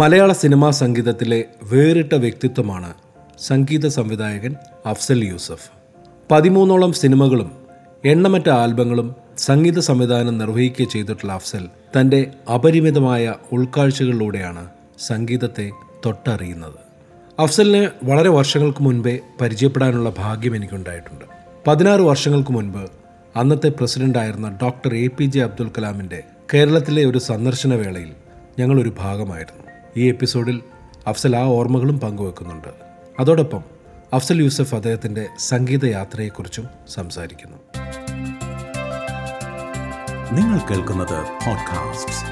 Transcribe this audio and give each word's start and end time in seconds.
മലയാള 0.00 0.32
cinema 0.32 0.70
സംഗീതത്തിലെ 0.70 1.44
വേറിട്ട 1.62 2.14
വ്യക്തിത്വമാണ് 2.14 2.94
സംഗീത 3.38 3.86
സംവിധായകൻ 3.86 4.52
അഫ്സൽ 4.86 5.24
യൂസഫ്. 5.24 5.70
പതിമൂന്നോളം 6.30 6.92
സിനിമകളും 6.92 7.48
എണ്ണമറ്റ 8.04 8.48
ആൽബങ്ങളും 8.48 9.14
സംഗീത 9.38 9.78
സംവിധാനം 9.78 10.38
നിർവഹിക്കുക 10.38 10.86
ചെയ്തിട്ടുള്ള 10.86 11.32
അഫ്സൽ 11.32 11.68
തന്റെ 11.96 12.30
അപരിമിതമായ 12.54 13.34
ഉൾക്കാഴ്ചകളിലൂടെയാണ് 13.52 14.66
സംഗീതത്തെ 15.06 15.70
തൊട്ടറിയുന്നത്. 16.06 16.78
അഫ്സലിനെ 17.38 17.88
വളരെ 18.04 18.28
വർഷങ്ങൾക്ക് 18.28 18.82
മുൻപേ 18.82 19.18
പരിചയപ്പെടാനുള്ള 19.40 20.12
ഭാഗ്യം 20.18 20.56
എനിക്കുണ്ടായിട്ടുണ്ട്. 20.56 21.24
പതിനാറ് 21.66 22.00
വർഷങ്ങൾക്ക് 22.00 22.50
മുൻപ് 22.50 22.84
അന്നത്തെ 23.36 23.68
പ്രസിഡന്റായിരുന്ന 23.68 24.58
doctor 24.62 24.94
A 24.94 25.06
P 25.06 25.24
J 25.24 25.40
Abdul 25.40 25.70
കലാമിന്റെ 25.78 26.22
കേരളത്തിലെ 26.54 27.04
ഒരു 27.04 27.18
സന്ദർശന 27.18 27.74
വേളയിൽ 27.74 28.12
ഞങ്ങളൊരു 28.58 28.92
ഭാഗമായിരുന്നു. 28.98 29.67
ഈ 29.98 30.08
എപ്പിസോഡിൽ 30.08 30.60
അഫ്സൽ 31.06 31.36
ആ 31.36 31.42
ഓർമ്മകളും 31.42 32.00
പങ്കുവെക്കുന്നുണ്ട്. 32.00 32.68
അതോടൊപ്പം 33.20 33.62
അഫ്സൽ 34.12 34.42
യൂസഫ് 34.42 34.74
അദ്ദേഹത്തിന്റെ 34.74 35.26
സംഗീത 35.38 35.84
യാത്രയെക്കുറിച്ചും 35.84 36.66
സംസാരിക്കുന്നു. 36.88 37.56
നിങ്ങൾ 40.32 40.58
കേൾക്കുന്നത് 40.70 41.22
podcast 41.22 42.24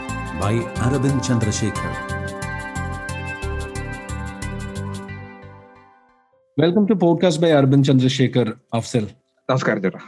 by 0.42 0.58
Aravind 0.58 1.24
Chandrasekhar. 1.24 1.96
Welcome 6.60 6.86
to 6.86 6.92
podcast 6.92 7.42
by 7.42 7.50
Arbin 7.50 7.84
Chandrasekhar 7.84 8.52
Afsal. 8.74 9.08
നമസ്കാരം 9.50 9.82
ചേട്ടാ. 9.82 9.98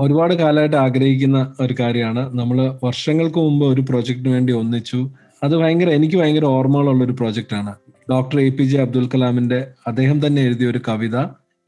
ഒരുപാട് 0.00 0.34
കാലമായിട്ട് 0.34 0.76
ആഗ്രഹിക്കുന്ന 0.76 1.54
ഒരു 1.60 1.74
കാര്യമാണ്. 1.80 2.38
നമ്മൾ 2.38 2.78
വർഷങ്ങൾക്ക് 2.84 3.38
മുമ്പ് 3.38 3.66
ഒരു 3.66 3.80
പ്രോജക്റ്റിന് 3.80 4.28
വേണ്ടി 4.28 4.52
ഒന്നിച്ചു. 4.52 5.10
അത് 5.42 5.56
ഭയങ്കര 5.56 5.90
എനിക്ക് 5.90 6.16
ഭയങ്കര 6.16 6.44
ഓർമ്മകളുള്ള 6.44 7.04
ഒരു 7.04 7.12
പ്രോജക്റ്റ് 7.12 7.54
ആണ് 7.54 7.72
doctor 8.10 8.40
A 8.40 8.48
P 8.48 8.62
J 8.62 8.78
Abdul 8.82 9.08
കലാമിന്റെ 9.14 9.58
അദ്ദേഹം 9.86 10.26
തന്നെ 10.26 10.42
എഴുതിയ 10.42 10.68
ഒരു 10.70 10.80
കവിത. 10.88 11.16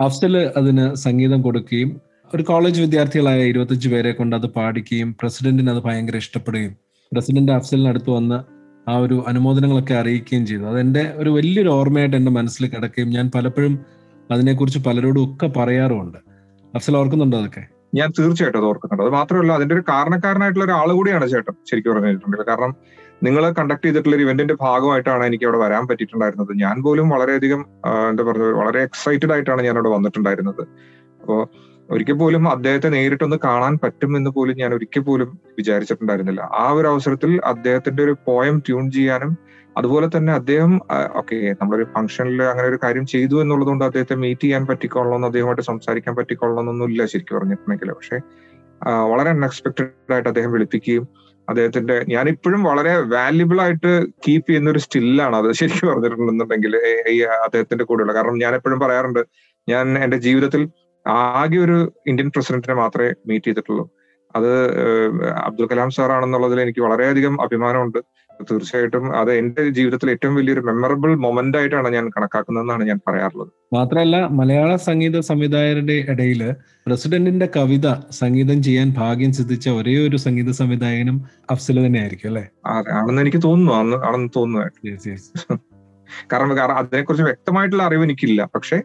അഫ്സൽ 0.00 0.34
അതിന് 0.56 0.94
സംഗീതം 0.96 1.42
കൊടുക്കുകയും 1.42 1.90
ഒരു 2.34 2.42
കോളേജ് 2.42 2.80
വിദ്യാർത്ഥികളായ 2.80 3.40
ഇരുപത്തഞ്ച് 3.44 3.88
പേരെ 3.88 4.12
കൊണ്ട് 4.12 4.36
അത് 4.36 4.46
പാടിക്കുകയും 4.46 5.16
പ്രസിഡന്റിന് 5.20 5.70
അത് 5.70 5.80
ഭയങ്കര 5.86 6.16
ഇഷ്ടപ്പെടുകയും 6.16 6.72
പ്രസിഡന്റ് 7.12 7.52
അഫ്സലിന് 7.52 7.88
അടുത്ത് 7.88 8.10
വന്ന് 8.10 8.38
ആ 8.88 8.94
ഒരു 8.96 9.24
അനുമോദനങ്ങളൊക്കെ 9.26 9.94
അറിയിക്കുകയും 9.94 10.46
ചെയ്തു. 10.46 10.64
അതെന്റെ 10.64 11.02
ഒരു 11.16 11.30
വലിയൊരു 11.30 11.68
ഓർമ്മയായിട്ട് 11.68 12.16
എന്റെ 12.16 12.30
മനസ്സിൽ 12.30 12.66
കിടക്കുകയും 12.66 13.10
ഞാൻ 13.16 13.30
പലപ്പോഴും 13.34 13.74
അതിനെക്കുറിച്ച് 14.30 14.80
പലരോടും 14.86 15.22
ഒക്കെ 15.24 15.46
പറയാറുമുണ്ട്. 15.58 16.18
അഫ്സൽ 16.74 16.96
ഓർക്കുന്നുണ്ടോ 16.96 17.38
അതൊക്കെ? 17.38 17.62
ഞാൻ 17.94 18.08
തീർച്ചയായിട്ടും 18.18 18.60
അത് 18.60 18.66
ഓർക്കുന്നുണ്ട്. 18.66 19.04
അത് 19.04 19.12
മാത്രമല്ല 19.12 19.52
അതിന്റെ 19.52 19.74
ഒരു 19.74 19.84
കാരണക്കാരനായിട്ടുള്ള 19.88 20.64
ഒരാൾ 20.64 20.92
കൂടിയാണ് 20.98 21.28
ചേട്ടൻ 21.28 21.54
ശരിക്കും 21.70 21.92
പറഞ്ഞിട്ടുണ്ടെങ്കിൽ. 21.94 22.48
കാരണം 22.50 22.72
നിങ്ങൾ 23.22 23.42
കണ്ടക്ട് 23.58 23.84
ചെയ്തിട്ടുള്ള 23.86 24.16
ഒരു 24.16 24.22
ഇവന്റിന്റെ 24.22 24.56
ഭാഗമായിട്ടാണ് 24.60 25.24
എനിക്ക് 25.24 25.44
അവിടെ 25.44 25.58
വരാൻ 25.58 25.84
പറ്റിയിട്ടുണ്ടായിരുന്നത്. 25.88 26.52
ഞാൻ 26.64 26.76
പോലും 26.82 27.08
വളരെയധികം 27.08 27.60
എന്താ 28.10 28.24
പറയുക 28.28 28.52
വളരെ 28.60 28.80
എക്സൈറ്റഡ് 28.82 29.32
ആയിട്ടാണ് 29.32 29.62
ഞാൻ 29.62 29.74
അവിടെ 29.74 29.90
വന്നിട്ടുണ്ടായിരുന്നത്. 29.96 30.62
അപ്പോ 31.20 31.36
ഒരിക്കൽ 31.90 32.12
പോലും 32.12 32.48
അദ്ദേഹത്തെ 32.48 32.88
നേരിട്ടൊന്ന് 32.88 33.36
കാണാൻ 33.44 33.78
പറ്റും 33.84 34.16
എന്ന് 34.16 34.30
പോലും 34.30 34.56
ഞാൻ 34.56 34.74
ഒരിക്കൽ 34.74 35.00
പോലും 35.00 35.30
വിചാരിച്ചിട്ടുണ്ടായിരുന്നില്ല. 35.58 36.42
ആ 36.62 36.66
ഒരു 36.70 36.86
അവസരത്തിൽ 36.88 37.40
അദ്ദേഹത്തിന്റെ 37.44 38.02
ഒരു 38.02 38.14
പോയം 38.26 38.58
ട്യൂൺ 38.66 38.84
ചെയ്യാനും 38.90 39.32
അതുപോലെ 39.76 40.06
തന്നെ 40.16 40.32
അദ്ദേഹം 40.32 40.72
ഓക്കെ 41.16 41.36
നമ്മളൊരു 41.60 41.86
ഫംഗ്ഷനിൽ 41.94 42.42
അങ്ങനെ 42.42 42.68
ഒരു 42.68 42.78
കാര്യം 42.84 43.06
ചെയ്തു 43.06 43.36
എന്നുള്ളതുകൊണ്ട് 43.42 43.84
അദ്ദേഹത്തെ 43.84 44.14
മീറ്റ് 44.14 44.40
ചെയ്യാൻ 44.40 44.66
പറ്റിക്കൊള്ളണം 44.66 45.26
അദ്ദേഹമായിട്ട് 45.26 45.62
സംസാരിക്കാൻ 45.62 46.14
പറ്റിക്കൊള്ളണം 46.16 46.60
എന്നൊന്നുമില്ല 46.60 47.04
ശരിക്കും 47.06 47.36
പറഞ്ഞിട്ടുണ്ടെങ്കിൽ 47.38 47.92
പക്ഷെ 47.92 48.18
വളരെ 49.12 49.30
അൺഎക്സ്പെക്റ്റഡ് 49.30 50.12
ആയിട്ട് 50.12 50.28
അദ്ദേഹം 50.28 50.52
വിളിപ്പിക്കുകയും 50.52 51.06
അദ്ദേഹത്തിന്റെ 51.50 52.04
ഞാനിപ്പോഴും 52.08 52.62
വളരെ 52.62 52.96
വാല്യുബിൾ 52.96 53.60
ആയിട്ട് 53.60 54.06
കീപ്പ് 54.06 54.48
ചെയ്യുന്ന 54.48 54.70
ഒരു 54.70 54.78
സ്റ്റില്ലാണ് 54.78 55.36
അത് 55.36 55.52
ശരിക്കും 55.52 55.88
പറഞ്ഞിട്ടുണ്ടെന്നുണ്ടെങ്കിൽ 55.88 56.76
ഈ- 57.08 57.20
അദ്ദേഹത്തിന്റെ 57.20 57.84
കൂടെയുള്ള. 57.84 58.14
കാരണം 58.14 58.38
ഞാൻ 58.38 58.54
എപ്പോഴും 58.54 58.80
പറയാറുണ്ട് 58.80 59.20
ഞാൻ 59.68 60.04
എന്റെ 60.04 60.16
ജീവിതത്തിൽ 60.16 60.68
ആകെ 61.08 61.58
ഒരു 61.58 61.92
ഇന്ത്യൻ 62.06 62.28
പ്രസിഡന്റിനെ 62.28 62.74
മാത്രമേ 62.74 63.12
മീറ്റ് 63.26 63.46
ചെയ്തിട്ടുള്ളൂ. 63.46 63.90
അത് 64.36 64.70
അബ്ദുൽ 65.28 65.66
കലാം 65.66 65.90
സാർ 65.90 66.12
ആണെന്നുള്ളതിൽ 66.12 66.60
എനിക്ക് 66.60 66.80
വളരെയധികം 66.80 67.42
അഭിമാനമുണ്ട്. 67.42 67.98
തീർച്ചയായിട്ടും 68.50 69.16
അത് 69.16 69.32
എന്റെ 69.32 69.68
ജീവിതത്തിൽ 69.68 70.10
ഏറ്റവും 70.10 70.34
വലിയൊരു 70.34 70.60
മെമ്മറബിൾ 70.60 71.14
മൊമെന്റ് 71.14 71.58
ആയിട്ടാണ് 71.58 71.88
ഞാൻ 71.88 72.08
കണക്കാക്കുന്നതെന്നാണ് 72.08 72.84
ഞാൻ 72.84 73.00
പറയാറുള്ളത്. 73.08 73.48
മാത്രമല്ല 73.72 74.26
മലയാള 74.26 74.76
സംഗീത 74.76 75.20
സംവിധായകരുടെ 75.20 75.92
ഇടയിൽ 75.92 76.54
പ്രസിഡന്റിന്റെ 76.86 77.48
കവിത 77.56 77.88
സംഗീതം 78.10 78.62
ചെയ്യാൻ 78.62 78.94
ഭാഗ്യം 78.98 79.32
സിദ്ധിച്ച 79.32 79.68
ഒരേ 79.68 80.08
ഒരു 80.08 80.16
സംഗീത 80.16 80.50
സംവിധായകനും 80.50 81.24
അഫ്സൽ 81.50 81.86
തന്നെയായിരിക്കും 81.86 82.28
അല്ലെ? 82.28 82.46
ആണെന്ന് 82.66 83.22
എനിക്ക് 83.22 83.42
തോന്നുന്നു. 83.42 83.72
ആണെന്ന് 83.72 83.96
ആണെന്ന് 83.96 84.30
തോന്നുന്നു. 84.36 85.58
കാരണം 86.32 86.56
കാരണം 86.56 86.76
അതിനെക്കുറിച്ച് 86.76 87.24
വ്യക്തമായിട്ടുള്ള 87.24 87.82
അറിവ് 87.82 88.02
എനിക്കില്ല. 88.02 88.48
പക്ഷെ 88.54 88.76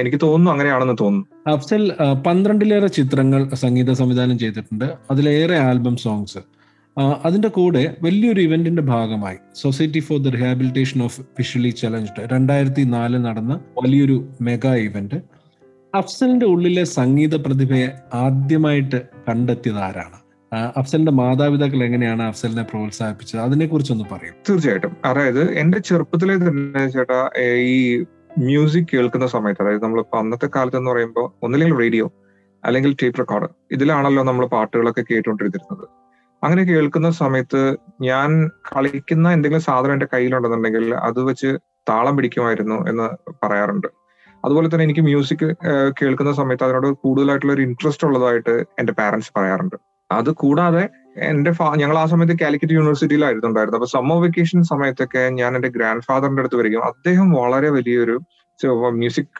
എനിക്ക് 0.00 0.18
തോന്നുന്നു 0.22 0.50
അങ്ങനെയാണെന്ന് 0.50 0.96
തോന്നുന്നു. 1.00 1.52
അഫ്സൽ 1.52 1.92
പന്ത്രണ്ടിലേറെ 2.26 2.86
ചിത്രങ്ങൾ 2.86 3.54
സംഗീത 3.54 3.92
സംവിധാനം 3.92 4.38
ചെയ്തിട്ടുണ്ട്. 4.38 4.84
അതിലേറെ 5.10 5.56
ആൽബം 5.58 5.96
സോങ്സ്. 5.96 6.38
അതിന്റെ 6.98 7.48
കൂടെ 7.48 7.96
വലിയൊരു 8.02 8.40
ഇവന്റിന്റെ 8.40 8.82
ഭാഗമായി. 8.82 9.36
Society 9.54 9.98
for 9.98 10.18
the 10.18 10.28
rehabilitation 10.28 11.02
of 11.02 11.20
visually 11.20 11.68
challenged 11.68 12.28
രണ്ടായിരത്തി 12.32 12.82
നാല് 12.82 13.16
നടന്ന 13.16 13.54
വലിയൊരു 13.54 14.28
മെഗാ 14.40 14.74
ഇവന്റ്. 14.74 15.14
അഫ്സലിന്റെ 15.94 16.46
ഉള്ളിലെ 16.46 16.84
സംഗീത 16.84 17.34
പ്രതിഭയെ 17.34 17.88
ആദ്യമായിട്ട് 18.14 19.02
കണ്ടെത്തിയത് 19.28 19.78
ആരാണ്? 19.78 20.18
അഫ്സലിന്റെ 20.76 21.12
മാതാപിതാക്കൾ 21.12 21.84
എങ്ങനെയാണ് 21.84 22.22
അഫ്സലിനെ 22.22 22.62
പ്രോത്സാഹിപ്പിച്ചത്? 22.62 23.40
അതിനെ 23.40 23.66
കുറിച്ചൊന്ന് 23.66 24.04
പറയും. 24.12 24.34
തീർച്ചയായിട്ടും. 24.50 24.96
അതായത് 25.04 25.52
എന്റെ 25.52 25.78
ചെറുപ്പത്തിലെ 25.78 26.34
തന്നെ 26.36 26.88
ചേട്ടാ 26.88 27.30
ഈ 27.58 27.96
മ്യൂസിക് 28.38 28.86
കേൾക്കുന്ന 28.94 29.26
സമയത്ത് 29.26 29.62
അതായത് 29.62 29.82
നമ്മളിപ്പോ 29.82 30.18
അന്നത്തെ 30.18 30.48
കാലത്ത് 30.56 30.76
എന്ന് 30.76 30.90
പറയുമ്പോൾ 30.90 31.32
ഒന്നില്ലെങ്കിൽ 31.42 31.78
റേഡിയോ 31.78 32.12
അല്ലെങ്കിൽ 32.64 32.96
ടേപ്പ് 33.02 33.18
റെക്കോർഡ് 33.18 33.48
ഇതിലാണല്ലോ 33.70 34.22
നമ്മൾ 34.22 34.46
പാട്ടുകളൊക്കെ 34.46 35.04
കേട്ടുകൊണ്ടിരുന്നത് 35.10 36.05
അങ്ങനെ 36.44 36.62
കേൾക്കുന്ന 36.62 37.10
സമയത്ത് 37.10 37.76
ഞാൻ 38.00 38.30
കളിക്കുന്ന 38.70 39.32
എന്തെങ്കിലും 39.32 39.62
സാധനം 39.62 39.92
എന്റെ 39.92 40.08
കയ്യിലുണ്ടെന്നുണ്ടെങ്കിൽ 40.12 40.94
അത് 40.94 41.20
വെച്ച് 41.20 41.50
താളം 41.88 42.16
പിടിക്കുമായിരുന്നു 42.16 42.88
എന്ന് 42.90 43.06
പറയാറുണ്ട്. 43.44 43.88
അതുപോലെ 44.44 44.66
തന്നെ 44.68 44.84
എനിക്ക് 44.84 45.00
മ്യൂസിക് 45.00 45.46
കേൾക്കുന്ന 46.00 46.32
സമയത്ത് 46.32 46.64
അതിനോട് 46.64 46.88
കൂടുതലായിട്ടുള്ള 46.92 47.52
ഒരു 47.52 47.62
ഇൻട്രസ്റ്റ് 47.62 48.06
ഉള്ളതായിട്ട് 48.06 48.54
എന്റെ 48.78 48.92
പാരന്റ്സ് 48.92 49.32
പറയാറുണ്ട്. 49.36 49.76
അത് 50.10 50.30
കൂടാതെ 50.30 50.88
എന്റെ 51.28 51.50
ഫാ 51.50 51.66
ഞങ്ങൾ 51.76 51.98
ആ 51.98 52.06
സമയത്ത് 52.06 52.34
കാലിക്കറ്റ് 52.42 52.72
യൂണിവേഴ്സിറ്റിയിലായിരുന്നു 52.72 53.48
ഉണ്ടായിരുന്നത്. 53.48 53.78
അപ്പൊ 53.80 53.90
സമ്മർ 53.96 54.18
വെക്കേഷൻ 54.22 54.62
സമയത്തൊക്കെ 54.62 55.22
ഞാൻ 55.28 55.56
എന്റെ 55.56 55.68
ഗ്രാൻഡ് 55.68 56.02
ഫാദറിന്റെ 56.02 56.42
അടുത്ത് 56.42 56.56
വരികയും 56.56 56.84
അദ്ദേഹം 56.84 57.30
വളരെ 57.32 57.70
വലിയൊരു 57.70 58.16
മ്യൂസിക് 58.98 59.38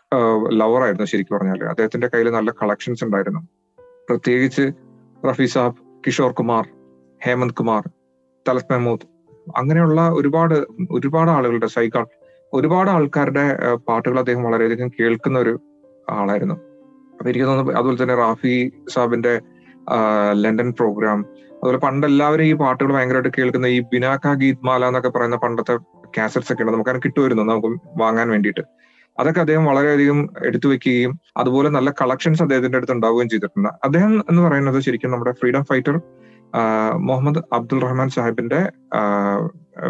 ലവർ 0.60 0.80
ആയിരുന്നു 0.82 1.04
ശരിക്കും 1.04 1.34
പറഞ്ഞാൽ 1.36 1.60
അദ്ദേഹത്തിന്റെ 1.64 2.08
കയ്യിൽ 2.14 2.30
നല്ല 2.30 2.50
കളക്ഷൻസ് 2.62 3.04
ഉണ്ടായിരുന്നു. 3.04 3.40
പ്രത്യേകിച്ച് 4.08 4.72
റഫി 5.28 5.44
സാബ് 5.44 5.78
കിഷോർ 6.06 6.32
കുമാർ 6.32 6.64
ഹേമന്ത് 7.24 7.54
കുമാർ 7.54 7.82
തലത് 8.46 8.70
മെഹ്മൂദ് 8.70 9.06
അങ്ങനെയുള്ള 9.56 10.00
ഒരുപാട് 10.10 10.54
ഒരുപാട് 10.90 11.30
ആളുകളുടെ 11.30 11.66
സൈക്കാൾ 11.66 12.06
ഒരുപാട് 12.52 12.90
ആൾക്കാരുടെ 12.90 13.44
പാട്ടുകൾ 13.88 14.18
അദ്ദേഹം 14.18 14.42
വളരെയധികം 14.42 14.88
കേൾക്കുന്ന 14.88 15.38
ഒരു 15.38 15.54
ആളായിരുന്നു. 16.10 16.56
അപ്പൊ 17.12 17.28
എനിക്ക് 17.30 17.46
തോന്നുന്നു 17.46 17.72
അതുപോലെ 17.72 17.98
തന്നെ 18.02 18.14
റാഫി 18.14 18.54
സാബിന്റെ 18.94 19.34
ലണ്ടൻ 20.42 20.70
പ്രോഗ്രാം 20.72 21.18
അതുപോലെ 21.52 21.78
പണ്ട് 21.78 22.06
എല്ലാവരും 22.06 22.44
ഈ 22.44 22.52
പാട്ടുകൾ 22.52 22.90
ഭയങ്കരമായിട്ട് 22.96 23.32
കേൾക്കുന്ന 23.38 23.66
ഈ 23.66 23.78
ബിനാക്ക 23.92 24.34
ഗീത്മാല 24.42 24.88
എന്നൊക്കെ 24.88 25.08
പറയുന്ന 25.08 25.36
പണ്ടത്തെ 25.36 25.76
കാസറ്റ്സ് 26.16 26.52
ഒക്കെ 26.52 26.62
ഉണ്ട് 26.62 26.72
നമുക്ക് 26.72 26.90
അങ്ങനെ 26.90 27.04
കിട്ടുമായിരുന്നു 27.06 27.44
നമുക്ക് 27.44 27.70
വാങ്ങാൻ 28.02 28.28
വേണ്ടിയിട്ട്. 28.34 28.64
അതൊക്കെ 29.18 29.40
അദ്ദേഹം 29.40 29.64
വളരെയധികം 29.64 30.18
എടുത്തു 30.48 30.68
വെക്കുകയും 30.68 31.12
അതുപോലെ 31.36 31.68
നല്ല 31.68 31.90
കളക്ഷൻസ് 32.00 32.42
അദ്ദേഹത്തിന്റെ 32.42 32.78
അടുത്ത് 32.78 32.94
ഉണ്ടാവുകയും 32.96 33.28
ചെയ്തിട്ടുണ്ട്. 33.28 33.70
അദ്ദേഹം 33.86 34.12
എന്ന് 34.30 34.42
പറയുന്നത് 34.42 34.78
ശരിക്കും 34.86 35.10
നമ്മുടെ 35.10 35.32
ഫ്രീഡം 35.40 35.64
ഫൈറ്റർ 35.70 35.96
മുഹമ്മദ് 36.98 37.38
അബ്ദുൾ 37.52 37.78
റഹ്മാൻ 37.78 38.08
സാഹിബിന്റെ 38.08 38.70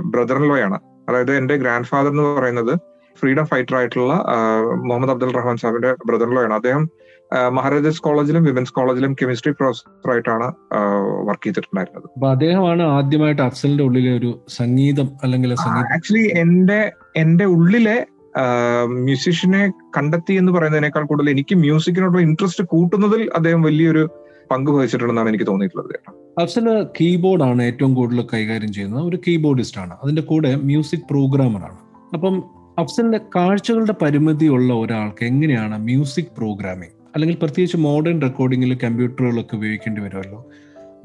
ബ്രദർ 0.04 0.40
ലോയാണ് 0.40 0.78
അതായത് 1.08 1.36
എന്റെ 1.36 1.56
ഗ്രാൻഡ് 1.56 1.86
ഫാദർ 1.86 2.10
എന്ന് 2.10 2.40
പറയുന്നത് 2.40 2.78
ഫ്രീഡം 3.16 3.44
ഫൈറ്റർ 3.44 3.76
ആയിട്ടുള്ള 3.76 4.24
മുഹമ്മദ് 4.84 5.10
അബ്ദുൾ 5.10 5.30
റഹ്മാൻ 5.30 5.56
സാഹിബിന്റെ 5.56 5.94
ബ്രദർ 6.06 6.34
ലോയാണ് 6.34 6.54
അദ്ദേഹം 6.54 6.90
മഹാരാജാസ് 7.52 8.02
കോളേജിലും 8.02 8.44
വിമൻസ് 8.44 8.72
കോളേജിലും 8.72 9.12
കെമിസ്ട്രി 9.12 9.52
പ്രൊഫസർ 9.52 10.10
ആയിട്ടാണ് 10.10 10.44
വർക്ക് 11.24 11.44
ചെയ്തിട്ടുണ്ടായിരുന്നത്. 11.44 12.04
അപ്പൊ 12.04 12.28
അദ്ദേഹമാണ് 12.30 12.82
ആദ്യമായിട്ട് 12.82 13.42
അഫ്സലിന്റെ 13.42 13.84
ഉള്ളിലെ 13.84 14.18
ഒരു 14.18 14.40
സംഗീതം 14.48 15.08
അല്ലെങ്കിൽ 15.22 15.52
ആക്ച്വലി 15.52 16.28
എന്റെ 16.38 16.92
എന്റെ 17.16 17.44
ഉള്ളിലെ 17.44 18.06
മ്യൂസിഷ്യനെ 18.86 19.72
കണ്ടെത്തി 19.98 20.32
എന്ന് 20.32 20.52
പറയുന്നതിനേക്കാൾ 20.52 21.02
കൂടുതൽ 21.02 21.30
എനിക്ക് 21.30 21.54
മ്യൂസിക്കിനോടുള്ള 21.54 22.20
ഇൻട്രസ്റ്റ് 22.20 22.64
കൂട്ടുന്നതിൽ 22.64 23.30
അദ്ദേഹം 23.34 23.62
വലിയൊരു 23.62 24.10
പങ്ക് 24.50 24.70
വഹിച്ചിട്ടുണ്ടെന്നാണ് 24.70 25.28
എനിക്ക് 25.28 25.46
തോന്നിയിട്ടുള്ളത് 25.46 25.90
ചേട്ടാ 25.90 26.12
കീബോർഡ് 26.38 26.86
കീബോർഡാണ് 27.00 27.62
ഏറ്റവും 27.62 27.94
കൂടുതൽ 27.94 28.26
കൈകാര്യം 28.34 28.72
ചെയ്യുന്നത്. 28.72 29.08
ഒരു 29.08 29.18
കീബോർഡിസ്റ്റ് 29.28 29.80
ആണ് 29.80 29.96
അതിന്റെ 30.02 30.22
കൂടെ 30.22 30.56
മ്യൂസിക് 30.56 31.00
പ്രോഗ്രാമറാണ്. 31.10 31.78
അപ്പം 32.14 32.44
അഫ്സലിന്റെ 32.78 33.20
കാഴ്ചകളുടെ 33.36 33.94
പരിമിതിയുള്ള 34.02 34.72
ഒരാൾക്ക് 34.72 35.24
എങ്ങനെയാണ് 35.24 35.78
മ്യൂസിക് 35.78 36.32
പ്രോഗ്രാമിംഗ് 36.38 36.92
അല്ലെങ്കിൽ 37.14 37.36
പ്രത്യേകിച്ച് 37.36 37.76
മോഡേൺ 37.76 38.22
റെക്കോർഡിങ്ങിൽ 38.22 38.78
കമ്പ്യൂട്ടറുകളൊക്കെ 38.84 39.56
ഉപയോഗിക്കേണ്ടി 39.56 40.00
വരുമല്ലോ? 40.02 40.46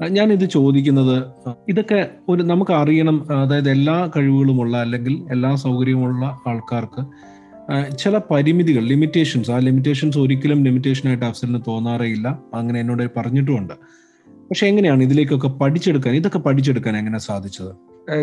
ഞാൻ 0.08 0.32
ഇത് 0.32 0.50
ചോദിക്കുന്നത് 0.50 1.24
ഇതൊക്കെ 1.68 2.08
ഒരു 2.28 2.42
നമുക്ക് 2.42 2.70
അറിയണം. 2.70 3.32
അതായത് 3.42 3.70
എല്ലാ 3.70 4.10
കഴിവുകളുമുള്ള 4.16 4.76
അല്ലെങ്കിൽ 4.76 5.26
എല്ലാ 5.30 5.54
സൗകര്യമുള്ള 5.54 6.38
ആൾക്കാർക്ക് 6.46 7.02
ചില 7.98 8.20
പരിമിതികൾ 8.30 8.82
ലിമിറ്റേഷൻസ് 8.82 9.50
ആ 9.50 9.58
ലിമിറ്റേഷൻസ് 9.58 10.18
ഒരിക്കലും 10.18 10.64
ലിമിറ്റേഷൻ 10.64 10.64
ലിമിറ്റേഷനായിട്ട് 10.64 11.24
അഫ്സലിന് 11.24 11.60
തോന്നാറേയില്ല. 11.68 12.42
അങ്ങനെ 12.54 12.80
എന്നോട് 12.80 13.10
പറഞ്ഞിട്ടുമുണ്ട്. 13.16 13.74
പക്ഷെ 14.48 14.66
എങ്ങനെയാണ് 14.66 15.02
ഇതിലേക്കൊക്കെ 15.02 15.48
പഠിച്ചെടുക്കാൻ 15.48 16.14
ഇതൊക്കെ 16.14 16.38
പഠിച്ചെടുക്കാൻ 16.38 16.96
എങ്ങനെ 16.96 17.18
സാധിച്ചത്? 17.18 17.72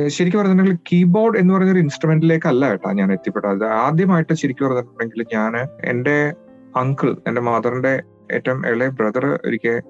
ശരിക്കും 0.07 0.40
പറഞ്ഞിട്ടുണ്ടെങ്കിൽ 0.40 0.81
കീബോർഡ് 0.90 1.38
എന്ന് 1.38 1.54
പറഞ്ഞ 1.54 1.72
ഒരു 1.72 1.80
ഇൻസ്ട്രുമെന്റിലേക്ക് 1.80 2.48
അല്ല 2.48 2.69
കേട്ടാ 2.69 2.92
ഞാൻ 2.92 3.12
എത്തിപ്പെട്ടത്. 3.12 3.66
ആദ്യമായിട്ട് 3.66 4.34
ശരിക്കും 4.34 4.66
പറഞ്ഞിട്ടുണ്ടെങ്കിൽ 4.68 5.25
ഞാൻ 5.34 5.54
എന്റെ 5.84 6.34
അങ്കിൾ 6.75 7.18
എന്റെ 7.28 7.42
മദറിന്റെ 7.42 8.04
ഏറ്റവും 8.31 8.68
ഇളയ 8.68 8.88
ബ്രദർ 8.88 9.40
ഒരിക്കൽ 9.46 9.81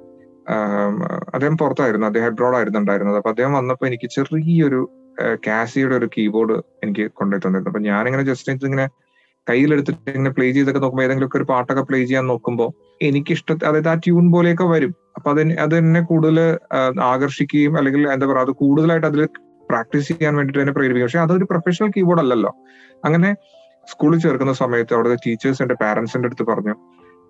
അദ്ദേഹം 1.33 1.57
പുറത്തായിരുന്നു. 1.57 2.07
അദ്ദേഹം 2.07 2.27
എബ്രോഡ് 2.27 2.55
ആയിരുന്നു 2.55 2.79
ഉണ്ടായിരുന്നത് 2.79 3.17
അപ്പൊ 3.17 3.29
അദ്ദേഹം 3.29 3.53
വന്നപ്പോ 3.53 3.87
എനിക്ക് 3.87 4.09
ചെറിയൊരു 4.09 4.89
കാസിയുടെ 5.47 5.95
ഒരു 5.95 6.09
കീബോർഡ് 6.17 6.53
എനിക്ക് 6.83 7.11
കൊണ്ടുപോയി 7.11 7.47
തന്നിരുന്നു. 7.47 7.69
അപ്പൊ 7.69 7.79
ഞാനിങ്ങനെ 7.79 8.23
ജസ്റ്റ് 8.23 8.65
ഇങ്ങനെ 8.65 8.89
കയ്യിലെടുത്തിട്ട് 9.47 10.11
ഇങ്ങനെ 10.17 10.33
പ്ലേ 10.37 10.47
ചെയ്തൊക്കെ 10.55 10.81
നോക്കുമ്പോൾ 10.83 11.05
ഏതെങ്കിലും 11.05 11.27
ഒക്കെ 11.29 11.37
ഒരു 11.37 11.47
പാട്ടൊക്കെ 11.51 11.83
പ്ലേ 11.89 11.99
ചെയ്യാൻ 12.05 12.25
നോക്കുമ്പോൾ 12.31 12.69
എനിക്ക് 13.07 13.31
ഇഷ്ട 13.37 13.51
അതായത് 13.69 13.89
ആ 13.93 13.95
ട്യൂൺ 14.05 14.25
പോലെയൊക്കെ 14.35 14.65
വരും. 14.73 14.91
അപ്പൊ 15.17 15.29
അത് 15.33 15.41
അത് 15.65 15.73
എന്നെ 15.81 16.01
കൂടുതൽ 16.09 16.37
ആകർഷിക്കുകയും 17.11 17.73
അല്ലെങ്കിൽ 17.79 18.01
എന്താ 18.15 18.25
പറയുക 18.31 18.45
അത് 18.47 18.53
കൂടുതലായിട്ട് 18.61 19.07
അതിൽ 19.11 19.21
പ്രാക്ടീസ് 19.69 20.07
ചെയ്യാൻ 20.11 20.33
വേണ്ടിയിട്ട് 20.37 20.61
എന്നെ 20.63 20.73
പ്രേരിപ്പിക്കും. 20.77 21.07
പക്ഷെ 21.07 21.21
അതൊരു 21.25 21.45
പ്രൊഫഷണൽ 21.51 21.89
കീബോർഡ് 21.95 22.21
അല്ലല്ലോ. 22.23 22.51
അങ്ങനെ 23.07 23.29
സ്കൂളിൽ 23.87 24.19
ചേർക്കുന്ന 24.23 24.53
സമയത്ത് 24.63 24.93
അവിടുത്തെ 24.95 25.17
ടീച്ചേഴ്സ് 25.25 25.61
എന്റെ 25.63 25.75
പാരന്റ്സിന്റെ 25.83 26.27
അടുത്ത് 26.29 26.45
പറഞ്ഞു 26.51 26.73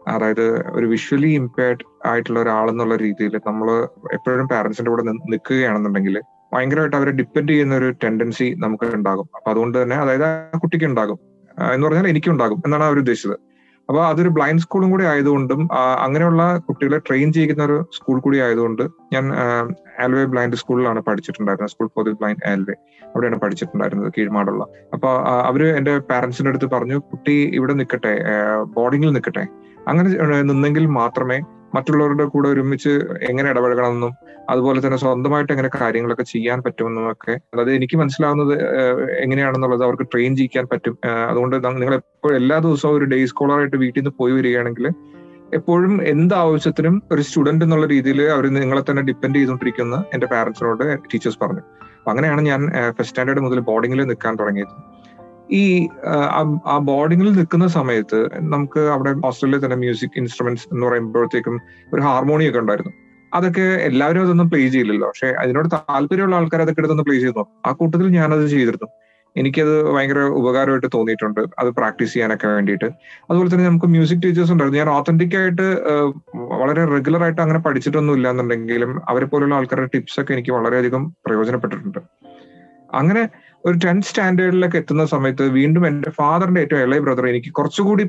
അതായത് 0.07 0.45
ഒരു 0.77 0.85
വിഷ്വലി 0.85 1.29
ഇമ്പയർഡ് 1.39 1.83
ആയിട്ടുള്ള 2.09 2.39
ഒരാളെന്നുള്ള 2.43 2.95
രീതിയിൽ 2.95 3.33
നമ്മൾ 3.47 3.67
എപ്പോഴും 4.17 4.47
പാരന്റ്സിന്റെ 4.53 4.91
കൂടെ 4.91 5.03
നിൽക്കുകയാണെന്നുണ്ടെങ്കിൽ 5.33 6.15
ഭയങ്കരമായിട്ട് 6.53 6.97
അവരെ 6.99 7.11
ഡിപ്പെൻഡ് 7.11 7.51
ചെയ്യുന്ന 7.53 7.73
ഒരു 7.75 7.89
ടെൻഡൻസി 8.03 8.47
നമുക്ക് 8.63 8.85
ഉണ്ടാകും. 8.99 9.27
അപ്പൊ 9.37 9.47
അതുകൊണ്ട് 9.51 9.75
തന്നെ 9.81 9.95
അതായത് 9.95 10.25
ആ 10.29 10.59
കുട്ടിക്ക് 10.63 10.85
ഉണ്ടാകും. 10.85 11.19
എന്ന് 11.73 11.87
പറഞ്ഞാൽ 11.87 12.07
എനിക്കും 12.07 12.31
ഉണ്ടാകും 12.31 12.59
എന്നാണ് 12.65 12.83
അവർ 12.83 12.97
ഉദ്ദേശിച്ചത്. 12.97 13.37
അപ്പോൾ 13.89 14.05
അതൊരു 14.07 14.29
ബ്ലൈൻഡ് 14.29 14.61
സ്കൂളും 14.61 14.91
കൂടി 14.91 15.03
ആയതുകൊണ്ടും 15.03 15.69
അങ്ങനെയുള്ള 16.05 16.57
കുട്ടികളെ 16.57 16.97
ട്രെയിൻ 16.97 17.33
ചെയ്യുന്ന 17.33 17.63
ഒരു 17.63 17.77
സ്കൂൾ 17.93 18.19
കൂടി 18.19 18.37
ആയതുകൊണ്ട് 18.37 18.83
ഞാൻ 19.13 19.33
ആൽവേ 20.03 20.25
ബ്ലൈൻഡ് 20.25 20.55
സ്കൂളിലാണ് 20.55 20.99
പഠിച്ചിട്ടുണ്ടായിരുന്നത്. 20.99 21.71
School 21.71 21.87
for 21.87 22.05
the 22.05 22.11
blind 22.11 22.49
Alwaye 22.49 22.73
അവിടെയാണ് 23.07 23.39
പഠിച്ചിട്ടുണ്ടായിരുന്നത് 23.39 24.11
കീഴ്മാടുള്ള. 24.17 24.65
അപ്പൊ 24.93 25.09
അവർ 25.49 25.63
എന്റെ 25.67 25.99
പാരന്റ്സിന്റെ 25.99 26.49
അടുത്ത് 26.49 26.65
പറഞ്ഞു 26.65 26.97
കുട്ടി 26.97 27.37
ഇവിടെ 27.53 27.73
നിൽക്കട്ടെ 27.73 28.23
ബോർഡിങ്ങിൽ 28.63 29.11
നിൽക്കട്ടെ. 29.11 29.45
അങ്ങനെ 29.87 30.41
നിന്നെങ്കിൽ 30.41 30.85
മാത്രമേ 30.85 31.39
മറ്റുള്ളവരുടെ 31.75 32.25
കൂടെ 32.25 32.49
ഒരുമിച്ച് 32.49 32.89
എങ്ങനെ 33.29 33.49
ഇടപഴകണമെന്നും 33.49 34.28
അതുപോലെ 34.49 34.85
തന്നെ 34.85 34.97
സ്വന്തമായിട്ട് 34.97 35.53
എങ്ങനെ 35.53 35.69
കാര്യങ്ങളൊക്കെ 35.81 36.23
ചെയ്യാൻ 36.23 36.63
പറ്റുമെന്നൊക്കെ. 36.63 37.31
അതായത് 37.31 37.71
എനിക്ക് 37.71 37.97
മനസ്സിലാവുന്നത് 37.97 38.55
എങ്ങനെയാണെന്നുള്ളത് 39.11 39.83
അവർക്ക് 39.83 40.03
ട്രെയിൻ 40.03 40.35
ചെയ്യിക്കാൻ 40.35 40.65
പറ്റും. 40.71 40.97
അതുകൊണ്ട് 41.29 41.55
നിങ്ങൾ 41.67 41.95
എപ്പോഴും 41.95 42.35
എല്ലാ 42.35 42.59
ദിവസവും 42.59 42.97
ഒരു 42.97 43.05
ഡേ 43.05 43.25
സ്കോളറായിട്ട് 43.25 43.77
വീട്ടിൽ 43.77 44.01
നിന്ന് 44.01 44.15
പോയി 44.19 44.33
വരികയാണെങ്കിൽ 44.33 44.91
എപ്പോഴും 45.53 46.03
എന്ത് 46.03 46.33
ആവശ്യത്തിനും 46.35 47.03
ഒരു 47.11 47.21
സ്റ്റുഡന്റ് 47.21 47.65
എന്നുള്ള 47.65 47.85
രീതിയിൽ 47.85 48.21
അവർ 48.21 48.47
നിങ്ങളെ 48.47 48.83
തന്നെ 48.89 49.03
ഡിപ്പെൻഡ് 49.03 49.35
ചെയ്തുകൊണ്ടിരിക്കുന്ന 49.35 50.03
എന്റെ 50.13 50.27
പാരന്റ്സിനോട് 50.27 50.99
ടീച്ചേഴ്സ് 50.99 51.39
പറഞ്ഞു. 51.39 51.61
അങ്ങനെയാണ് 52.09 52.41
ഞാൻ 52.41 52.67
ഫസ്റ്റ് 52.89 53.03
സ്റ്റാൻഡേർഡ് 53.03 53.41
മുതൽ 53.41 53.59
ബോർഡിങ്ങിൽ 53.59 54.03
നിൽക്കാൻ 54.03 54.35
തുടങ്ങിയത്. 54.35 54.99
ഈ 55.51 55.87
ആ, 56.05 56.41
ബോർഡിംഗിൽ 56.41 56.77
ബോർഡിങ്ങിൽ 56.77 57.31
നിൽക്കുന്ന 57.31 57.67
സമയത്ത് 57.67 58.29
നമുക്ക് 58.33 58.79
അവിടെ 58.79 59.13
ഹോസ്റ്റലിൽ 59.13 59.65
തന്നെ 59.65 59.77
മ്യൂസിക് 59.77 60.11
ഇൻസ്ട്രുമെന്റ്സ് 60.17 60.67
എന്ന് 60.71 60.87
പറയുമ്പോഴത്തേക്കും 60.87 61.61
ഒരു 61.93 62.01
ഹാർമോണിയൊക്കെ 62.01 62.59
ഉണ്ടായിരുന്നു. 62.59 62.93
അതൊക്കെ 63.33 63.61
എല്ലാവരും 63.61 64.21
അതൊന്നും 64.21 64.49
പ്ലേ 64.49 64.67
ചെയ്യില്ലല്ലോ. 64.67 65.07
പക്ഷെ 65.07 65.27
അതിനോട് 65.27 65.67
താല്പര്യമുള്ള 65.73 66.35
ആൾക്കാർ 66.35 66.61
അതൊക്കെ 66.61 66.81
എടുത്തൊന്ന് 66.81 67.03
പ്ലേ 67.03 67.19
ചെയ്തു 67.19 67.45
ആ 67.65 67.71
കൂട്ടത്തിൽ 67.71 68.07
ഞാനത് 68.07 68.47
ചെയ്തിരുന്നു. 68.47 68.89
എനിക്കത് 69.37 69.91
ഭയങ്കര 69.93 70.19
ഉപകാരമായിട്ട് 70.19 70.87
തോന്നിയിട്ടുണ്ട്. 70.93 71.41
അത് 71.59 71.69
പ്രാക്ടീസ് 71.69 72.13
ചെയ്യാനൊക്കെ 72.13 72.47
വേണ്ടിയിട്ട്. 72.47 72.85
അതുപോലെ 73.29 73.49
തന്നെ 73.53 73.65
നമുക്ക് 73.65 73.85
മ്യൂസിക് 73.85 74.23
ടീച്ചേഴ്സ് 74.23 74.51
ഉണ്ടായിരുന്നു. 74.51 74.81
ഞാൻ 74.83 74.89
ഓത്തന്റിക് 74.89 75.35
ആയിട്ട് 75.37 75.67
വളരെ 76.61 76.85
റെഗുലർ 76.85 77.23
ആയിട്ട് 77.23 77.41
അങ്ങനെ 77.41 77.59
പഠിച്ചിട്ടൊന്നും 77.59 78.13
ഇല്ല 78.13 78.29
എന്നുണ്ടെങ്കിലും 78.29 79.01
അവരെ 79.09 79.25
പോലുള്ള 79.25 79.55
ആൾക്കാരുടെ 79.55 79.89
ടിപ്സ് 79.93 80.19
ഒക്കെ 80.21 80.33
എനിക്ക് 80.33 80.51
വളരെയധികം 80.51 81.15
പ്രയോജനപ്പെട്ടിട്ടുണ്ട്. 81.25 81.99
അങ്ങനെ 82.93 83.29
ഒരു 83.63 83.75
ടെൻത്ത് 83.83 84.07
സ്റ്റാൻഡേർഡിലൊക്കെ 84.07 84.77
എത്തുന്ന 84.81 85.03
സമയത്ത് 85.13 85.45
വീണ്ടും 85.57 85.83
എന്റെ 85.87 86.09
ഫാദറിന്റെ 86.17 86.61
ഏറ്റവും 86.65 86.81
ഇളയ 86.85 86.99
ബ്രദർ 87.05 87.25
എനിക്ക് 87.31 87.51
കുറച്ചുകൂടി 87.57 88.03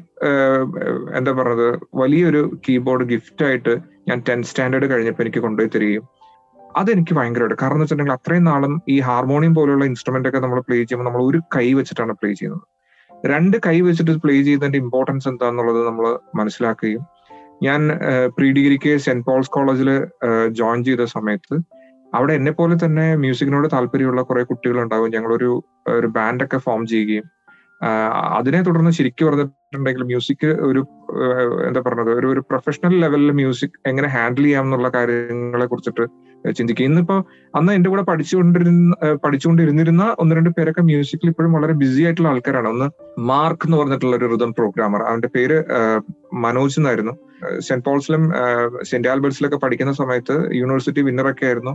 എന്താ 1.19 1.33
പറയുന്നത് 1.39 1.69
വലിയൊരു 2.01 2.43
കീബോർഡ് 2.67 3.07
ഗിഫ്റ്റ് 3.13 3.45
ആയിട്ട് 3.49 3.75
ഞാൻ 4.09 4.19
ടെൻത്ത് 4.29 4.49
സ്റ്റാൻഡേർഡ് 4.51 4.89
കഴിഞ്ഞപ്പോൾ 4.93 5.25
എനിക്ക് 5.25 5.41
കൊണ്ടുപോയി 5.47 5.71
തരികയും. 5.75 6.05
അതെനിക്ക് 6.77 7.15
ഭയങ്കരമായിട്ട് 7.19 7.57
കാരണം 7.63 7.77
എന്ന് 7.77 7.85
വെച്ചിട്ടുണ്ടെങ്കിൽ 7.85 8.19
അത്രയും 8.19 8.45
നാളും 8.45 8.75
ഈ 8.95 8.97
ഹാർമോണിയം 9.09 9.55
പോലുള്ള 9.59 9.85
ഇൻസ്ട്രുമെന്റ് 9.91 10.29
ഒക്കെ 10.31 10.41
നമ്മൾ 10.45 10.61
പ്ലേ 10.69 10.77
ചെയ്യുമ്പോൾ 10.83 11.09
നമ്മൾ 11.09 11.23
ഒരു 11.31 11.39
കൈ 11.57 11.67
വെച്ചിട്ടാണ് 11.79 12.13
പ്ലേ 12.21 12.31
ചെയ്യുന്നത്. 12.41 12.65
രണ്ട് 13.33 13.57
കൈ 13.67 13.77
വെച്ചിട്ട് 13.87 14.13
പ്ലേ 14.25 14.35
ചെയ്യുന്നതിന്റെ 14.47 14.79
ഇമ്പോർട്ടൻസ് 14.85 15.29
എന്താന്നുള്ളത് 15.33 15.81
നമ്മൾ 15.89 16.07
മനസ്സിലാക്കുകയും 16.41 17.03
ഞാൻ 17.63 17.81
പ്രീ 18.37 18.49
ഡിഗ്രിക്ക് 18.59 18.93
സെന്റ് 19.07 19.25
പോൾസ് 19.27 19.53
കോളേജിൽ 19.57 19.91
ജോയിൻ 20.61 20.81
ചെയ്ത 20.85 21.05
സമയത്ത് 21.17 21.57
അവിടെ 22.15 22.33
എന്നെ 22.33 22.53
പോലെ 22.53 22.77
തന്നെ 22.85 23.17
മ്യൂസിക്കിനോട് 23.17 23.69
താല്പര്യമുള്ള 23.73 24.23
കുറെ 24.23 24.43
കുട്ടികൾ 24.43 24.81
ഉണ്ടാകും 24.81 25.11
ഞങ്ങളൊരു 25.11 25.65
ഒരു 25.89 26.07
ബാൻഡൊക്കെ 26.07 26.59
ഫോം 26.59 26.87
ചെയ്യുകയും 26.87 27.23
അതിനെ 28.37 28.63
തുടർന്ന് 28.63 28.91
ശരിക്കും 28.91 29.27
പറഞ്ഞിട്ടുണ്ടെങ്കിൽ 29.27 30.03
മ്യൂസിക് 30.03 30.47
ഒരു 30.47 30.87
എന്താ 31.69 31.81
പറഞ്ഞത്? 31.81 32.11
ഒരു 32.11 32.27
ഒരു 32.27 32.41
പ്രൊഫഷണൽ 32.41 33.01
ലെവലിൽ 33.01 33.33
മ്യൂസിക് 33.33 33.71
എങ്ങനെ 33.87 34.09
ഹാൻഡിൽ 34.09 34.43
ചെയ്യാം 34.43 34.65
എന്നുള്ള 34.65 34.89
കാര്യങ്ങളെ 34.89 35.67
കുറിച്ചിട്ട് 35.67 36.30
ചിന്തിക്കുക. 36.57 36.85
ഇന്നിപ്പോ 36.85 37.17
അന്ന് 37.55 37.73
എന്റെ 37.73 37.91
കൂടെ 37.91 38.03
പഠിച്ചുകൊണ്ടിരുന്ന 38.03 38.95
പഠിച്ചുകൊണ്ടിരുന്നിരുന്ന 39.25 40.17
ഒന്ന് 40.19 40.37
രണ്ട് 40.37 40.51
പേരൊക്കെ 40.51 40.83
മ്യൂസിക്കിൽ 40.83 41.29
ഇപ്പോഴും 41.29 41.53
വളരെ 41.53 41.73
ബിസി 41.73 42.03
ആയിട്ടുള്ള 42.03 42.29
ആൾക്കാരാണ്. 42.29 42.69
ഒന്ന് 42.69 42.87
മാർക്ക് 43.21 43.67
എന്ന് 43.67 43.77
പറഞ്ഞിട്ടുള്ള 43.77 44.17
ഒരു 44.17 44.29
റിതം 44.33 44.53
പ്രോഗ്രാമർ 44.53 45.03
അവന്റെ 45.03 45.29
പേര് 45.29 45.65
മനോജ് 46.35 46.81
എന്നായിരുന്നു. 46.81 47.13
സെന്റ് 47.59 47.85
പോൾസിലും 47.85 48.33
സെന്റ് 48.83 49.09
ആൽബർട്സിലൊക്കെ 49.09 49.57
പഠിക്കുന്ന 49.57 49.93
സമയത്ത് 49.93 50.35
യൂണിവേഴ്സിറ്റി 50.57 51.01
വിന്നറൊക്കെ 51.01 51.45
ആയിരുന്നു. 51.47 51.73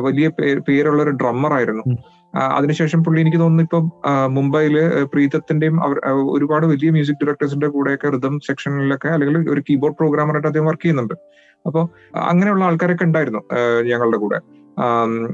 വലിയ 0.00 0.28
പേരുള്ള 0.68 1.02
ഒരു 1.02 1.10
ഡ്രമ്മർ 1.10 1.52
ആയിരുന്നു. 1.52 1.84
അതിനുശേഷം 2.36 3.04
പുള്ളി 3.04 3.20
എനിക്ക് 3.20 3.38
തോന്നുന്നു 3.38 3.62
ഇപ്പം 3.62 3.84
മുംബൈയിൽ 4.34 4.76
മുംബൈയിൽ 4.76 5.04
പ്രീതത്തിന്റെയും 5.04 5.76
അവർ 5.84 5.98
ഒരുപാട് 6.36 6.66
വലിയ 6.66 6.90
മ്യൂസിക് 6.90 7.20
ഡയറക്ടേഴ്സിന്റെ 7.22 7.66
കൂടെയൊക്കെ 7.66 8.08
റിതം 8.08 8.40
സെക്ഷനിലൊക്കെ 8.40 9.08
അല്ലെങ്കിൽ 9.08 9.50
ഒരു 9.50 9.60
കീബോർഡ് 9.70 9.96
പ്രോഗ്രാമറായിട്ട് 9.96 10.48
അദ്ദേഹം 10.48 10.66
വർക്ക് 10.66 10.82
ചെയ്യുന്നുണ്ട്. 10.82 11.14
അപ്പോൾ 11.66 11.84
അങ്ങനെയുള്ള 12.16 12.64
ആൾക്കാരൊക്കെ 12.64 13.04
ഉണ്ടായിരുന്നു 13.04 13.42
ഞങ്ങളുടെ 13.90 14.16
കൂടെ. 14.16 14.38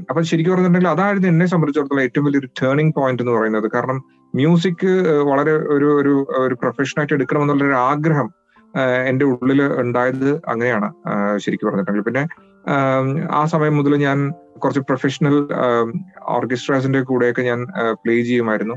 അപ്പൊ 0.09 0.21
ശരിക്കും 0.21 0.51
പറഞ്ഞിട്ടുണ്ടെങ്കിൽ 0.51 0.89
അതായിരുന്നു 0.89 1.27
എന്നെ 1.27 1.45
സംബന്ധിച്ചിടത്തോളം 1.45 2.01
ഏറ്റവും 2.01 2.25
വലിയൊരു 2.25 2.49
ടേണിംഗ് 2.61 2.93
പോയിന്റ് 2.95 3.23
എന്ന് 3.23 3.33
പറയുന്നത്. 3.37 3.71
കാരണം 3.75 3.97
മ്യൂസിക് 4.35 4.87
വളരെ 5.29 5.51
ഒരു 5.51 5.87
ഒരു 6.01 6.27
ഒരു 6.37 6.53
പ്രൊഫഷനായിട്ട് 6.53 7.13
എടുക്കണമെന്നുള്ള 7.13 7.63
ഒരു 7.63 7.73
ആഗ്രഹം 7.73 8.29
എന്റെ 9.07 9.25
ഉള്ളിൽ 9.25 9.61
ഉണ്ടായത് 9.73 10.41
അങ്ങനെയാണ് 10.47 10.89
ശരിക്കും 11.37 11.67
പറഞ്ഞിട്ടുണ്ടെങ്കിൽ. 11.67 12.05
പിന്നെ 12.05 12.23
ആ 13.31 13.45
സമയം 13.45 13.77
മുതൽ 13.77 13.95
ഞാൻ 13.95 14.31
കുറച്ച് 14.63 14.79
പ്രൊഫഷണൽ 14.79 15.35
ഓർക്കസ്ട്രാസിന്റെ 16.35 17.01
കൂടെയൊക്കെ 17.01 17.41
ഞാൻ 17.41 17.65
പ്ലേ 17.91 18.21
ചെയ്യുമായിരുന്നു. 18.21 18.75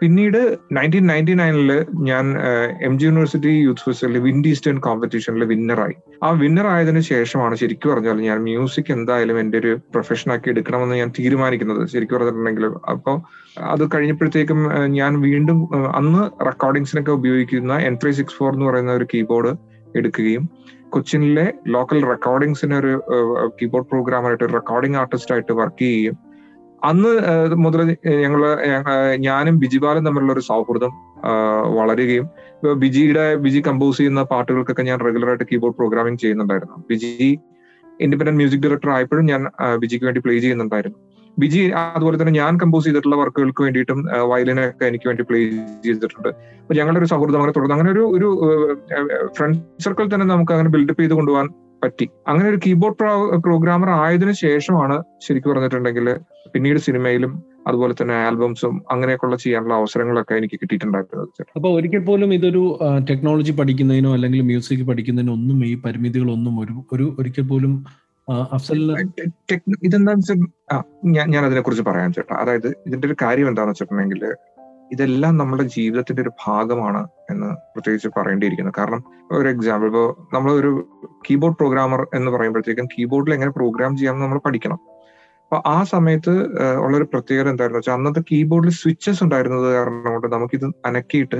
പിന്നീട് 0.00 0.58
നയന്റീൻ 0.72 1.06
നയന്റി 1.06 1.32
നയനിൽ 1.32 1.84
ഞാൻ 2.02 2.38
എം 2.82 2.98
ജി 2.98 3.04
യൂണിവേഴ്സിറ്റി 3.04 3.48
യൂത്ത് 3.48 3.80
ഫെസ്റ്റിവലിൽ 3.80 4.18
വിൻഡ് 4.18 4.48
ഈസ്റ്റേൺ 4.48 4.78
കോമ്പറ്റീഷനിൽ 4.78 5.44
വിന്നറായി 5.44 5.94
ആ 6.24 6.30
വിന്നർ 6.30 6.66
ആയതിനു 6.66 7.00
ശേഷമാണ് 7.00 7.54
ശരിക്കും 7.54 7.90
പറഞ്ഞാൽ 7.92 8.16
ഞാൻ 8.20 8.38
മ്യൂസിക് 8.38 8.92
എന്തായാലും 8.92 9.40
എന്റെ 9.40 9.58
ഒരു 9.58 9.80
പ്രൊഫഷനാക്കി 9.94 10.48
എടുക്കണമെന്ന് 10.48 10.96
ഞാൻ 10.96 11.12
തീരുമാനിക്കുന്നത്. 11.18 11.88
ശരിക്കും 11.88 12.16
പറഞ്ഞിട്ടുണ്ടെങ്കിൽ 12.16 12.64
അപ്പോൾ 12.88 13.20
അത് 13.58 13.88
കഴിഞ്ഞപ്പോഴത്തേക്കും 13.94 14.70
ഞാൻ 14.86 15.20
വീണ്ടും 15.20 15.68
അന്ന് 15.96 16.44
റെക്കോർഡിങ്സിനൊക്കെ 16.46 17.10
ഉപയോഗിക്കുന്ന 17.10 17.74
എൻ 17.74 17.98
ത്രീ 18.02 18.10
സിക്സ് 18.10 18.34
ഫോർ 18.34 18.52
എന്ന് 18.52 18.66
പറയുന്ന 18.66 18.92
ഒരു 18.92 19.08
കീബോർഡ് 19.14 19.52
എടുക്കുകയും 19.96 20.48
കൊച്ചിനിലെ 20.90 21.52
ലോക്കൽ 21.66 22.04
റെക്കോർഡിങ്സിന് 22.04 22.74
ഒരു 22.74 22.92
കീബോർഡ് 23.60 23.88
പ്രോഗ്രാമറായിട്ട് 23.88 24.44
ഒരു 24.44 24.52
റെക്കോർഡിംഗ് 24.52 24.96
ആർട്ടിസ്റ്റ് 24.96 25.32
ആയിട്ട് 25.32 25.52
വർക്ക് 25.52 25.78
ചെയ്യുകയും 25.78 26.29
അന്ന് 26.88 27.10
മുതൽ 27.64 27.80
ഞങ്ങൾ 28.24 28.42
ഞാനും 29.26 29.54
ബിജിബാലും 29.62 30.04
തമ്മിലുള്ള 30.06 30.32
ഒരു 30.36 30.44
സൗഹൃദം 30.50 30.92
വളരുകയും 31.78 32.26
ബിജിയുടെ 32.82 33.24
ബിജി 33.44 33.60
കമ്പോസ് 33.68 33.98
ചെയ്യുന്ന 33.98 34.22
പാട്ടുകൾക്കൊക്കെ 34.32 34.84
ഞാൻ 34.90 34.98
റെഗുലർ 35.06 35.28
ആയിട്ട് 35.28 35.46
കീബോർഡ് 35.50 35.76
പ്രോഗ്രാമിംഗ് 35.76 36.20
ചെയ്യുന്നുണ്ടായിരുന്നു. 36.20 36.76
ബിജി 36.90 37.10
ഇൻഡിപെൻഡന്റ് 38.04 38.38
മ്യൂസിക് 38.40 38.62
ഡയറക്ടർ 38.64 38.90
ആയപ്പോഴും 38.96 39.24
ഞാൻ 39.32 39.42
ബിജിക്ക് 39.82 40.04
വേണ്ടി 40.04 40.20
പ്ലേ 40.24 40.34
ചെയ്യുന്നുണ്ടായിരുന്നു. 40.44 40.98
ബിജി 41.38 41.60
അതുപോലെ 41.96 42.16
തന്നെ 42.20 42.34
ഞാൻ 42.40 42.52
കമ്പോസ് 42.62 42.86
ചെയ്തിട്ടുള്ള 42.86 43.16
വർക്കുകൾക്ക് 43.16 43.62
വേണ്ടിയിട്ടും 43.66 43.98
വയലിനൊക്കെ 44.30 44.84
എനിക്ക് 44.90 45.06
വേണ്ടി 45.10 45.24
പ്ലേ 45.28 45.40
ചെയ്തിട്ടുണ്ട്. 45.84 46.30
അപ്പൊ 46.62 46.74
ഞങ്ങളുടെ 46.78 47.00
ഒരു 47.02 47.08
സൗഹൃദം 47.12 47.38
അങ്ങനെ 47.40 47.54
തുടർന്ന് 47.56 47.76
അങ്ങനെ 47.76 47.90
ഒരു 47.96 48.04
ഒരു 48.16 48.28
ഫ്രണ്ട് 49.36 49.58
സർക്കിൾ 49.84 50.08
തന്നെ 50.14 50.26
നമുക്ക് 50.34 50.54
അങ്ങനെ 50.56 50.72
ബിൽഡപ്പ് 50.76 51.02
ചെയ്ത് 51.02 51.14
കൊണ്ടുപോകാൻ 51.18 51.48
പറ്റി. 51.82 52.06
അങ്ങനെ 52.28 52.48
ഒരു 52.48 52.58
കീബോർഡ് 52.64 52.96
പ്രോഗ്രാമർ 53.46 53.90
ആയതിനു 54.02 54.34
ശേഷമാണ് 54.42 54.96
ശരിക്കും 55.26 55.50
പറഞ്ഞിട്ടുണ്ടെങ്കിൽ 55.52 56.08
പിന്നീട് 56.54 56.80
സിനിമയിലും 56.86 57.32
അതുപോലെ 57.66 57.94
തന്നെ 58.00 58.14
ആൽബംസും 58.26 58.74
അങ്ങനെയൊക്കെയുള്ള 58.92 59.36
ചെയ്യാനുള്ള 59.36 59.74
അവസരങ്ങളൊക്കെ 59.80 60.34
എനിക്ക് 60.34 60.56
കിട്ടിയിട്ടുണ്ടായിരുന്നത്. 60.60 61.42
അപ്പൊ 61.56 61.68
ഒരിക്കൽ 61.78 62.02
പോലും 62.04 62.30
ഇതൊരു 62.34 62.62
ടെക്നോളജി 63.10 63.52
പഠിക്കുന്നതിനോ 63.60 64.12
അല്ലെങ്കിൽ 64.16 64.40
മ്യൂസിക് 64.42 64.84
പഠിക്കുന്നതിനോ 64.90 65.34
ഒന്നും 65.38 65.58
ഈ 65.70 65.74
പരിമിതികളൊന്നും 65.86 66.54
ഒരു 66.62 66.76
ഒരു 66.92 67.06
ഒരിക്കൽ 67.18 67.46
പോലും 67.52 67.74
ഇതെന്താണെന്ന് 69.86 70.22
വെച്ചാൽ 70.22 70.40
ഞാൻ 71.14 71.26
ഞാൻ 71.34 71.42
അതിനെ 71.46 71.60
കുറിച്ച് 71.60 71.84
പറയാൻ 71.88 72.10
ചേട്ടാ. 72.12 72.34
അതായത് 72.42 72.68
ഇതിന്റെ 72.86 73.06
ഒരു 73.08 73.16
കാര്യം 73.22 73.48
എന്താണെന്ന് 73.50 73.74
വെച്ചിട്ടുണ്ടെങ്കിൽ 73.74 74.22
ഇതെല്ലാം 74.92 75.36
നമ്മുടെ 75.36 75.62
ജീവിതത്തിന്റെ 75.62 76.22
ഒരു 76.22 76.32
ഭാഗമാണ് 76.46 77.08
എന്ന് 77.30 77.48
പ്രത്യേകിച്ച് 77.74 78.08
പറയേണ്ടിയിരിക്കുന്നു. 78.16 78.72
കാരണം 78.78 79.00
ഒരു 79.32 79.48
എക്സാമ്പിൾ 79.48 79.86
ഇപ്പോൾ 79.86 80.08
നമ്മൾ 80.34 80.50
ഒരു 80.52 80.70
കീബോർഡ് 81.26 81.56
പ്രോഗ്രാമർ 81.56 82.06
എന്ന് 82.14 82.30
പറയുമ്പോഴത്തേക്കും 82.30 82.86
കീബോർഡിൽ 82.86 83.34
എങ്ങനെ 83.34 83.50
പ്രോഗ്രാം 83.50 83.96
ചെയ്യാമെന്ന് 83.96 84.26
നമ്മൾ 84.26 84.38
പഠിക്കണം. 84.38 84.80
അപ്പൊ 85.44 85.58
ആ 85.66 85.82
സമയത്ത് 85.84 86.30
ഉള്ള 86.30 86.82
ഉള്ളൊരു 86.84 87.06
പ്രത്യേകത 87.12 87.48
എന്തായിരുന്നു 87.48 87.78
വെച്ചാൽ 87.78 87.92
അന്നത്തെ 87.92 88.22
കീബോർഡിൽ 88.32 88.70
സ്വിച്ചസ് 88.70 89.22
ഉണ്ടായിരുന്നത് 89.24 89.72
കാരണം 89.72 90.10
കൊണ്ട് 90.12 90.26
നമുക്കിത് 90.26 90.66
അനക്കിയിട്ട് 90.86 91.38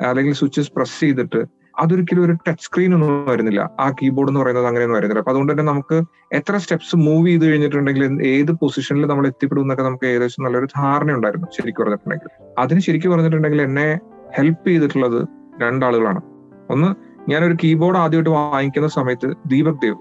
അല്ലെങ്കിൽ 0.00 0.32
സ്വിച്ചസ് 0.32 0.72
പ്രസ് 0.72 1.00
ചെയ്തിട്ട് 1.00 1.40
അതൊരിക്കലും 1.80 2.24
ഒരു 2.24 2.32
ടച്ച് 2.32 2.64
സ്ക്രീൻ 2.64 2.94
ഒന്നും 2.94 3.26
വരുന്നില്ല. 3.28 3.70
ആ 3.80 3.90
കീബോർഡ് 3.90 4.30
എന്ന് 4.30 4.40
പറയുന്നത് 4.40 4.66
അങ്ങനെയൊന്നും 4.66 4.98
വരുന്നില്ല. 4.98 5.20
അപ്പൊ 5.20 5.30
അതുകൊണ്ട് 5.30 5.52
തന്നെ 5.52 5.64
നമുക്ക് 5.64 6.02
എത്ര 6.32 6.56
സ്റ്റെപ്സ് 6.56 6.96
മൂവ് 6.96 7.26
ചെയ്ത് 7.28 7.44
കഴിഞ്ഞിട്ടുണ്ടെങ്കിൽ 7.46 8.22
ഏത് 8.26 8.52
പൊസിഷനിൽ 8.52 9.06
നമ്മൾ 9.06 9.26
എത്തിപ്പെടും 9.26 9.62
എന്നൊക്കെ 9.62 9.82
നമുക്ക് 9.82 10.04
ഏകദേശം 10.04 10.44
നല്ലൊരു 10.44 10.68
ധാരണ 10.76 11.12
ഉണ്ടായിരുന്നു 11.12 11.46
ശരിക്കും 11.56 11.84
പറഞ്ഞിട്ടുണ്ടെങ്കിൽ. 11.84 12.28
അതിന് 12.58 12.80
ശരിക്കും 12.80 13.12
പറഞ്ഞിട്ടുണ്ടെങ്കിൽ 13.12 13.62
എന്നെ 13.62 13.98
ഹെൽപ്പ് 14.38 14.68
ചെയ്തിട്ടുള്ളത് 14.68 15.28
രണ്ടാളുകളാണ്. 15.62 16.22
ഒന്ന് 16.70 16.88
ഞാനൊരു 17.30 17.56
കീബോർഡ് 17.64 17.96
ആദ്യമായിട്ട് 17.96 18.30
വാങ്ങിക്കുന്ന 18.30 18.88
സമയത്ത് 18.88 19.34
ദീപക് 19.46 19.82
ദേവ്. 19.82 19.96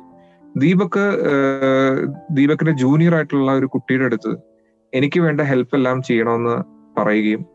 ദീപക് 0.58 1.04
ദീപകിന്റെ 2.32 2.72
ജൂനിയർ 2.72 3.16
ആയിട്ടുള്ള 3.16 3.52
ഒരു 3.52 3.66
കുട്ടിയുടെ 3.66 4.06
അടുത്ത് 4.06 4.32
എനിക്ക് 4.94 5.20
വേണ്ട 5.20 5.42
ഹെൽപ്പ് 5.42 5.76
എല്ലാം 5.76 6.02
ചെയ്യണമെന്ന് 6.02 6.56
പറയുകയും 7.00 7.46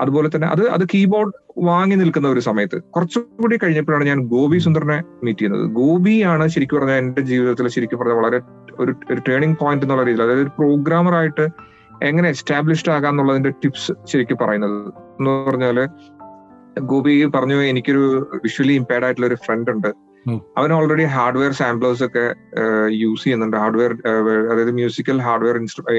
അതുപോലെ 0.00 0.28
തന്നെ 0.28 0.48
അത് 0.48 0.68
അത് 0.68 0.84
കീബോർഡ് 0.94 1.32
വാങ്ങി 1.58 1.96
നിൽക്കുന്ന 1.96 2.28
ഒരു 2.28 2.40
സമയത്ത് 2.40 2.82
കുറച്ചുകൂടി 2.82 3.58
കഴിഞ്ഞപ്പോഴാണ് 3.62 4.04
ഞാൻ 4.04 4.18
ഗോപി 4.26 4.58
സുന്ദറിനെ 4.58 5.02
മീറ്റ് 5.24 5.40
ചെയ്യുന്നത്. 5.40 5.64
ഗോപിയാണ് 5.70 6.48
ശരിക്കും 6.48 6.78
പറഞ്ഞാൽ 6.78 6.96
എന്റെ 6.96 7.20
ജീവിതത്തിൽ 7.20 7.68
ശരിക്കും 7.68 7.98
പറഞ്ഞാൽ 7.98 8.16
വളരെ 8.16 8.40
ഒരു 8.80 8.94
ഒരു 9.10 9.20
ടേണിംഗ് 9.28 9.58
പോയിന്റ് 9.60 9.84
എന്നുള്ള 9.84 10.02
രീതിയിൽ 10.02 10.22
അതായത് 10.22 10.40
ഒരു 10.40 10.50
പ്രോഗ്രാമർ 10.58 11.14
ആയിട്ട് 11.14 11.46
എങ്ങനെ 12.02 12.28
എസ്റ്റാബ്ലിഷ്ഡ് 12.28 12.92
ആകാം 12.92 13.10
എന്നുള്ളതിന്റെ 13.10 13.50
ടിപ്സ് 13.50 13.92
ശരിക്കും 14.06 14.38
പറയുന്നത്. 14.42 14.78
എന്ന് 15.18 15.50
പറഞ്ഞാൽ 15.50 15.88
ഗോപി 16.80 17.24
പറഞ്ഞു 17.24 17.62
എനിക്കൊരു 17.62 18.04
വിഷ്വലി 18.34 18.72
ഇമ്പയർഡ് 18.72 19.04
ആയിട്ടുള്ള 19.04 19.26
ഒരു 19.26 19.34
ഫ്രണ്ട് 19.34 19.70
ഉണ്ട്. 19.70 20.09
അവൻ 20.58 20.72
ഓൾറെഡി 20.72 21.02
ഹാർഡ്വെയർ 21.02 21.52
സാമ്പിളേഴ്സ് 21.52 22.04
ഒക്കെ 22.04 22.24
യൂസ് 23.02 23.24
ചെയ്യുന്നുണ്ട്. 23.24 23.56
ഹാർഡ്വെയർ 23.56 23.92
അതായത് 24.52 24.70
മ്യൂസിക്കൽ 24.70 25.18
ഹാർഡ്വെയർ 25.20 25.56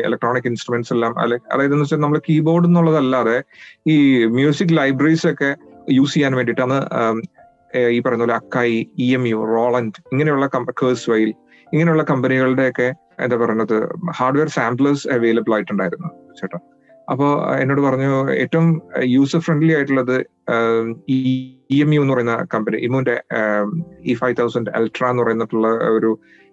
ഇലക്ട്രോണിക് 0.08 0.48
ഇൻസ്ട്രുമെന്റ്സ് 0.48 0.94
എല്ലാം 0.94 1.14
അതായത് 1.54 1.74
എന്ന് 1.74 1.84
വെച്ചാൽ 1.84 1.98
നമ്മൾ 1.98 2.20
കീബോർഡ് 2.30 2.66
എന്നുള്ളതല്ലാതെ 2.66 3.38
ഈ 3.88 4.26
മ്യൂസിക് 4.26 4.78
ലൈബ്രറീസ് 4.78 5.28
ഒക്കെ 5.28 5.52
യൂസ് 5.92 6.14
ചെയ്യാൻ 6.14 6.36
വേണ്ടിയിട്ടാണ് 6.36 6.78
ഈ 7.96 8.00
പറയുന്ന 8.00 8.24
പോലെ 8.26 8.34
Akai 8.34 8.88
E 9.00 9.14
M 9.14 9.28
U 9.28 9.38
Roland 9.56 10.00
ഇങ്ങനെയുള്ള 10.14 10.48
കേഴ്സ് 10.82 11.10
വൈൽ 11.12 11.32
ഇങ്ങനെയുള്ള 11.74 12.04
കമ്പനികളുടെ 12.04 12.66
ഒക്കെ 12.70 12.88
എന്താ 13.20 13.36
പറയുന്നത് 13.38 13.76
ഹാർഡ്വെയർ 14.20 14.48
സാമ്പിളേഴ്സ് 14.48 15.08
അവൈലബിൾ 15.08 15.54
ആയിട്ടുണ്ടായിരുന്നു 15.56 16.10
ചേട്ടാ. 16.40 16.60
അപ്പോ 17.12 17.28
എന്നോട് 17.62 17.82
പറഞ്ഞു 17.82 18.12
ഏറ്റവും 18.32 18.68
യൂസർ 19.04 19.40
ഫ്രണ്ട്ലി 19.40 19.74
ആയിട്ടുള്ളത് 19.74 20.18
ഇ 21.72 21.82
എം 21.82 21.94
യു 21.94 22.02
എന്ന് 22.02 22.14
പറയുന്ന 22.14 22.36
കമ്പനി 22.54 22.78
ഇമുന്റെ 22.80 23.16
ഇ 24.04 24.14
ഫൈവ് 24.14 24.36
തൗസൻഡ് 24.40 24.72
അൾട്ര 24.72 25.04
എന്ന് 25.06 25.24
പറയുന്നിട്ടുള്ള 25.24 25.68
ഒരു 25.96 26.10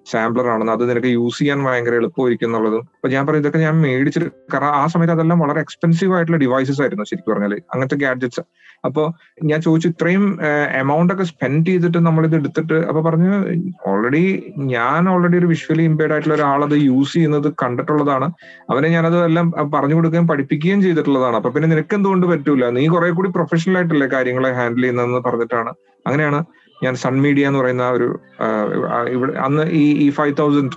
സാമ്പിളർ 0.06 0.46
ആണെന്ന് 0.48 0.72
അത് 0.72 0.90
നിനക്ക് 0.90 1.10
യൂസ് 1.14 1.38
ചെയ്യാൻ 1.38 1.58
ഭയങ്കര 1.64 1.94
എളുപ്പമായിരിക്കും 1.94 2.46
എന്നുള്ളതും. 2.48 2.82
അപ്പൊ 2.96 3.08
ഞാൻ 3.08 3.22
പറയും 3.26 3.40
ഇതൊക്കെ 3.40 3.58
ഞാൻ 3.58 3.74
മേടിച്ചിട്ട് 3.80 4.28
കാരണം 4.52 4.74
ആ 4.74 4.84
സമയത്ത് 4.86 5.12
അതെല്ലാം 5.12 5.38
വളരെ 5.38 5.60
എക്സ്പെൻസീവ് 5.60 6.14
ആയിട്ടുള്ള 6.14 6.38
ഡിവൈസസ് 6.38 6.80
ആയിരുന്നു 6.80 7.04
ശരിക്കും 7.04 7.32
പറഞ്ഞാൽ 7.34 7.54
അങ്ങനത്തെ 7.72 7.98
ഗാഡ്ജറ്റ്സ് 8.04 8.44
അപ്പൊ 8.84 9.02
ഞാൻ 9.50 9.60
ചോദിച്ചു 9.60 9.88
ഇത്രയും 9.88 10.24
എമൗണ്ട് 10.80 11.12
ഒക്കെ 11.14 11.24
സ്പെൻഡ് 11.30 11.66
ചെയ്തിട്ട് 11.68 11.98
നമ്മൾ 11.98 12.26
ഇത് 12.28 12.36
എടുത്തിട്ട് 12.36 12.76
അപ്പൊ 12.88 13.00
പറഞ്ഞു 13.06 13.32
ഓൾറെഡി 13.90 14.22
ഞാൻ 14.74 15.08
ഓൾറെഡി 15.12 15.36
ഒരു 15.38 15.48
വിഷ്വലി 15.52 15.84
ഇമ്പയർഡ് 15.90 16.14
ആയിട്ടുള്ള 16.16 16.36
ഒരാളത് 16.38 16.76
യൂസ് 16.90 17.12
ചെയ്യുന്നത് 17.14 17.48
കണ്ടിട്ടുള്ളതാണ്. 17.62 18.28
അവനെ 18.70 18.88
ഞാനത് 18.96 19.18
എല്ലാം 19.24 19.48
പറഞ്ഞു 19.74 19.96
കൊടുക്കുകയും 19.98 20.28
പഠിപ്പിക്കുകയും 20.28 20.82
ചെയ്തിട്ടുള്ളതാണ്. 20.82 21.36
അപ്പൊ 21.36 21.52
പിന്നെ 21.56 21.68
നിനക്ക് 21.74 21.96
എന്തുകൊണ്ട് 21.98 22.26
പറ്റൂല? 22.26 22.70
നീ 22.78 22.84
കുറെ 22.94 23.10
കൂടി 23.18 23.30
പ്രൊഫഷണൽ 23.38 23.76
ആയിട്ടല്ലേ 23.80 24.08
കാര്യങ്ങളെ 24.16 24.52
ഹാൻഡിൽ 24.60 24.82
ചെയ്യുന്നതെന്ന് 24.82 25.22
പറഞ്ഞിട്ടാണ്. 25.28 25.72
അങ്ങനെയാണ് 26.06 26.40
ഞാൻ 26.84 26.94
സൺ 27.02 27.14
മീഡിയ 27.22 27.46
എന്ന് 27.46 27.60
പറയുന്ന 27.60 27.84
ഒരു 27.90 28.08
ഇവിടെ 29.14 29.32
അന്ന് 29.46 29.62
ഈ 29.80 29.84
ഈ 30.04 30.10
ഫൈവ് 30.18 30.34
തൗസൻഡ് 30.40 30.76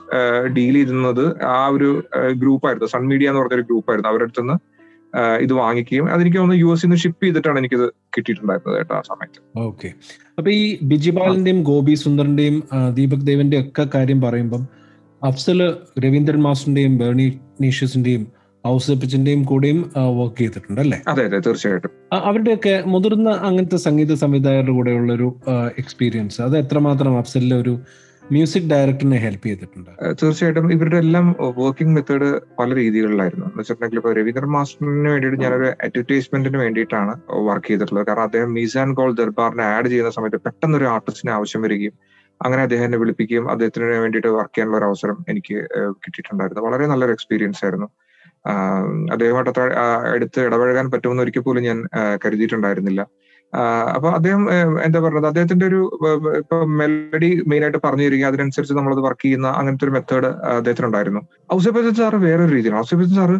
ഡീൽ 0.55 0.75
ചെയ്തിരുന്നത് 0.77 1.25
ആ 1.55 1.60
ഒരു 1.75 1.89
ഗ്രൂപ്പായിരുന്നു 2.41 2.88
സൺ 2.93 3.03
മീഡിയ 3.12 3.29
എന്ന് 3.29 3.41
പറഞ്ഞൊരു 3.41 3.65
ഗ്രൂപ്പായിരുന്നു 3.70 4.10
അവരുടെ 4.12 4.55
ഇത് 5.41 5.53
വാങ്ങിക്കുകയും 5.53 6.11
അതെനിക്ക് 6.13 6.37
തോന്നുന്നു 6.37 6.61
യു 6.63 6.73
എസ് 6.73 6.85
നിന്ന് 6.85 6.95
ഷിപ്പ് 6.95 7.23
ചെയ്തിട്ടാണ് 7.25 7.59
എനിക്കിത് 7.59 7.85
കിട്ടിയിട്ടുണ്ടായിരുന്നത് 8.17 8.77
കേട്ടോ 8.77 8.95
ആ 8.95 9.01
സമയത്ത്. 9.01 9.39
ഓക്കെ. 9.57 9.89
അപ്പൊ 10.37 10.51
ഈ 10.51 10.77
ബിജിപാലിന്റെയും 10.81 11.63
ഗോപി 11.63 11.93
സുന്ദറിന്റെയും 11.93 12.63
ദീപക് 12.93 13.25
ദേവിന്റെയും 13.25 13.63
ഒക്കെ 13.67 13.87
കാര്യം 13.95 14.21
പറയുമ്പം 14.21 14.67
അഫ്സൽ 15.21 15.59
രവീന്ദ്രൻ 15.99 16.41
മാസ്റ്ററിന്റെയും 16.41 16.97
ബേണി 16.97 17.39
നീഷ്യസിന്റെയും 17.61 18.23
ഔസപ്പിച്ചിന്റെയും 18.67 19.43
കൂടെയും 19.43 19.91
വർക്ക് 20.17 20.37
ചെയ്തിട്ടുണ്ട് 20.37 20.81
അല്ലേ? 20.81 20.97
അതെ 21.07 21.25
അതെ 21.25 21.39
തീർച്ചയായിട്ടും. 21.39 21.91
അവരുടെയൊക്കെ 22.13 22.83
മുതിർന്ന 22.85 23.29
അങ്ങനത്തെ 23.29 23.75
സംഗീത 23.75 24.13
സംവിധായകരുടെ 24.13 24.71
കൂടെയുള്ള 24.71 25.13
ഒരു 25.13 25.35
എക്സ്പീരിയൻസ് 25.77 26.41
അത് 26.41 26.57
എത്രമാത്രം 26.57 27.17
അഫ്സലിലെ 27.17 27.55
ഒരു 27.55 27.73
മ്യൂസിക് 28.33 28.67
ഡയറക്ടറിനെ 28.71 29.17
ഹെൽപ്പ് 29.23 29.45
ചെയ്തിട്ടുണ്ട്. 29.47 29.89
തീർച്ചയായിട്ടും 30.19 30.67
ഇവരുടെ 30.75 30.97
എല്ലാം 31.05 31.25
വർക്കിംഗ് 31.61 31.93
മെത്തേഡ് 31.95 32.27
പല 32.59 32.69
രീതികളിലായിരുന്നു. 32.79 33.45
എന്ന് 33.47 33.59
വെച്ചിട്ടുണ്ടെങ്കിൽ 33.61 34.00
ഇപ്പൊ 34.01 34.11
രവീന്ദ്രൻ 34.19 34.51
മാസ്റ്ററിന് 34.55 35.09
വേണ്ടിയിട്ട് 35.13 35.39
ഞാനൊരു 35.43 35.67
അഡ്വർടൈസ്മെന്റിന് 35.88 36.59
വേണ്ടിയിട്ടാണ് 36.63 37.13
വർക്ക് 37.47 37.67
ചെയ്തിട്ടുള്ളത്. 37.71 38.05
കാരണം 38.09 38.25
അദ്ദേഹം 38.29 38.51
മീസാൻ 38.57 38.91
ഗോൾ 39.00 39.11
ദർബാറിനെ 39.21 39.65
ആഡ് 39.75 39.89
ചെയ്യുന്ന 39.93 40.11
സമയത്ത് 40.17 40.39
പെട്ടെന്ന് 40.45 40.77
ഒരു 40.81 40.88
ആർട്ടിസ്റ്റിന് 40.93 41.33
ആവശ്യം 41.38 41.63
വരികയും 41.67 41.95
അങ്ങനെ 42.41 42.61
അദ്ദേഹം 42.67 42.85
എന്നെ 42.88 43.00
വിളിപ്പിക്കുകയും 43.01 43.45
അദ്ദേഹത്തിന് 43.53 43.97
വേണ്ടിയിട്ട് 44.03 44.29
വർക്ക് 44.38 44.53
ചെയ്യാനുള്ള 44.53 44.77
ഒരു 44.79 44.88
അവസരം 44.89 45.17
എനിക്ക് 45.31 45.57
കിട്ടിയിട്ടുണ്ടായിരുന്നു. 46.03 46.63
വളരെ 46.67 46.85
നല്ലൊരു 46.91 47.13
എക്സ്പീരിയൻസ് 47.17 47.61
ആയിരുന്നു. 47.65 47.89
അദ്ദേഹമായിട്ട് 49.13 49.51
അത്ര 49.51 49.63
എടുത്ത് 49.63 50.15
അടുത്ത് 50.15 50.39
ഇടപഴകാൻ 50.47 50.85
പറ്റുമെന്ന് 50.93 51.23
ഒരിക്കൽ 51.25 51.43
പോലും 51.47 51.63
ഞാൻ 51.69 51.77
കരുതിയിട്ടുണ്ടായിരുന്നില്ല. 52.23 53.01
അപ്പൊ 53.96 54.10
അദ്ദേഹം 54.17 54.43
എന്താ 54.86 55.00
പറയുന്നത്? 55.00 55.29
അദ്ദേഹത്തിന്റെ 55.31 55.65
ഒരു 55.65 55.79
ഇപ്പൊ 56.41 56.58
മെലഡി 56.79 57.29
മെയിൻ 57.48 57.63
ആയിട്ട് 57.63 57.81
പറഞ്ഞു 57.86 58.05
തരിക 58.08 58.25
അതിനനുസരിച്ച് 58.25 58.74
നമ്മളത് 58.74 59.01
വർക്ക് 59.08 59.25
ചെയ്യുന്ന 59.25 59.48
അങ്ങനത്തെ 59.60 59.86
ഒരു 59.86 59.93
മെത്തേഡ് 59.98 60.29
അദ്ദേഹത്തിന് 60.58 60.88
ഉണ്ടായിരുന്നു 60.88 61.22
അദ്ദേഹത്തിനുണ്ടായിരുന്നു. 61.22 61.22
ഔസേബച്ചൻ 61.53 61.96
സാറ് 61.96 62.17
വേറൊരു 62.25 62.51
രീതിയാണ്. 62.55 62.79
ഔസേബച്ചൻ 62.79 63.15
സാറ് 63.15 63.38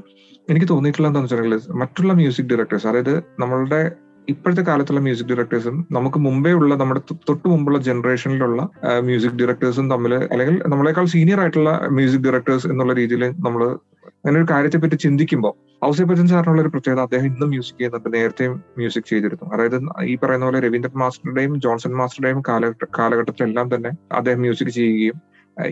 എനിക്ക് 0.50 0.68
തോന്നിയിട്ടുള്ള 0.70 1.08
എന്താണെന്ന് 1.08 1.36
വെച്ചിട്ടുണ്ടെങ്കിൽ 1.36 1.80
മറ്റുള്ള 1.82 2.14
മ്യൂസിക് 2.14 2.50
ഡയറക്ടേഴ്സ് 2.52 2.88
അതായത് 2.88 3.14
നമ്മളുടെ 3.40 3.82
ഇപ്പോഴത്തെ 4.28 4.62
കാലത്തുള്ള 4.62 5.02
മ്യൂസിക് 5.02 5.30
ഡയറക്ടേഴ്സും 5.30 5.78
നമുക്ക് 5.92 6.20
മുമ്പേ 6.20 6.52
ഉള്ള 6.52 6.76
നമ്മുടെ 6.76 7.02
തൊട്ട് 7.30 7.46
മുമ്പുള്ള 7.48 7.80
ജനറേഷനിലുള്ള 7.80 8.62
മ്യൂസിക് 9.02 9.40
ഡയറക്ടേഴ്സും 9.40 9.88
തമ്മിൽ 9.90 10.14
അല്ലെങ്കിൽ 10.34 10.58
നമ്മളെക്കാൾ 10.68 11.06
സീനിയർ 11.06 11.40
ആയിട്ടുള്ള 11.40 11.72
മ്യൂസിക് 11.92 12.26
ഡയറക്ടേഴ്സ് 12.28 12.68
എന്നുള്ള 12.68 12.94
രീതിയിൽ 12.94 13.26
നമ്മൾ 13.40 13.64
അങ്ങനെ 14.08 14.38
ഒരു 14.42 14.48
കാര്യത്തെ 14.52 14.78
പറ്റി 14.78 14.96
ചിന്തിക്കുമ്പോൾ 14.96 15.54
ഔസേ 15.86 16.04
ബച്ചൻ 16.10 16.28
സാറിനുള്ള 16.32 16.62
ഒരു 16.62 16.72
പ്രത്യേകത 16.74 17.02
അദ്ദേഹം 17.08 17.26
ഇന്നും 17.26 17.50
മ്യൂസിക് 17.50 17.78
ചെയ്യുന്നുണ്ട്. 17.78 18.10
നേരത്തെ 18.18 18.46
മ്യൂസിക് 18.80 19.08
ചെയ്തിരുന്നു. 19.12 19.46
അതായത് 19.54 19.78
ഈ 20.12 20.16
പറയുന്ന 20.24 20.46
പോലെ 20.46 20.60
രവീന്ദ്രൻ 20.66 20.98
മാസ്റ്ററുടെയും 21.04 21.54
ജോൺസൺ 21.66 21.94
മാസ്റ്ററുടെയും 22.00 22.42
കാലഘട്ട 22.50 22.86
കാലഘട്ടത്തിലെല്ലാം 23.00 23.76
തന്നെ 23.76 23.92
അദ്ദേഹം 24.20 24.42
മ്യൂസിക് 24.42 24.74
ചെയ്യുകയും 24.80 25.18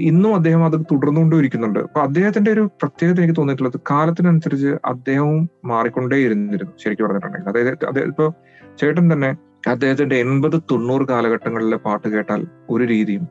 ഇന്നും 0.07 0.36
അദ്ദേഹം 0.36 0.65
അത് 0.65 0.77
തുടർന്നുകൊണ്ടിരിക്കുന്നുണ്ട്. 0.91 1.79
അപ്പൊ 1.79 2.00
അദ്ദേഹത്തിന്റെ 2.01 2.51
ഒരു 2.51 2.63
പ്രത്യേകത 2.81 3.19
എനിക്ക് 3.19 3.38
തോന്നിയിട്ടുള്ളത് 3.39 3.77
കാലത്തിനനുസരിച്ച് 3.91 4.71
അദ്ദേഹവും 4.86 5.50
മാറിക്കൊണ്ടേയിരുന്നിരുന്നു 5.65 6.74
ശരിക്കും 6.83 7.05
പറഞ്ഞിട്ടുണ്ടെങ്കിൽ. 7.05 7.50
അതായത് 7.51 7.86
അദ്ദേഹം 7.91 8.09
ഇപ്പൊ 8.13 8.25
ചേട്ടൻ 8.81 9.13
തന്നെ 9.13 9.29
അദ്ദേഹത്തിന്റെ 9.67 10.15
എൺപത് 10.15 10.57
തൊണ്ണൂറ് 10.71 11.05
കാലഘട്ടങ്ങളിലെ 11.07 11.77
പാട്ട് 11.77 12.07
കേട്ടാൽ 12.07 12.41
ഒരു 12.69 12.83
രീതിയും 12.83 13.27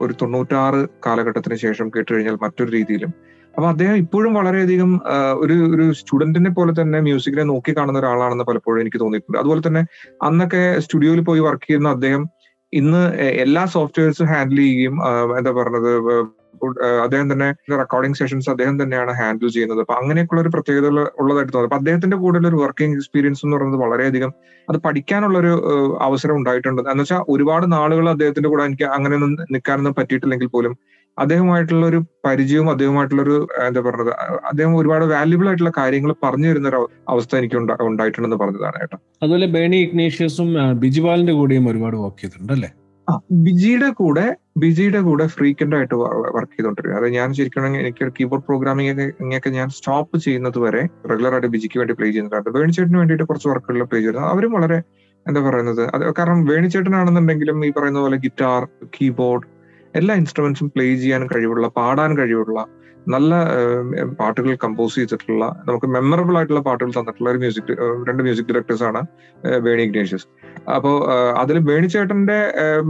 ഒരു 0.00 0.12
തൊണ്ണൂറ്റാറ് 0.22 0.80
കാലഘട്ടത്തിന് 1.06 1.54
ശേഷം 1.54 1.88
കേട്ട് 1.88 2.10
കഴിഞ്ഞാൽ 2.14 2.38
മറ്റൊരു 2.42 2.70
രീതിയിലും 2.72 3.12
അപ്പൊ 3.56 3.68
അദ്ദേഹം 3.68 3.96
ഇപ്പോഴും 3.96 4.34
വളരെയധികം 4.34 5.00
ഒരു 5.34 5.52
ഒരു 5.74 5.92
സ്റ്റുഡന്റിനെ 5.92 6.50
പോലെ 6.50 6.72
തന്നെ 6.80 7.00
മ്യൂസിക്കിനെ 7.00 7.42
നോക്കി 7.42 7.76
കാണുന്ന 7.76 7.98
ഒരാളാണെന്ന് 7.98 8.44
പലപ്പോഴും 8.44 8.80
എനിക്ക് 8.80 9.00
തോന്നിയിട്ടുണ്ട്. 9.00 9.38
അതുപോലെ 9.38 9.62
തന്നെ 9.66 9.82
അന്നൊക്കെ 10.22 10.80
സ്റ്റുഡിയോയിൽ 10.80 11.20
പോയി 11.20 11.40
വർക്ക് 11.40 11.66
ചെയ്യുന്ന 11.66 11.88
അദ്ദേഹം 11.88 12.28
ഇന്ന് 12.72 13.02
എല്ലാ 13.16 13.64
സോഫ്റ്റ്വെയർസും 13.64 14.26
ഹാൻഡിൽ 14.26 14.56
ചെയ്യുകയും 14.56 14.96
എന്താ 15.38 15.50
പറഞ്ഞത് 15.50 15.88
അദ്ദേഹം 17.02 17.32
തന്നെ 17.32 17.48
റെക്കോർഡിംഗ് 17.78 18.16
സെഷൻസ് 18.16 18.50
അദ്ദേഹം 18.50 18.82
തന്നെയാണ് 18.82 19.12
ഹാൻഡിൽ 19.12 19.48
ചെയ്യുന്നത്. 19.48 19.80
അപ്പൊ 19.80 19.94
അങ്ങനെയൊക്കെയുള്ള 19.94 20.42
ഒരു 20.42 20.48
പ്രത്യേകത 20.48 20.86
ഉള്ള- 20.86 21.10
ഉള്ളതായിട്ട് 21.18 21.52
തോന്നുന്നു. 21.52 21.68
അപ്പൊ 21.68 21.76
അദ്ദേഹത്തിന്റെ 21.76 22.16
കൂടെ 22.16 22.48
ഒരു 22.48 22.56
വർക്കിംഗ് 22.56 22.96
എക്സ്പീരിയൻസ് 22.96 23.46
എന്ന് 23.46 23.56
പറയുന്നത് 23.56 23.80
വളരെയധികം 23.80 24.32
അത് 24.70 24.76
പഠിക്കാനുള്ള 24.76 25.38
ഒരു 25.38 25.52
അവസരം 26.00 26.36
ഉണ്ടായിട്ടുണ്ട്. 26.36 26.82
എന്ന് 26.82 27.02
വെച്ചാൽ 27.02 27.24
ഒരുപാട് 27.28 27.72
നാളുകൾ 27.72 28.10
അദ്ദേഹത്തിന്റെ 28.10 28.48
കൂടെ 28.48 28.64
എനിക്ക് 28.64 28.82
അങ്ങനെ 28.82 29.14
ഒന്നും 29.14 29.46
നിൽക്കാനൊന്നും 29.50 29.94
പറ്റിയിട്ടില്ലെങ്കിൽ 29.94 30.46
പോലും 30.46 30.74
അദ്ദേഹമായിട്ടുള്ള 31.18 31.84
ഒരു 31.86 31.98
പരിചയവും 32.24 32.68
അദ്ദേഹമായിട്ടുള്ള 32.70 33.22
ഒരു 33.22 33.34
എന്താ 33.66 33.80
പറയുന്നത് 33.80 34.12
അദ്ദേഹം 34.44 34.72
ഒരുപാട് 34.76 35.04
വാല്യുബിൾ 35.12 35.48
ആയിട്ടുള്ള 35.48 35.72
കാര്യങ്ങൾ 35.76 36.12
പറഞ്ഞു 36.22 36.48
തരുന്ന 36.50 36.70
ഒരു 36.70 36.80
അവസ്ഥ 37.08 37.36
എനിക്ക് 37.36 37.56
ഉണ്ടാ- 37.60 37.78
ഉണ്ടായിട്ടുണ്ടെന്ന് 37.86 38.38
പറഞ്ഞതാണ് 38.38 38.78
കേട്ടോ. 38.80 38.96
അതുപോലെ 39.22 39.46
ബേണി 39.54 39.78
ഇഗ്നേഷ്യസും 39.84 40.48
ബിജുപാലിന്റെ 40.80 41.34
കൂടെയും 41.34 41.68
ഒരുപാട് 41.70 41.96
വർക്ക് 41.98 42.20
ചെയ്തിട്ടുണ്ട് 42.22 42.54
അല്ലേ? 42.56 42.70
ബിജിയുടെ 43.46 43.88
കൂടെ 43.96 44.24
ബിജിയുടെ 44.58 45.00
കൂടെ 45.02 45.24
ഫ്രീക്വന്റ് 45.32 45.76
ആയിട്ട് 45.76 45.96
വർക്ക് 46.36 46.52
ചെയ്തോണ്ടിരിക്കും 46.52 46.98
അത് 46.98 47.08
ഞാൻ 47.16 47.28
ശരിക്കും 47.36 47.64
എനിക്ക് 47.80 48.04
കീബോർഡ് 48.16 48.44
പ്രോഗ്രാമിംഗ് 48.46 48.92
ഒക്കെ 48.94 49.06
ഇങ്ങനെയൊക്കെ 49.14 49.50
ഞാൻ 49.56 49.68
സ്റ്റോപ്പ് 49.76 50.18
ചെയ്യുന്നത് 50.24 50.58
വരെ 50.64 50.82
റെഗുലർ 51.10 51.32
ആയിട്ട് 51.32 51.50
ബിജിക്ക് 51.54 51.78
വേണ്ടി 51.80 51.94
പ്ലേ 51.98 52.08
ചെയ്യുന്നുണ്ട് 52.08 52.50
വേണിച്ചേട്ടന് 52.56 52.98
വേണ്ടിയിട്ട് 53.00 53.24
കുറച്ച് 53.24 53.48
വർക്കുകളിൽ 53.50 53.84
പ്ലേ 53.84 54.00
ചെയ്തിരുന്നു 54.00 54.28
അവരും 54.30 54.52
വളരെ 54.52 54.78
എന്താ 55.26 55.40
പറയുന്നത് 55.40 55.82
അത് 55.94 56.04
കാരണം 56.18 56.40
വേണിച്ചേട്ടനാണെന്നുണ്ടെങ്കിലും 56.48 57.58
ഈ 57.66 57.72
പറയുന്ന 57.72 58.00
പോലെ 58.00 58.16
ഗിറ്റാർ 58.24 58.62
കീബോർഡ് 58.96 59.46
എല്ലാ 59.94 60.14
ഇൻസ്ട്രുമെന്റ്സും 60.14 60.68
പ്ലേ 60.74 60.86
ചെയ്യാൻ 60.96 61.22
കഴിവുള്ള 61.34 61.66
പാടാൻ 61.78 62.10
കഴിവുള്ള 62.18 62.60
നല്ല 63.14 63.34
പാട്ടുകൾ 64.20 64.56
കമ്പോസ് 64.64 64.94
ചെയ്തിട്ടുള്ള 64.94 65.44
നമുക്ക് 65.66 65.86
മെമ്മറബിൾ 65.86 66.36
ആയിട്ടുള്ള 66.38 66.60
പാട്ടുകൾ 66.60 66.90
തന്നിട്ടുള്ള 66.90 67.28
ഒരു 67.30 67.38
മ്യൂസിക് 67.38 67.72
രണ്ട് 68.08 68.22
മ്യൂസിക് 68.22 68.52
ഡയറക്ടേഴ്സ് 68.52 68.82
ആണ് 68.82 69.00
ബേണി 69.64 69.82
ഇഗ്നേഷ്യസ്. 69.82 70.26
അപ്പോ 70.76 70.92
അതിൽ 71.42 71.58
ബേണിച്ചേട്ടന്റെ 71.58 72.38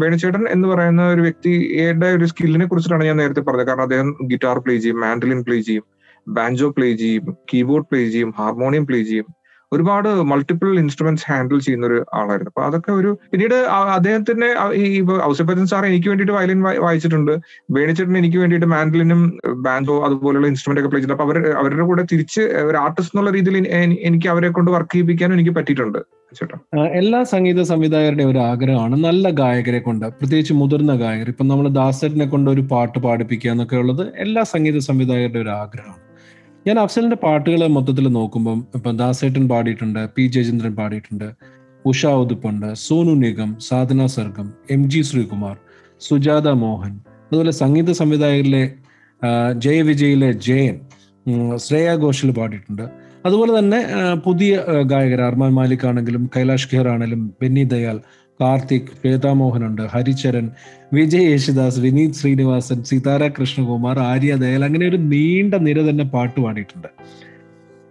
ബേണിച്ചേട്ടൻ 0.03 0.45
എന്ന് 0.49 0.69
പറയുന്ന 0.69 1.05
ഒരു 1.15 1.21
വ്യക്തിയുടെ 1.21 2.07
ഒരു 2.07 2.25
സ്കില്ലിനെ 2.25 2.67
കുറിച്ചിട്ടാണ് 2.67 3.05
ഞാൻ 3.05 3.17
നേരത്തെ 3.17 3.41
പറഞ്ഞത്. 3.41 3.67
കാരണം 3.67 3.83
അദ്ദേഹം 3.83 4.11
ഗിറ്റാർ 4.33 4.59
പ്ലേ 4.59 4.77
ചെയ്യും 4.77 5.01
മാൻഡലിൻ 5.01 5.41
പ്ലേ 5.49 5.59
ചെയ്യും 5.61 5.87
ബാൻജോ 6.27 6.69
പ്ലേ 6.77 6.91
ചെയ്യും 6.97 7.25
കീബോർഡ് 7.53 7.89
പ്ലേ 7.91 8.03
ചെയ്യും 8.11 8.31
ഹാർമോണിയം 8.39 8.87
പ്ലേ 8.87 9.01
ചെയ്യും. 9.03 9.27
ഒരുപാട് 9.73 10.09
മൾട്ടിപ്പിൾ 10.09 10.79
ഇൻസ്ട്രുമെന്റ്സ് 10.79 11.25
ഹാൻഡിൽ 11.29 11.61
ചെയ്യുന്ന 11.61 11.87
ഒരു 11.87 12.05
ആളായിരുന്നു. 12.15 12.51
അപ്പൊ 12.51 12.63
അതൊക്കെ 12.63 12.93
ഒരു 12.93 13.19
പിന്നീട് 13.33 13.55
അദ്ദേഹത്തിന്റെ 13.95 14.47
ഈ 14.75 14.99
ഇപ്പൊ 14.99 15.33
സാർ 15.65 15.87
എനിക്ക് 15.87 16.09
വേണ്ടിയിട്ട് 16.09 16.33
വയലിൻ 16.33 16.63
വായിച്ചിട്ടുണ്ട്. 16.63 17.39
ബേണിച്ചേട്ടൻ 17.71 18.19
എനിക്ക് 18.19 18.39
വേണ്ടിയിട്ട് 18.39 18.67
മാൻഡലിനും 18.67 19.39
ബാൻഡോ 19.55 20.05
അതുപോലെയുള്ള 20.05 20.47
ഇൻസ്ട്രുമെന്റ് 20.47 20.81
ഒക്കെ 20.81 20.91
പ്ലേ 20.91 21.01
ചെയ്തിട്ടുണ്ട്. 21.01 21.23
അപ്പൊ 21.23 21.35
അവർ 21.35 21.65
അവരുടെ 21.65 21.87
കൂടെ 21.87 22.03
തിരിച്ച് 22.13 22.41
ഒരു 22.41 22.77
ആർട്ടിസ്റ്റ് 22.77 23.19
എന്നുള്ള 23.19 23.39
രീതിയിൽ 23.39 23.57
എനി- 23.57 23.69
എനി- 23.69 23.97
എനിക്ക് 24.01 24.29
അവരെ 24.29 24.49
കൊണ്ട് 24.49 24.71
വർക്ക് 24.71 24.93
ചെയ്യിപ്പിക്കാനും 24.93 25.35
എനിക്ക് 25.35 25.51
പറ്റിയിട്ടുണ്ട്. 25.51 25.99
എല്ലാ 26.79 27.23
സംഗീത 27.23 27.63
സംവിധായകരുടെ 27.63 28.25
ഒരു 28.25 28.39
ആഗ്രഹമാണ് 28.39 29.05
നല്ല 29.05 29.31
ഗായകരെ 29.31 29.79
കൊണ്ട് 29.79 30.07
പ്രത്യേകിച്ച് 30.07 30.55
മുതിർന്ന 30.55 30.95
ഗായകർ. 30.95 31.29
ഇപ്പം 31.29 31.49
നമ്മൾ 31.49 31.69
ദാസരനെ 31.69 32.27
കൊണ്ട് 32.27 32.51
ഒരു 32.51 32.61
പാട്ട് 32.61 32.99
പാടിപ്പിക്കുക 32.99 33.51
എന്നൊക്കെ 33.51 33.77
ഉള്ളത് 33.77 34.13
എല്ലാ 34.17 34.43
സംഗീത 34.43 34.79
സംവിധായകരുടെ 34.79 35.39
ഒരു 35.39 35.49
ആഗ്രഹമാണ്. 35.49 36.04
ഞാൻ 36.67 36.79
അഫ്സലിന്റെ 36.81 37.17
പാട്ടുകൾ 37.17 37.63
മൊത്തത്തിൽ 37.67 38.09
നോക്കുമ്പം 38.09 38.59
ഇപ്പം 38.75 38.97
ദാസേട്ടൻ 38.97 39.49
പാടിയിട്ടുണ്ട് 39.49 40.01
പി 40.17 40.27
ജയചന്ദ്രൻ 40.27 40.75
പാടിയിട്ടുണ്ട് 40.75 41.29
ഉഷ 41.85 42.07
ഉദുപ്പുണ്ട് 42.23 42.69
സോനു 42.77 43.15
നിഗം 43.15 43.51
സാധന 43.61 44.07
സർഗം 44.07 44.47
എം 44.71 44.83
ജി 44.91 45.01
ശ്രീകുമാർ 45.03 45.57
സുജാത 46.01 46.49
മോഹൻ 46.55 46.95
അതുപോലെ 47.27 47.51
സംഗീത 47.53 47.91
സംവിധായകരിലെ 47.93 48.65
ജയവിജയിലെ 49.59 50.31
ജയൻ 50.47 50.77
ശ്രേയ 51.59 51.91
ഘോഷൽ 51.97 52.31
പാടിയിട്ടുണ്ട്. 52.31 52.83
അതുപോലെ 53.25 53.59
തന്നെ 53.59 53.79
പുതിയ 54.25 54.55
ഗായകർ 54.83 55.21
അർമാൻ 55.21 55.53
മാലിക് 55.53 55.87
ആണെങ്കിലും 55.87 56.31
കൈലാഷ് 56.37 56.69
ഖേർ 56.73 56.89
ആണെങ്കിലും 56.89 57.35
ബെന്നി 57.41 57.65
ദയാൽ 57.65 57.99
കാർത്തിക് 58.41 58.91
ശ്വേതാമോഹൻ 59.01 59.63
ഉണ്ട് 59.67 59.83
ഹരിചരൻ 59.95 60.47
വിജയ് 60.93 61.29
യേശുദാസ് 61.31 61.81
വിനീത് 61.81 62.19
ശ്രീനിവാസൻ 62.21 62.79
സിതാര 62.83 63.29
കൃഷ്ണകുമാർ 63.29 63.99
ആര്യ 64.11 64.35
ദയൽ 64.35 64.65
അങ്ങനെ 64.65 64.85
ഒരു 64.89 64.97
നീണ്ട 65.13 65.55
നിര 65.67 65.79
തന്നെ 65.89 66.05
പാട്ട് 66.15 66.39
പാടിയിട്ടുണ്ട്. 66.41 66.89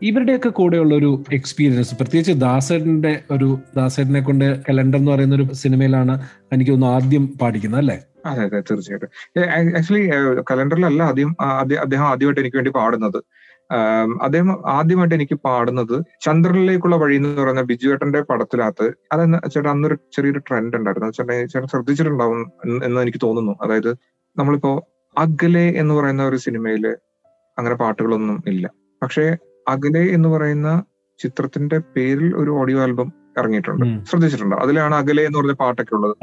ഇവരുടെയൊക്കെ 0.02 0.50
കൂടെയുള്ള 0.50 0.94
ഒരു 0.96 1.10
എക്സ്പീരിയൻസ് 1.32 1.96
പ്രത്യേകിച്ച് 2.00 2.34
ദാസേട്ടന്റെ 2.46 3.14
ഒരു 3.32 3.50
ദാസേട്ടനെ 3.78 4.22
കൊണ്ട് 4.22 4.46
കലണ്ടർ 4.70 5.00
എന്ന് 5.00 5.12
പറയുന്ന 5.12 5.36
ഒരു 5.36 5.46
സിനിമയിലാണ് 5.62 6.14
എനിക്ക് 6.54 6.72
ഒന്ന് 6.72 6.88
ആദ്യം 6.88 7.26
പാടിക്കുന്നത് 7.42 7.82
അല്ലേ? 7.84 7.98
അതെ 8.26 8.42
അതെ 8.48 8.60
തീർച്ചയായിട്ടും. 8.70 9.10
ആക്ച്വലി 9.80 10.04
കലണ്ടറിലല്ല 10.52 11.04
ആദ്യം 11.12 11.32
അദ്ദേഹം 11.86 12.06
ആദ്യമായിട്ട് 12.12 12.42
എനിക്ക് 12.44 12.58
വേണ്ടി 12.60 12.74
പാടുന്നത്. 12.80 13.20
അദ്ദേഹം 14.22 14.70
ആദ്യമായിട്ട് 14.70 15.16
എനിക്ക് 15.16 15.36
പാടുന്നത് 15.36 16.04
ചന്ദ്രനിലേക്കുള്ള 16.22 16.96
വഴി 16.96 17.16
എന്ന് 17.16 17.42
പറയുന്ന 17.42 17.62
ബിജുവേട്ടന്റെ 17.62 18.22
പടത്തിനകത്ത്. 18.22 18.94
അതെന്ന് 19.12 19.50
ചേട്ടാ 19.50 19.70
അന്നൊരു 19.70 19.96
ചെറിയൊരു 20.14 20.40
ട്രെൻഡ് 20.40 20.78
ഉണ്ടായിരുന്നു. 20.78 21.10
ചേട്ടാ 21.12 21.34
ചേട്ടൻ 21.46 21.68
ശ്രദ്ധിച്ചിട്ടുണ്ടാവും 21.68 22.42
എന്ന് 22.84 23.02
എനിക്ക് 23.02 23.22
തോന്നുന്നു. 23.24 23.56
അതായത് 23.62 23.92
നമ്മളിപ്പോ 24.38 24.72
അഗലെ 25.18 25.68
എന്ന് 25.76 25.94
പറയുന്ന 25.94 26.24
ഒരു 26.24 26.36
സിനിമയിൽ 26.36 26.88
അങ്ങനെ 27.58 27.76
പാട്ടുകളൊന്നും 27.76 28.44
ഇല്ല. 28.48 28.66
പക്ഷേ 29.04 29.38
അഗലെ 29.68 30.04
എന്ന് 30.14 30.30
പറയുന്ന 30.30 30.84
ചിത്രത്തിന്റെ 31.20 31.78
പേരിൽ 31.78 32.36
ഒരു 32.36 32.52
ഓഡിയോ 32.52 32.80
ആൽബം 32.80 33.14
ഇറങ്ങിയിട്ടുണ്ട്. 33.38 33.86
ശ്രദ്ധിച്ചിട്ടുണ്ടോ? 34.04 34.58
അതിലാണ് 34.58 34.96
അകലെ 34.96 35.24
എന്ന് 35.24 35.40
പറഞ്ഞ 35.40 35.54
പാട്ടൊക്കെ 35.54 35.96
ഉള്ളത്. 35.96 36.16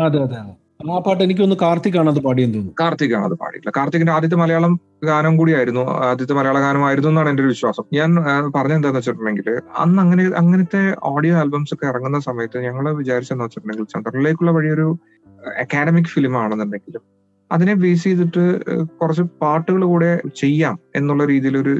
ആ 0.80 0.98
പാട്ട് 0.98 1.22
എനിക്ക് 1.22 1.42
ഒന്ന് 1.42 1.56
കാർത്തിക്കാണ് 1.56 2.08
അത് 2.08 2.20
പാടിയെന്ന് 2.20 2.54
തോന്നുന്നു. 2.54 2.74
കാർത്തികാണ് 2.80 3.24
അത് 3.24 3.34
പാടിയില്ല 3.34 3.70
കാർത്തികിന്റെ 3.76 4.12
ആദ്യത്തെ 4.12 4.36
മലയാളം 4.36 4.80
ഗാനം 5.04 5.36
കൂടിയായിരുന്നു. 5.36 5.80
ആദ്യത്തെ 5.80 6.34
മലയാള 6.34 6.60
ഗാനമായിരുന്നു 6.60 7.08
എന്നാണ് 7.08 7.28
എന്റെ 7.28 7.42
ഒരു 7.42 7.48
വിശ്വാസം. 7.48 7.84
ഞാൻ 7.92 8.10
പറഞ്ഞ 8.16 8.50
പറഞ്ഞെന്താന്ന് 8.56 8.98
വെച്ചിട്ടുണ്ടെങ്കിൽ 8.98 9.48
അന്ന് 9.78 10.02
അങ്ങനെ 10.02 10.24
അങ്ങനത്തെ 10.36 10.94
ഓഡിയോ 11.02 11.36
ആൽബംസ് 11.36 11.74
ഒക്കെ 11.74 11.86
ഇറങ്ങുന്ന 11.86 12.18
സമയത്ത് 12.20 12.64
ഞങ്ങൾ 12.64 12.92
വിചാരിച്ചെന്ന് 12.92 13.44
വെച്ചിട്ടുണ്ടെങ്കിൽ 13.44 13.84
ചന്ദ്രനിലേക്കുള്ള 13.84 14.50
വഴി 14.50 14.68
ഒരു 14.68 14.98
അക്കാഡമിക് 15.58 16.04
ഫിലിം 16.04 16.38
ആണെന്നുണ്ടെങ്കിലും 16.38 17.02
അതിനെ 17.50 17.74
ബേസ് 17.74 18.04
ചെയ്തിട്ട് 18.04 18.42
കുറച്ച് 19.00 19.22
പാട്ടുകൾ 19.42 19.84
കൂടെ 19.84 20.20
ചെയ്യാം 20.34 20.78
എന്നുള്ള 20.96 21.24
രീതിയിൽ 21.24 21.58
ഒരു 21.58 21.72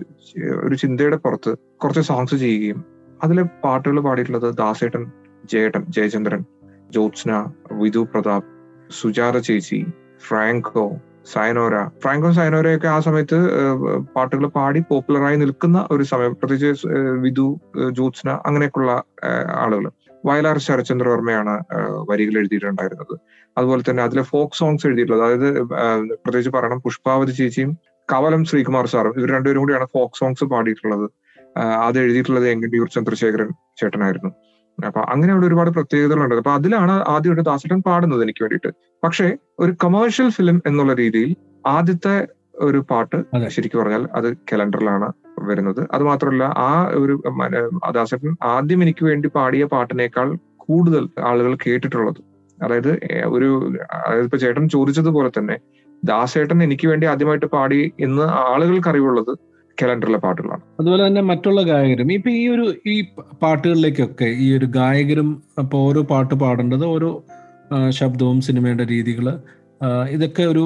ഒരു 0.63 0.75
ചിന്തയുടെ 0.75 1.17
പുറത്ത് 1.17 1.57
കുറച്ച് 1.77 2.01
സോങ്സ് 2.01 2.35
ചെയ്യുകയും 2.35 2.85
അതിലെ 3.23 3.43
പാട്ടുകൾ 3.65 4.01
പാടിയിട്ടുള്ളത് 4.01 4.57
ദാസേട്ടൻ 4.59 5.05
ജയേട്ടൻ 5.53 5.85
ജയചന്ദ്രൻ 5.89 6.45
ജ്യോത്സ്ന 6.91 7.33
വിധു 7.73 8.09
പ്രതാപ് 8.15 8.60
സുജാത 8.99 9.37
ചേച്ചി 9.47 9.79
ഫ്രാങ്കോ 10.27 10.85
സയനോര 11.33 11.75
ഫ്രാങ്കോ 12.03 12.29
സയനോരയൊക്കെ 12.37 12.89
ആ 12.95 12.99
സമയത്ത് 13.07 13.39
പാട്ടുകൾ 14.15 14.45
പാടി 14.57 14.81
പോപ്പുലറായി 14.91 15.37
നിൽക്കുന്ന 15.43 15.79
ഒരു 15.95 16.05
സമയം. 16.13 16.33
പ്രത്യേകിച്ച് 16.41 16.89
വിധു 17.25 17.47
ജ്യോത്സ്ന 17.99 18.31
അങ്ങനെയൊക്കെയുള്ള 18.49 18.93
ആളുകൾ. 19.65 19.87
വയലാർ 20.29 20.57
ശരചന്ദ്രവർമ്മയാണ് 20.67 21.51
വർമ്മയാണ് 21.51 22.07
വരികൾ 22.11 22.35
എഴുതിയിട്ടുണ്ടായിരുന്നത്. 22.41 23.15
അതുപോലെ 23.57 23.83
തന്നെ 23.89 24.03
അതിലെ 24.07 24.25
ഫോക്ക് 24.33 24.59
സോങ്സ് 24.61 24.87
എഴുതിയിട്ടുള്ളത്. 24.89 25.25
അതായത് 25.27 25.49
പ്രത്യേകിച്ച് 26.23 26.53
പറയണം 26.57 26.81
പുഷ്പാവതി 26.87 27.35
ചേച്ചിയും 27.41 27.73
കവലം 28.09 28.43
ശ്രീകുമാർ 28.51 28.87
സാറും 28.93 29.17
ഇവർ 29.19 29.31
രണ്ടുപേരും 29.37 29.63
കൂടിയാണ് 29.65 29.87
ഫോക്ക് 29.95 30.19
സോങ്സ് 30.21 30.47
പാടിയിട്ടുള്ളത്. 30.53 31.07
അത് 31.87 31.97
എഴുതിയിട്ടുള്ളത് 32.05 32.47
എങ്കണ്ടിയൂർ 32.55 32.89
ചന്ദ്രശേഖരൻ 32.97 33.49
ചേട്ടനായിരുന്നു. 33.81 34.31
അപ്പൊ 34.87 35.01
അങ്ങനെയുള്ള 35.13 35.47
ഒരുപാട് 35.47 35.71
പ്രത്യേകതകളുണ്ട്. 35.71 36.35
അപ്പൊ 36.35 36.53
അതിലാണ് 36.53 36.95
ആദ്യമായിട്ട് 37.15 37.47
ദാസേട്ടൻ 37.51 37.81
പാടുന്നത് 37.83 38.23
എനിക്ക് 38.23 38.43
വേണ്ടിയിട്ട്. 38.45 38.71
പക്ഷേ 39.05 39.27
ഒരു 39.59 39.73
കമേഴ്ഷ്യൽ 39.85 40.31
ഫിലിം 40.31 40.63
എന്നുള്ള 40.67 40.95
രീതിയിൽ 40.95 41.37
ആദ്യത്തെ 41.67 42.15
ഒരു 42.61 42.79
പാട്ട്. 42.91 43.19
ശരിക്കും 43.49 43.81
പറഞ്ഞാൽ 43.81 44.03
അത് 44.15 44.29
കലണ്ടറിലാണ് 44.53 45.09
വരുന്നത്. 45.49 45.83
അത് 45.93 46.03
മാത്രമല്ല 46.03 46.45
ആ 46.69 46.73
ഒരു 47.03 47.15
ദാസേട്ടൻ 47.99 48.33
ആദ്യം 48.55 48.83
എനിക്ക് 48.83 49.05
വേണ്ടി 49.05 49.29
പാടിയ 49.29 49.65
പാട്ടിനേക്കാൾ 49.65 50.29
കൂടുതൽ 50.57 51.09
ആളുകൾ 51.31 51.57
കേട്ടിട്ടുള്ളത്. 51.67 52.21
അതായത് 52.59 52.93
ഒരു 53.27 53.49
അതായത് 53.93 54.25
ഇപ്പൊ 54.25 54.39
ചേട്ടൻ 54.39 54.65
ചോദിച്ചതുപോലെ 54.69 55.31
തന്നെ 55.39 55.57
ദാസേട്ടൻ 56.05 56.59
എനിക്ക് 56.63 56.87
വേണ്ടി 56.89 57.07
ആദ്യമായിട്ട് 57.07 57.47
പാടി 57.47 57.93
എന്ന് 58.01 58.23
ആളുകൾക്ക് 58.23 58.89
അറിവുള്ളത് 58.89 59.33
കലണ്ടറിലെ 59.83 60.19
പാട്ടുകളാണ്. 60.25 60.63
അതുപോലെ 60.81 61.03
തന്നെ 61.07 61.23
മറ്റുള്ള 61.31 61.61
ഗായകരും. 61.71 62.13
ഇപ്പൊ 62.19 62.31
ഈ 62.41 62.43
ഒരു 62.55 62.67
ഈ 62.95 62.97
പാട്ടുകളിലേക്കൊക്കെ 63.43 64.29
ഈ 64.45 64.49
ഒരു 64.59 64.67
ഗായകരും 64.79 65.31
അപ്പൊ 65.63 65.79
ഓരോ 65.89 66.03
പാട്ട് 66.13 66.37
പാടേണ്ടത് 66.43 66.85
ഓരോ 66.95 67.11
ശബ്ദവും 68.01 68.39
സിനിമയുടെ 68.49 68.85
രീതികൾ 68.95 69.27
ഇതൊക്കെ 70.15 70.45
ഒരു 70.53 70.65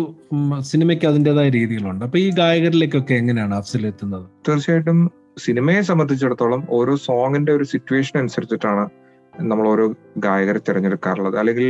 സിനിമയ്ക്ക് 0.71 1.07
അതിന്റെതായ 1.11 1.49
രീതികളുണ്ട്. 1.57 2.03
അപ്പൊ 2.07 2.19
ഈ 2.25 2.29
ഗായകരിലേക്കൊക്കെ 2.39 3.15
എങ്ങനെയാണ് 3.23 3.55
അഫ്സൽ 3.59 3.83
എത്തുന്നത്? 3.91 4.25
തീർച്ചയായിട്ടും 4.49 4.99
സിനിമയെ 5.45 5.81
സംബന്ധിച്ചിടത്തോളം 5.91 6.63
ഓരോ 6.79 6.95
സോങ്ങിന്റെ 7.07 7.53
ഒരു 7.59 7.65
സിറ്റുവേഷൻ 7.73 8.17
അനുസരിച്ചിട്ടാണ് 8.23 8.85
നമ്മൾ 9.35 9.65
ഓരോ 9.73 9.85
ഗായകരെ 10.27 10.61
തിരഞ്ഞെടുക്കാറുള്ളത്. 10.69 11.37
അല്ലെങ്കിൽ 11.43 11.69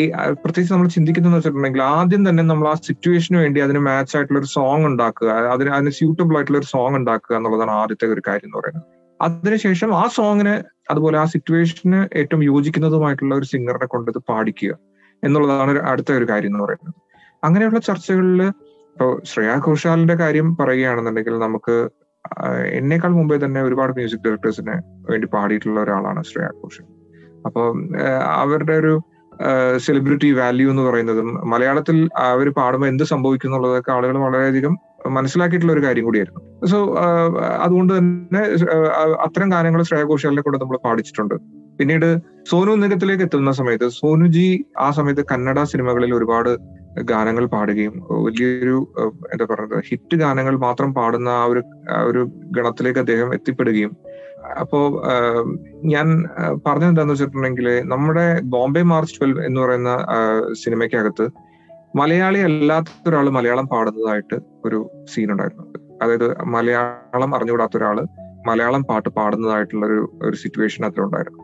ഈ 0.00 0.04
പ്രത്യേകിച്ച് 0.42 0.72
നമ്മൾ 0.74 0.88
ചിന്തിക്കുന്നതെന്ന് 0.88 1.38
വെച്ചിട്ടുണ്ടെങ്കിൽ 1.38 1.82
ആദ്യം 1.82 2.28
തന്നെ 2.28 2.42
നമ്മൾ 2.42 2.68
ആ 2.68 2.74
സിറ്റുവേഷന് 2.74 3.36
വേണ്ടി 3.36 3.60
അതിന് 3.60 3.78
മാച്ച് 3.78 4.14
ആയിട്ടുള്ള 4.16 4.38
ഒരു 4.38 4.46
സോങ് 4.46 4.86
ഉണ്ടാക്കുക. 4.86 5.30
അതിന് 5.54 5.70
അതിന് 5.70 5.90
സ്യൂട്ടബിൾ 5.90 6.36
ആയിട്ടുള്ള 6.36 6.58
ഒരു 6.58 6.66
സോങ് 6.66 6.96
ഉണ്ടാക്കുക 6.96 7.36
എന്നുള്ളതാണ് 7.36 7.70
ആദ്യത്തെ 7.70 8.06
ഒരു 8.06 8.22
കാര്യം 8.28 8.48
എന്ന് 8.48 8.58
പറയുന്നത്. 8.58 8.86
അതിനുശേഷം 9.20 9.94
ആ 9.94 10.06
സോങ്ങിന് 10.16 10.54
അതുപോലെ 10.90 11.18
ആ 11.18 11.24
സിറ്റുവേഷന് 11.24 12.00
ഏറ്റവും 12.20 12.42
യോജിക്കുന്നതുമായിട്ടുള്ള 12.44 13.34
ഒരു 13.34 13.44
സിംഗറിനെ 13.44 13.86
കൊണ്ട് 13.86 14.10
ഇത് 14.10 14.20
പാടിക്കുക 14.30 14.72
എന്നുള്ളതാണ് 15.22 15.78
അടുത്ത 15.92 16.12
ഒരു 16.12 16.24
കാര്യം 16.24 16.50
എന്ന് 16.52 16.64
പറയുന്നത്. 16.64 16.94
അങ്ങനെയുള്ള 17.44 17.78
ചർച്ചകളിൽ 17.78 18.42
ഇപ്പോൾ 18.96 19.22
ശ്രേയ 19.24 19.54
ഘോഷാലിന്റെ 19.66 20.14
കാര്യം 20.14 20.56
പറയുകയാണെന്നുണ്ടെങ്കിൽ 20.56 21.38
നമുക്ക് 21.38 21.76
എന്നേക്കാൾ 22.72 23.10
മുമ്പേ 23.10 23.36
തന്നെ 23.36 23.62
ഒരുപാട് 23.62 23.92
മ്യൂസിക് 23.92 24.22
ഡയറക്ടേഴ്സിന് 24.26 24.74
വേണ്ടി 25.10 25.26
പാടിയിട്ടുള്ള 25.26 25.80
ഒരാളാണ് 25.80 26.22
ശ്രേയ 26.22 26.46
ഘോഷാൽ. 26.60 26.86
അപ്പോൾ 27.46 27.66
അവരുടെ 28.42 28.72
ഒരു 28.72 28.94
സെലിബ്രിറ്റി 29.76 30.28
വാല്യൂ 30.32 30.66
എന്ന് 30.70 30.82
പറയുന്നതും. 30.82 31.28
മലയാളത്തിൽ 31.52 31.96
അവർ 32.30 32.48
പാടുമ്പോൾ 32.58 32.88
എന്ത് 32.88 33.04
സംഭവിക്കും 33.12 33.48
എന്നുള്ളതൊക്കെ 33.48 33.92
ആളുകൾ 33.96 34.18
വളരെയധികം 34.26 34.74
മനസ്സിലാക്കിയിട്ടുള്ള 35.16 35.72
ഒരു 35.72 35.82
കാര്യം 35.84 36.04
കൂടിയായിരുന്നു. 36.04 36.42
സോ 36.70 36.78
അതുകൊണ്ട് 37.64 37.92
തന്നെ 37.98 38.42
അത്തരം 39.26 39.48
ഗാനങ്ങൾ 39.48 39.82
ശ്രേയ 39.82 40.04
ഘോഷാലിനെ 40.04 40.42
കൊണ്ട് 40.42 40.58
നമ്മൾ 40.62 40.78
പാടിച്ചിട്ടുണ്ട്. 40.86 41.36
പിന്നീട് 41.78 42.08
സോനു 42.48 42.72
നിഗത്തിലേക്ക് 42.74 43.22
എത്തുന്ന 43.22 43.52
സമയത്ത് 43.52 43.86
സോനുജി 43.88 44.48
ആ 44.78 44.88
സമയത്ത് 44.90 45.22
കന്നഡ 45.32 45.62
സിനിമകളിൽ 45.64 46.14
ഒരുപാട് 46.14 46.50
ഗാനങ്ങൾ 47.02 47.44
പാടുകയും 47.46 47.94
വലിയൊരു 48.24 48.76
എന്താ 49.32 49.44
പറയുന്നത് 49.44 49.82
ഹിറ്റ് 49.88 50.16
ഗാനങ്ങൾ 50.16 50.56
മാത്രം 50.56 50.90
പാടുന്ന 50.94 51.28
ആ 51.28 51.44
ഒരു 51.44 51.62
ഒരു 52.08 52.20
ഗണത്തിലേക്ക് 52.56 52.98
അദ്ദേഹം 52.98 53.34
എത്തിപ്പെടുകയും 53.34 53.92
അപ്പോ 54.60 55.02
ഞാൻ 55.84 56.24
പറഞ്ഞത് 56.66 56.88
എന്താന്ന് 56.88 57.12
വെച്ചിട്ടുണ്ടെങ്കിൽ 57.12 57.82
നമ്മുടെ 57.84 58.40
ബോംബെ 58.44 58.82
മാർച്ച് 58.82 59.20
ട്വൽവ് 59.20 59.44
എന്ന് 59.44 59.60
പറയുന്ന 59.60 60.06
സിനിമയ്ക്കകത്ത് 60.52 61.26
മലയാളി 61.96 62.38
അല്ലാത്ത 62.38 63.08
ഒരാൾ 63.08 63.30
മലയാളം 63.30 63.66
പാടുന്നതായിട്ട് 63.66 64.36
ഒരു 64.64 64.90
സീൻ 65.04 65.30
ഉണ്ടായിരുന്നു 65.30 65.64
അതായത് 66.02 66.44
മലയാളം 66.44 67.34
അറിഞ്ഞുകൂടാത്ത 67.34 67.76
ഒരാൾ 67.76 68.06
മലയാളം 68.46 68.82
പാട്ട് 68.82 69.08
പാടുന്നതായിട്ടുള്ള 69.08 69.86
ഒരു 69.86 70.12
ഒരു 70.22 70.36
സിറ്റുവേഷൻ 70.36 70.86
അതിലുണ്ടായിരുന്നു. 70.86 71.40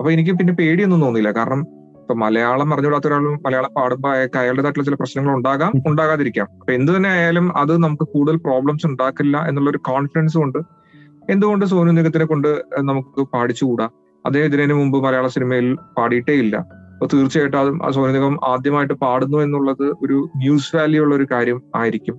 അപ്പൊ 0.00 0.10
എനിക്ക് 0.10 0.30
പിന്നെ 0.30 0.52
പേടിയൊന്നും 0.52 1.02
തോന്നിയില്ല. 1.02 1.30
കാരണം 1.32 1.60
ഇപ്പൊ 2.00 2.14
മലയാളം 2.14 2.74
അറിഞ്ഞുകൂടാത്ത 2.74 3.06
ഒരാളും 3.06 3.38
മലയാളം 3.46 3.74
പാടുമ്പോൾ 3.74 4.10
അയാൾക്ക് 4.14 4.38
അയാളുടേതായിട്ടുള്ള 4.38 4.84
ചില 4.84 4.94
പ്രശ്നങ്ങൾ 4.94 5.34
ഉണ്ടാകാം 5.34 5.72
ഉണ്ടാകാതിരിക്കാം. 5.86 6.48
അപ്പൊ 6.60 6.72
എന്ത് 6.72 6.96
തന്നെ 6.96 7.08
ആയാലും 7.08 7.56
അത് 7.56 7.84
നമുക്ക് 7.84 8.02
കൂടുതൽ 8.02 8.36
പ്രോബ്ലംസ് 8.36 8.86
ഉണ്ടാക്കില്ല 8.86 9.38
എന്നുള്ള 9.48 9.70
ഒരു 9.70 9.78
കോൺഫിഡൻസ് 9.78 10.38
കൊണ്ട് 10.38 10.58
എന്തുകൊണ്ട് 11.30 11.64
സോനു 11.64 11.90
നിഗത്തിനെ 11.90 12.24
കൊണ്ട് 12.24 12.64
നമുക്ക് 12.78 13.22
പാടിച്ചുകൂടാ? 13.22 13.88
അദ്ദേഹം 14.26 14.46
ഇതിനു 14.46 14.74
മുമ്പ് 14.74 15.04
മലയാള 15.04 15.26
സിനിമയിൽ 15.26 15.76
പാടിയിട്ടേ 15.98 16.32
ഇല്ല. 16.32 16.56
അപ്പൊ 16.92 17.16
തീർച്ചയായിട്ടും 17.16 17.92
സോനു 17.94 18.12
നിഗം 18.12 18.38
ആദ്യമായിട്ട് 18.44 18.94
പാടുന്നു 18.94 19.38
എന്നുള്ളത് 19.38 19.94
ഒരു 20.02 20.30
ന്യൂസ് 20.36 20.76
വാല്യൂ 20.76 21.02
ഉള്ള 21.02 21.14
ഒരു 21.14 21.26
കാര്യം 21.32 21.62
ആയിരിക്കും. 21.76 22.16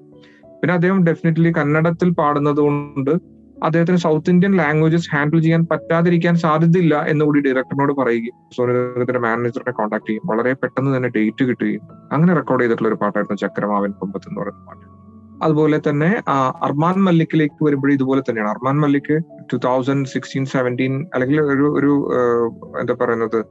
പിന്നെ 0.62 0.74
അദ്ദേഹം 0.74 1.06
ഡെഫിനറ്റ്ലി 1.06 1.54
കന്നഡത്തിൽ 1.58 2.10
പാടുന്നത് 2.10 2.58
കൊണ്ട് 2.58 3.36
അദ്ദേഹത്തിന് 3.64 3.98
സൗത്ത് 3.98 4.30
ഇന്ത്യൻ 4.30 4.58
ലാംഗ്വേജസ് 4.58 5.16
ഹാൻഡിൽ 5.16 5.40
ചെയ്യാൻ 5.40 5.68
പറ്റാതിരിക്കാൻ 5.72 6.36
സാധ്യതയില്ല 6.36 7.06
എന്നുകൂടി 7.08 7.40
ഡയറക്ടറിനോട് 7.40 7.94
പറയുകയും 7.94 8.52
സോനു 8.58 8.72
നിഗത്തിന്റെ 8.74 9.20
മാനേജറിനെ 9.20 9.72
കോൺടാക്ട് 9.72 10.08
ചെയ്യും 10.08 10.22
വളരെ 10.26 10.54
പെട്ടെന്ന് 10.54 10.98
തന്നെ 10.98 11.10
ഡേറ്റ് 11.10 11.44
കിട്ടുകയും 11.44 11.82
അങ്ങനെ 12.12 12.34
റെക്കോർഡ് 12.34 12.62
ചെയ്തിട്ടുള്ള 12.62 12.90
ഒരു 12.90 12.96
പാട്ടായിരുന്നു 12.96 13.38
ചക്രമാവൻ 13.38 13.92
കുമ്പത്ത് 13.92 14.30
എന്ന് 14.30 14.42
പറയുന്ന 14.42 14.66
പാട്ട്. 14.66 14.95
അതുപോലെ 15.44 15.82
തന്നെ 15.90 16.22
അർമാൻ 16.62 16.96
മല്ലിക്കിലേക്ക് 16.96 17.66
വരുമ്പോഴും 17.66 17.94
ഇതുപോലെ 17.94 18.22
തന്നെയാണ്. 18.22 18.50
Armaan 18.50 18.80
Malik 18.80 19.20
two 19.54 19.58
thousand 19.58 20.08
sixteen 20.08 20.46
seventeen 20.46 21.08
അല്ലെങ്കിൽ 21.14 21.42
ഒരു 21.42 21.66
ഒരു 21.78 21.92
എന്താ 22.80 22.96
പറയുന്നത് 23.02 23.44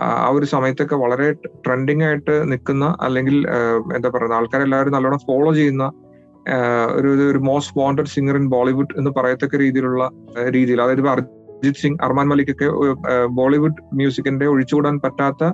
ആ 0.00 0.28
ഒരു 0.28 0.44
സമയത്തൊക്കെ 0.44 0.96
വളരെ 0.96 1.32
ട്രെൻഡിങ് 1.32 2.02
ആയിട്ട് 2.02 2.52
നിൽക്കുന്ന 2.52 2.96
അല്ലെങ്കിൽ 3.00 3.46
എന്താ 3.96 4.08
പറയുന്നത് 4.08 4.38
ആൾക്കാരെല്ലാവരും 4.38 4.92
നല്ലോണം 4.92 5.18
ഫോളോ 5.18 5.54
ചെയ്യുന്ന 5.54 5.92
ഒരു 6.96 7.08
ഒരു 7.08 7.38
most 7.38 7.80
wanted 7.80 8.06
singer 8.06 8.36
in 8.36 8.48
Bollywood 8.48 8.98
എന്ന് 8.98 9.10
പറയത്തക്ക 9.10 9.56
രീതിയിലുള്ള 9.56 10.10
രീതിയിൽ 10.50 10.82
അതായത് 10.82 11.08
അർജിത് 11.08 11.74
സിംഗ് 11.74 11.98
അർമാൻ 12.02 12.28
മല്ലിക്കൊക്കെ 12.28 12.68
ബോളിവുഡ് 13.26 13.74
മ്യൂസിക്കിന്റെ 13.94 14.46
ഒഴിച്ചുകൂടാൻ 14.46 14.98
പറ്റാത്ത 14.98 15.44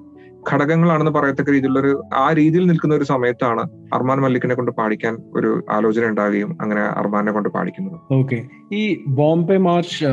ഘടകങ്ങളാണെന്ന് 0.52 1.10
പറയത്തക്ക 1.10 1.50
രീതിയിലുള്ള 1.50 1.80
ഒരു 1.80 2.02
ആ 2.14 2.32
രീതിയിൽ 2.32 2.66
നിൽക്കുന്ന 2.66 2.94
ഒരു 2.94 3.04
സമയത്താണ് 3.04 3.60
അർമാൻ 3.94 4.18
മല്ലിക്കിനെ 4.18 4.54
കൊണ്ട് 4.54 4.70
പാടിക്കാൻ 4.70 5.16
ഒരു 5.36 5.64
ആലോചന 5.70 6.04
ഉണ്ടാവുകയും 6.04 6.58
അങ്ങനെ 6.60 6.80
അർമാനെ 6.80 7.32
കൊണ്ട് 7.32 7.48
പാടിക്കുന്നത്. 7.48 8.14
ഓക്കെ. 8.14 8.42
ഈ 8.72 9.04
ബോംബെ 9.08 9.56
മാർച്ച് 9.56 10.04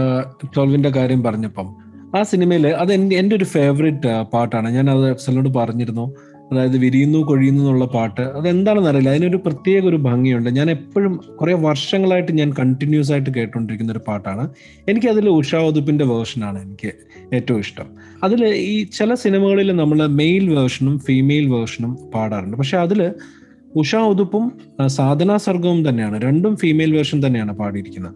ട്വൽവിന്റെ 0.56 0.90
കാര്യം 0.90 1.24
പറഞ്ഞപ്പം 1.24 1.76
ആ 2.16 2.24
സിനിമയിൽ 2.24 2.68
അത് 2.68 2.94
എന്റെ 2.94 3.36
ഒരു 3.36 3.44
ഫേവറേറ്റ് 3.44 4.24
പാട്ടാണ്. 4.34 4.70
ഞാൻ 4.70 4.90
അത് 4.90 5.10
എഫ്സലിനോട് 5.10 5.50
പറഞ്ഞിരുന്നു. 5.50 6.16
അതായത് 6.52 6.78
വിരിയുന്നു 6.78 7.18
കൊഴിയുന്നു 7.18 7.64
എന്നുള്ള 7.64 7.86
പാട്ട്. 7.86 8.22
അതെന്താണെന്ന് 8.22 8.90
അറിയില്ല. 8.90 9.10
അതിനൊരു 9.10 9.38
പ്രത്യേക 9.38 9.86
ഒരു 9.86 9.96
ഭംഗിയുണ്ട്. 9.96 10.50
ഞാൻ 10.50 10.72
എപ്പോഴും 10.72 11.20
കുറെ 11.42 11.54
വർഷങ്ങളായിട്ട് 11.54 12.32
ഞാൻ 12.32 12.54
കണ്ടിന്യൂസ് 12.60 13.12
ആയിട്ട് 13.12 13.30
കേട്ടുകൊണ്ടിരിക്കുന്ന 13.30 13.92
ഒരു 13.92 14.02
പാട്ടാണ്. 14.08 14.50
എനിക്ക് 14.90 15.08
അതിൽ 15.08 15.30
ഉഷാ 15.30 15.58
വധുപ്പിന്റെ 15.58 16.06
വേർഷനാണ് 16.06 16.62
എനിക്ക് 16.62 16.94
ഏറ്റവും 17.36 17.60
ഇഷ്ടം. 17.60 17.86
അതിൽ 18.24 18.46
ഈ 18.46 18.84
ചില 18.84 19.14
സിനിമകളിൽ 19.14 19.76
നമ്മൾ 19.76 20.08
മെയിൽ 20.08 20.58
വേർഷനും 20.58 21.00
ഫീമെയിൽ 21.00 21.46
വേർഷനും 21.50 21.98
പാടാറുണ്ട്. 22.16 22.58
പക്ഷെ 22.58 22.78
അതിൽ 22.78 23.12
ഉഷ 23.76 23.96
ഉതുപ്പും 23.96 24.46
സാധന 24.88 25.38
സർഗവും 25.38 25.90
തന്നെയാണ്. 25.90 26.22
രണ്ടും 26.22 26.56
ഫീമെയിൽ 26.56 26.96
വേർഷൻ 26.96 27.26
തന്നെയാണ് 27.26 27.54
പാടിയിരിക്കുന്നത്. 27.56 28.14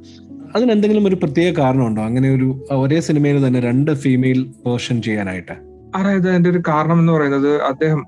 അതിനെന്തെങ്കിലും 0.56 1.08
ഒരു 1.08 1.16
പ്രത്യേക 1.16 1.52
കാരണമുണ്ടോ? 1.58 2.02
അങ്ങനെ 2.02 2.36
ഒരു 2.36 2.68
ഒരേ 2.72 3.00
സിനിമയിൽ 3.00 3.48
തന്നെ 3.48 3.60
രണ്ട് 3.60 3.92
ഫീമെയിൽ 3.92 4.52
വേർഷൻ 4.68 5.02
ചെയ്യാനായിട്ട്. 5.02 5.56
അതായത് 5.96 6.30
അതിന്റെ 6.30 6.50
ഒരു 6.50 6.62
കാരണം 6.68 7.00
എന്ന് 7.00 7.14
പറയുന്നത് 7.14 7.62
അദ്ദേഹം 7.62 8.06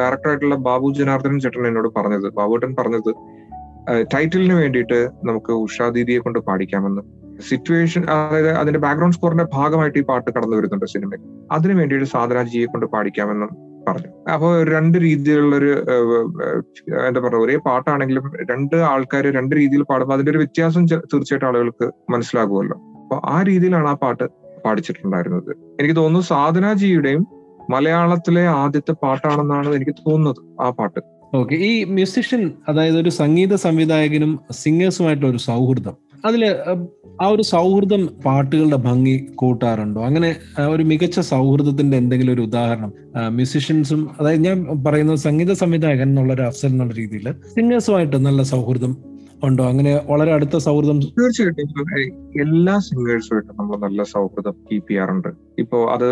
ഡയറക്ടറായിട്ടുള്ള 0.00 0.54
ബാബു 0.54 0.92
ജനാർദ്ദനൻ 0.98 1.40
ചേട്ടൻ 1.40 1.66
എന്നോട് 1.66 1.88
പറഞ്ഞത് 1.96 2.32
ബാബുട്ടൻ 2.32 2.76
പറഞ്ഞത് 2.78 3.10
ടൈറ്റിലിന് 4.14 4.54
വേണ്ടിയിട്ട് 4.54 5.08
നമുക്ക് 5.24 5.52
ഉഷാ 5.52 5.88
ദീദിയെ 5.88 6.18
കൊണ്ട് 6.18 6.38
പാടിക്കാമെന്ന്. 6.38 7.21
സിറ്റുവേഷൻ 7.48 8.02
അതായത് 8.14 8.50
അതിന്റെ 8.60 8.80
ബാക്ക്ഗ്രൗണ്ട് 8.84 9.16
സ്കോറിന്റെ 9.16 9.46
ഭാഗമായിട്ട് 9.56 9.98
ഈ 10.02 10.04
പാട്ട് 10.10 10.28
കടന്നു 10.30 10.56
വരുന്നുണ്ട് 10.58 10.86
സിനിമയിൽ 10.94 11.22
അതിനു 11.56 11.74
വേണ്ടിയിട്ട് 11.80 12.08
സാധനാജിയെ 12.14 12.66
കൊണ്ട് 12.72 12.86
പാടിക്കാമെന്നും 12.94 13.50
പറഞ്ഞു. 13.88 14.10
അപ്പോൾ 14.34 14.50
രണ്ട് 14.74 14.96
രീതിയിലുള്ളൊരു 15.06 15.70
എന്താ 17.08 17.20
പറയുക 17.20 17.40
ഒരേ 17.44 17.56
പാട്ടാണെങ്കിലും 17.68 18.24
രണ്ട് 18.50 18.76
ആൾക്കാർ 18.92 19.24
രണ്ട് 19.38 19.52
രീതിയിൽ 19.60 19.82
പാടുമ്പോൾ 19.90 20.14
അതിന്റെ 20.16 20.32
ഒരു 20.34 20.40
വ്യത്യാസം 20.42 20.82
തീർച്ചയായിട്ടും 21.12 21.48
ആളുകൾക്ക് 21.48 21.88
മനസ്സിലാകുമല്ലോ. 22.14 22.76
അപ്പൊ 23.02 23.16
ആ 23.34 23.36
രീതിയിലാണ് 23.50 23.88
ആ 23.92 23.94
പാട്ട് 24.02 24.26
പാടിച്ചിട്ടുണ്ടായിരുന്നത്. 24.64 25.50
എനിക്ക് 25.80 25.96
തോന്നുന്നു 25.96 26.28
സാധനാജിയുടെയും 26.32 27.24
മലയാളത്തിലെ 27.70 28.44
ആദ്യത്തെ 28.60 28.92
പാട്ടാണെന്നാണ് 29.02 29.68
എനിക്ക് 29.78 29.94
തോന്നുന്നത് 30.06 30.40
ആ 30.64 30.68
പാട്ട്. 30.78 31.00
ഓക്കെ 31.38 31.54
ഈ 31.68 31.72
മ്യൂസിഷ്യൻ 31.96 32.42
അതായത് 32.68 32.96
ഒരു 33.02 33.10
സംഗീത 33.20 33.54
സംവിധായകനും 33.66 34.32
സിംഗേഴ്സുമായിട്ടുള്ള 34.62 35.30
ഒരു 35.30 35.40
സൗഹൃദം 35.48 35.94
അതിൽ 36.24 36.42
ആ 37.22 37.26
ഒരു 37.34 37.42
സൗഹൃദം 37.52 38.02
പാട്ടുകളുടെ 38.24 38.78
ഭംഗി 38.86 39.14
കൂട്ടാറുണ്ടോ? 39.40 40.00
അങ്ങനെ 40.08 40.30
ഒരു 40.74 40.82
മികച്ച 40.90 41.20
സൗഹൃദത്തിന്റെ 41.30 41.96
എന്തെങ്കിലും 42.02 42.32
ഒരു 42.32 42.42
ഉദാഹരണം 42.48 42.90
മ്യൂസിഷ്യൻസും 43.38 44.02
അതായത് 44.18 44.44
ഞാൻ 44.48 44.58
പറയുന്നത് 44.86 45.20
സംഗീത 45.26 45.54
സംവിധായകൻ 45.62 46.08
എന്നുള്ള 46.08 46.32
ഒരു 46.32 46.44
അഫ്സർ 46.48 46.68
എന്നുള്ള 46.68 46.94
രീതിയിൽ 47.00 47.26
സിംഗേഴ്സുമായിട്ട് 47.56 48.18
നല്ല 48.28 48.42
സൗഹൃദം 48.52 48.94
ഉണ്ടോ? 49.46 49.62
അങ്ങനെ 49.70 49.92
വളരെ 50.10 50.30
അടുത്ത 50.36 50.56
സൗഹൃദം 50.66 50.98
തീർച്ചയായിട്ടും 51.20 51.80
എല്ലാ 52.44 52.74
സിംഗേഴ്സുമായിട്ടും 52.88 53.54
നമ്മൾ 53.60 53.76
നല്ല 53.86 54.02
സൗഹൃദം 54.14 54.54
കീപ്പ് 54.68 54.88
ചെയ്യാറുണ്ട്. 54.90 55.30
ഇപ്പോ 55.62 55.78
അത് 55.94 56.08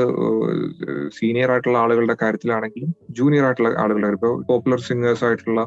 സീനിയർ 1.19 1.51
ആയിട്ടുള്ള 1.55 1.79
ആളുകളുടെ 1.85 2.17
കാര്യത്തിലാണെങ്കിലും 2.23 2.91
ജൂനിയർ 3.19 3.45
ആയിട്ടുള്ള 3.49 3.71
ആളുകളുടെ 3.85 4.11
ഇപ്പോൾ 4.19 4.35
പോപ്പുലർ 4.51 4.83
സിംഗേഴ്സ് 4.89 5.25
ആയിട്ടുള്ള 5.29 5.63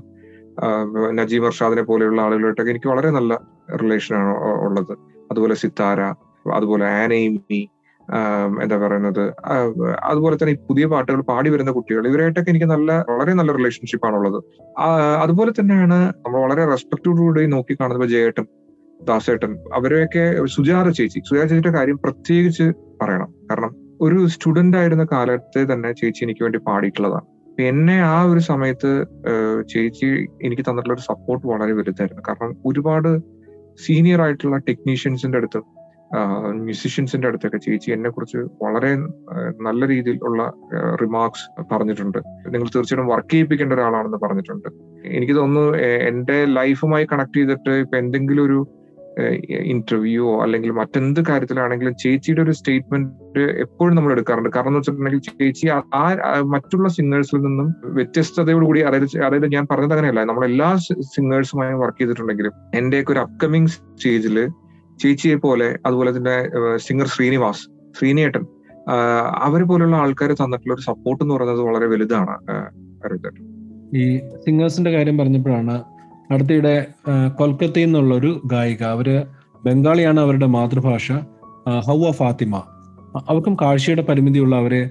നജീം 1.20 1.46
അർഷാദിനെ 1.50 1.84
പോലെയുള്ള 1.90 2.20
ആളുകളായിട്ടൊക്കെ 2.26 2.72
എനിക്ക് 2.74 2.90
വളരെ 2.94 3.10
നല്ല 3.18 3.34
റിലേഷനാണ് 3.84 4.34
ഉള്ളത്. 4.68 4.94
അതുപോലെ 5.32 5.56
സിത്താര 5.62 6.02
അതുപോലെ 6.58 6.86
ആനയിമി 7.02 7.62
എന്താ 8.64 8.78
പറയുന്നത് 8.84 9.22
അതുപോലെ 10.10 10.36
തന്നെ 10.40 10.54
ഈ 10.56 10.58
പുതിയ 10.70 10.86
പാട്ടുകൾ 10.94 11.22
പാടി 11.30 11.50
വരുന്ന 11.54 11.72
കുട്ടികൾ 11.78 12.04
ഇവരായിട്ടൊക്കെ 12.10 12.50
എനിക്ക് 12.54 12.68
നല്ല 12.74 12.92
വളരെ 13.10 13.34
നല്ല 13.40 13.52
റിലേഷൻഷിപ്പ് 13.60 14.06
ആണുള്ളത് 14.08 14.40
അതുപോലെ 15.24 15.52
തന്നെയാണ് 15.60 16.00
നമ്മൾ 16.24 16.40
വളരെ 16.46 16.66
റെസ്പെക്റ്റോടുകൂടി 16.74 17.46
നോക്കി 17.56 17.76
കാണുന്നത് 17.82 18.12
ജയേട്ടൻ 18.16 18.48
ദാസേട്ടൻ 19.10 19.54
അവരെയൊക്കെ 19.78 20.26
സുജാത 20.56 20.88
ചേച്ചി 20.98 21.20
സുജാത 21.30 21.46
ചേച്ചിയുടെ 21.52 21.74
കാര്യം 21.78 21.98
പ്രത്യേകിച്ച് 22.04 22.68
പറയണം. 23.02 23.30
കാരണം 23.50 23.72
ഒരു 24.06 24.20
സ്റ്റുഡന്റ് 24.34 24.78
ആയിരുന്ന 24.82 25.04
കാലത്തെ 25.14 25.62
തന്നെ 25.72 25.90
ചേച്ചി 26.00 26.22
എനിക്ക് 26.26 26.44
വേണ്ടി 26.46 26.60
പാടിയിട്ടുള്ളതാണ്. 26.68 27.28
എന്നെ 27.60 28.02
ആ 28.02 28.24
ഒരു 28.24 28.40
സമയത്ത് 28.40 28.92
ചേച്ചി 29.68 30.08
എനിക്ക് 30.42 30.62
തന്നിട്ടുള്ള 30.62 30.94
ഒരു 30.94 31.02
സപ്പോർട്ട് 31.02 31.48
വളരെ 31.48 31.74
വലുതായിരുന്നു. 31.74 32.24
കാരണം 32.28 32.56
ഒരുപാട് 32.66 33.22
സീനിയർ 33.86 34.22
ആയിട്ടുള്ള 34.22 34.58
ടെക്നീഷ്യൻസിന്റെ 34.58 35.38
അടുത്ത് 35.38 35.62
മ്യൂസിഷ്യൻസിന്റെ 36.54 37.28
അടുത്തൊക്കെ 37.28 37.58
ചേച്ചി 37.58 37.92
എന്നെ 37.92 38.10
കുറിച്ച് 38.10 38.38
വളരെ 38.38 38.92
നല്ല 39.62 39.88
രീതിയിലുള്ള 39.88 40.54
റിമാർക്സ് 41.02 41.46
പറഞ്ഞിട്ടുണ്ട്. 41.72 42.20
നിങ്ങൾ 42.54 42.68
തീർച്ചയായിട്ടും 42.76 43.12
വർക്ക് 43.14 43.32
ചെയ്യിപ്പിക്കേണ്ട 43.32 43.74
ഒരാളാണെന്ന് 43.74 44.18
പറഞ്ഞിട്ടുണ്ട്. 44.18 44.70
എനിക്ക് 45.06 45.36
തോന്നുന്നു 45.36 45.78
എന്റെ 46.10 46.46
ലൈഫുമായി 46.46 47.06
കണക്ട് 47.14 47.38
ചെയ്തിട്ട് 47.38 47.70
ഇപ്പൊ 47.70 47.98
എന്തെങ്കിലും 47.98 48.46
ഒരു 48.46 48.60
ഇന്റർവ്യൂ 49.74 50.42
അല്ലെങ്കിൽ 50.44 50.72
മറ്റെന്ത് 50.72 51.22
കാര്യത്തിലാണെങ്കിലും 51.30 51.96
ചേച്ചിയുടെ 51.96 52.42
ഒരു 52.42 52.52
സ്റ്റേറ്റ്മെന്റ് 52.52 53.12
എപ്പോഴും 53.40 53.96
നമ്മൾ 53.96 54.12
എടുക്കാറുണ്ട്. 54.12 54.50
കാരണം 54.56 54.70
എന്ന് 54.70 54.80
വെച്ചിട്ടുണ്ടെങ്കിൽ 54.80 55.20
ചേച്ചി 55.20 55.68
ആ 55.68 56.42
മറ്റുള്ള 56.42 56.90
സിംഗേഴ്സിൽ 56.90 57.42
നിന്നും 57.42 57.76
വ്യത്യസ്തതയോടുകൂടി 57.86 58.80
അതായത് 58.80 59.24
അതായത് 59.24 59.48
ഞാൻ 59.54 59.68
പറഞ്ഞത് 59.72 59.94
അങ്ങനെയല്ല. 59.94 60.24
നമ്മൾ 60.24 60.46
എല്ലാ 60.46 60.76
സിംഗേഴ്സുമായും 61.16 61.80
വർക്ക് 61.80 62.00
ചെയ്തിട്ടുണ്ടെങ്കിലും 62.02 62.52
എന്റെയൊക്കെ 62.76 63.12
ഒരു 63.12 63.20
അപ്കമിങ് 63.20 63.68
സ്റ്റേജിൽ 63.68 64.48
ചേച്ചിയെ 65.02 65.36
പോലെ 65.36 65.80
അതുപോലെ 65.86 66.18
തന്നെ 66.18 66.50
സിംഗർ 66.78 67.08
ശ്രീനിവാസ് 67.08 67.64
ശ്രീനിയേട്ടൻ 68.00 68.46
അവരെ 69.42 69.64
പോലുള്ള 69.64 69.96
ആൾക്കാർ 69.96 70.34
തന്നിട്ടുള്ള 70.34 70.74
ഒരു 70.74 70.82
സപ്പോർട്ട് 70.82 71.24
എന്ന് 71.24 71.36
പറയുന്നത് 71.36 71.62
വളരെ 71.62 71.86
വലുതാണ് 71.86 72.36
ഈ 73.98 74.18
സിംഗേഴ്സിന്റെ 74.18 74.92
കാര്യം 74.92 75.18
പറഞ്ഞപ്പോഴാണ് 75.18 75.84
അടുത്തിടെ 76.34 76.86
കൊൽക്കത്തയിൽ 77.40 77.86
നിന്നുള്ള 77.86 78.16
ഒരു 78.16 78.42
ഗായിക. 78.46 78.84
അവർ 78.84 79.26
ബംഗാളിയാണ് 79.66 80.20
അവരുടെ 80.20 80.46
മാതൃഭാഷ. 80.46 81.12
ഹൗവ 81.88 82.12
ഫാത്തിമ. 82.12 82.64
അവർക്കും 83.16 83.58
കാഴ്ചയുടെ 83.62 84.02
പരിമിതിയുള്ള 84.02 84.56
അവരെ 84.56 84.90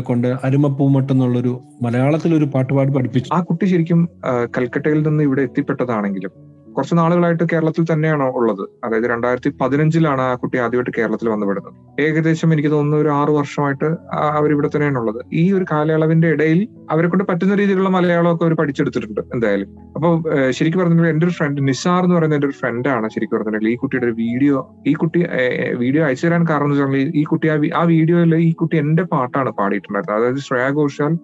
കൊണ്ട് 0.00 0.28
അരുമപ്പൂമട്ട് 0.44 1.12
എന്നുള്ളൊരു 1.12 1.62
മലയാളത്തിൽ 1.82 2.34
ഒരു 2.34 2.44
പാട്ടുപാട് 2.44 2.92
പഠിപ്പിച്ചു. 2.92 3.28
ആ 3.32 3.40
കുട്ടി 3.40 3.64
ശരിക്കും 3.64 4.08
കൽക്കട്ടയിൽ 4.56 5.08
നിന്ന് 5.08 5.22
ഇവിടെ 5.22 5.42
എത്തിപ്പെട്ടതാണെങ്കിലും 5.42 6.32
കുറച്ച് 6.76 6.94
നാളുകളായിട്ട് 6.98 7.44
കേരളത്തിൽ 7.52 7.84
തന്നെയാണ് 7.90 8.24
ഉള്ളത്? 8.38 8.62
അതായത് 8.84 9.06
രണ്ടായിരത്തി 9.12 9.50
പതിനഞ്ചിലാണ് 9.60 10.22
ആ 10.30 10.34
കുട്ടി 10.42 10.56
ആദ്യമായിട്ട് 10.64 10.92
കേരളത്തിൽ 10.98 11.28
വന്നുപെടുന്നത് 11.32 11.74
ഏകദേശം 12.06 12.52
എനിക്ക് 12.54 12.70
തോന്നുന്നു 12.74 12.98
ഒരു 13.04 13.10
ആറു 13.18 13.32
വർഷമായിട്ട് 13.38 13.88
അവരിവിടെ 14.38 14.68
തന്നെയാണ് 14.74 14.98
ഉള്ളത്. 15.02 15.20
ഈ 15.42 15.44
ഒരു 15.58 15.66
കാലയളവിന്റെ 15.72 16.28
ഇടയിൽ 16.34 16.60
അവരെ 16.94 17.08
കൊണ്ട് 17.12 17.24
പറ്റുന്ന 17.30 17.56
രീതിയിലുള്ള 17.60 17.90
മലയാളമൊക്കെ 17.96 18.44
അവർ 18.46 18.54
പഠിച്ചെടുത്തിട്ടുണ്ട് 18.60 19.22
എന്തായാലും. 19.34 19.70
അപ്പോൾ 19.96 20.12
ശരിക്കും 20.58 20.80
പറഞ്ഞിട്ടുണ്ടെങ്കിൽ 20.80 21.16
എന്റെ 21.16 21.26
ഒരു 21.28 21.34
ഫ്രണ്ട് 21.38 21.60
നിസാർ 21.68 22.00
എന്ന് 22.06 22.16
പറയുന്ന 22.18 22.38
എന്റെ 22.38 22.48
ഒരു 22.50 22.56
ഫ്രണ്ടാണ് 22.60 23.06
ശരിക്കും 23.14 23.36
പറഞ്ഞിട്ടുണ്ടെങ്കിൽ 23.36 23.74
ഈ 23.74 23.78
കുട്ടിയുടെ 23.82 24.06
ഒരു 24.08 24.16
വീഡിയോ 24.22 24.56
ഈ 24.90 24.94
കുട്ടി 25.02 25.20
വീഡിയോ 25.84 26.02
അയച്ചു 26.08 26.26
തരാൻ 26.26 26.42
കാരണം 26.50 26.66
എന്ന് 26.66 26.76
വെച്ചിട്ടുണ്ടെങ്കിൽ 26.76 27.20
ഈ 27.20 27.24
കുട്ടി 27.32 27.48
ആ 27.80 27.84
വീഡിയോയിൽ 27.94 28.34
ഈ 28.48 28.52
കുട്ടി 28.62 28.76
എന്റെ 28.84 29.04
പാട്ടാണ് 29.14 29.52
പാടിയിട്ടുണ്ടായിരുന്നത്. 29.60 30.18
അതായത് 30.20 30.42
ശ്രേയ 30.48 30.68
ഘോഷാൽ 30.80 31.14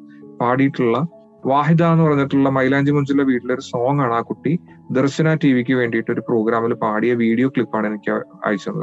പാടിയിട്ടുള്ള 0.40 0.98
വാഹിദ 1.50 1.82
എന്ന് 1.92 2.04
പറഞ്ഞിട്ടുള്ള 2.06 2.48
മൈലാഞ്ചി 2.56 2.92
മുഞ്ചിലെ 2.96 3.24
വീട്ടിലെ 3.30 3.52
ഒരു 3.54 3.64
സോങ് 3.68 4.00
ആണ് 4.04 4.14
ആ 4.18 4.20
കുട്ടി 4.28 4.52
ദർശന 4.92 5.34
ടി 5.34 5.52
വിക്ക് 5.52 5.72
വേണ്ടിയിട്ട് 5.72 6.12
ഒരു 6.12 6.20
പ്രോഗ്രാമിൽ 6.20 6.74
പാടിയ 6.74 7.14
വീഡിയോ 7.14 7.48
ക്ലിപ്പാണ് 7.48 7.86
എനിക്ക് 7.86 8.10
അയച്ചത്. 8.46 8.82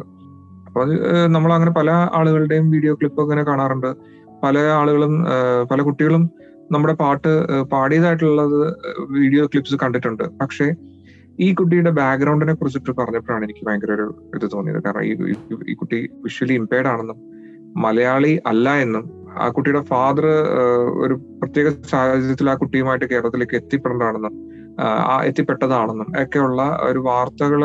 അപ്പൊ 0.68 0.84
അത് 0.84 1.28
നമ്മൾ 1.28 1.54
അങ്ങനെ 1.54 1.72
പല 1.72 1.90
ആളുകളുടെയും 1.92 2.72
വീഡിയോ 2.72 2.94
ക്ലിപ്പ് 2.94 3.22
അങ്ങനെ 3.22 3.44
കാണാറുണ്ട്. 3.44 3.96
പല 4.44 4.58
ആളുകളും 4.58 5.26
പല 5.72 5.82
കുട്ടികളും 5.82 6.30
നമ്മുടെ 6.72 6.94
പാട്ട് 6.94 7.62
പാടിയതായിട്ടുള്ളത് 7.62 8.76
വീഡിയോ 9.10 9.46
ക്ലിപ്സ് 9.46 9.76
കണ്ടിട്ടുണ്ട്. 9.76 10.24
പക്ഷേ 10.24 10.74
ഈ 11.40 11.54
കുട്ടിയുടെ 11.54 11.92
ബാക്ക്ഗ്രൗണ്ടിനെ 11.92 12.54
കുറിച്ചിട്ട് 12.54 12.92
പറഞ്ഞപ്പോഴാണ് 12.92 13.44
എനിക്ക് 13.44 13.66
ഭയങ്കര 13.66 13.92
ഒരു 13.92 14.16
ഇത് 14.36 14.50
തോന്നിയത്. 14.54 14.84
കാരണം 14.84 15.04
ഈ 15.04 15.34
ഈ- 15.70 15.74
കുട്ടി 15.74 16.10
വിഷ്വലി 16.24 16.54
ഇമ്പയർഡ് 16.54 16.88
ആണെന്നും 16.88 17.16
മലയാളി 17.78 18.42
അല്ല 18.48 18.70
എന്നും 18.70 19.10
ആ 19.40 19.50
കുട്ടിയുടെ 19.50 19.82
ഫാദർ 19.82 20.26
ഒരു 21.02 21.14
പ്രത്യേക 21.14 21.70
സാഹചര്യത്തിൽ 21.90 22.50
ആ 22.50 22.54
കുട്ടിയുമായിട്ട് 22.54 23.06
കേരളത്തിലേക്ക് 23.06 23.56
എത്തിപ്പെടേണ്ടതാണെന്നും 23.56 24.59
എത്തിപ്പെട്ടതാണെന്നും 25.26 26.10
ഒക്കെയുള്ള 26.22 26.62
ഒരു 26.82 27.00
വാർത്തകൾ 27.06 27.62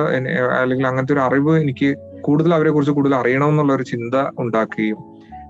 അല്ലെങ്കിൽ 0.61 0.87
അങ്ങനത്തെ 0.87 1.13
ഒരു 1.13 1.21
അറിവ് 1.21 1.55
എനിക്ക് 1.59 1.89
കൂടുതൽ 2.21 2.55
അവരെ 2.55 2.71
കുറിച്ച് 2.71 2.93
കൂടുതൽ 2.93 3.15
അറിയണമെന്നുള്ള 3.15 3.73
ഒരു 3.73 3.83
ചിന്ത 3.85 4.15
ഉണ്ടാക്കുകയും 4.39 5.01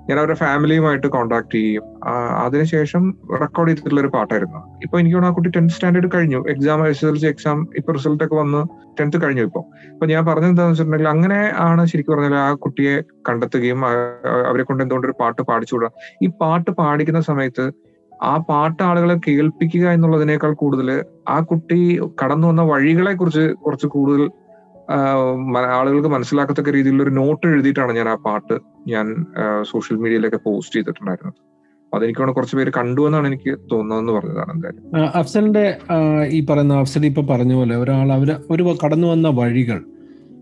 ഞാൻ 0.09 0.19
അവരുടെ 0.19 0.35
ഫാമിലിയുമായിട്ട് 0.35 1.07
കോണ്ടാക്ട് 1.07 1.51
ചെയ്യുകയും 1.55 1.85
ആ, 2.03 2.13
അതിനുശേഷം 2.43 3.03
റെക്കോർഡ് 3.41 3.71
ചെയ്തിട്ടുള്ള 3.71 4.01
ഒരു 4.01 4.09
പാട്ടായിരുന്നു. 4.09 4.61
ഇപ്പൊ 4.83 4.99
എനിക്ക് 5.01 5.17
ആ 5.21 5.31
കുട്ടി 5.31 5.51
ടെൻത്ത് 5.51 5.75
സ്റ്റാൻഡേർഡ് 5.75 6.09
കഴിഞ്ഞു. 6.15 6.41
Exam 6.49 6.81
S 6.89 7.07
L 7.07 7.17
C 7.19 7.27
exam 7.27 7.59
ഇപ്പൊ 7.77 7.93
റിസൾട്ട് 7.93 8.25
ഒക്കെ 8.25 8.35
വന്ന് 8.35 8.61
ടെൻത്ത് 9.01 9.23
കഴിഞ്ഞു 9.23 9.43
ഇപ്പൊ. 9.43 9.61
അപ്പൊ 9.93 10.07
ഞാൻ 10.07 10.23
പറഞ്ഞത് 10.27 10.51
എന്താണെന്ന് 10.51 10.75
വെച്ചിട്ടുണ്ടെങ്കിൽ 10.75 11.11
അങ്ങനെ 11.15 11.39
ആണ് 11.65 11.85
ശരിക്കും 11.87 12.15
പറഞ്ഞാൽ 12.15 12.37
ആ 12.41 12.53
കുട്ടിയെ 12.65 12.95
കണ്ടെത്തുകയും 13.29 13.81
അവരെ 14.45 14.63
കൊണ്ട് 14.63 14.83
എന്തുകൊണ്ട് 14.83 15.07
ഒരു 15.07 15.17
പാട്ട് 15.21 15.43
പാടിച്ചുകൂടാ 15.43 15.91
ഈ 16.23 16.29
പാട്ട് 16.41 16.71
പാടിക്കുന്ന 16.81 17.23
സമയത്ത് 17.23 17.67
ആ 18.25 18.37
പാട്ട് 18.39 18.83
ആളുകളെ 18.83 19.15
കേൾപ്പിക്കുക 19.29 19.89
എന്നുള്ളതിനേക്കാൾ 19.89 20.53
കൂടുതൽ 20.55 21.05
ആ 21.29 21.41
കുട്ടി 21.41 21.99
കടന്നു 22.23 22.47
വന്ന 22.47 22.63
വഴികളെ 22.63 23.13
കുറിച്ച് 23.13 23.55
കുറച്ച് 23.67 23.87
കൂടുതൽ 23.87 24.31
ആളുകൾക്ക് 25.73 26.09
മനസ്സിലാക്കത്തക്ക 26.09 26.71
രീതിയിലുള്ള 26.71 27.03
ഒരു 27.03 27.11
നോട്ട് 27.11 27.47
എഴുതിയിട്ടാണ് 27.47 27.93
ഞാൻ 27.93 28.09
ആ 28.09 28.15
പാട്ട് 28.15 28.57
ഞാൻ 28.89 29.07
സോഷ്യൽ 29.63 29.97
മീഡിയയിലൊക്കെ 29.97 30.37
പോസ്റ്റ് 30.37 30.77
ചെയ്തിട്ടുണ്ടായിരുന്നത്. 30.77 31.39
പേര് 34.63 34.83
അഫ്സലിന്റെ 35.15 35.79
ഈ 36.31 36.47
പറയുന്ന 36.47 36.75
അഫ്സൽ 36.75 37.07
ഇപ്പൊ 37.07 37.23
പറഞ്ഞ 37.23 37.55
പോലെ 37.55 37.77
ഒരാൾ 37.77 38.13
അവർ 38.13 38.41
ഒരു 38.51 38.77
കടന്നു 38.85 39.07
വന്ന 39.07 39.29
വഴികൾ 39.29 39.79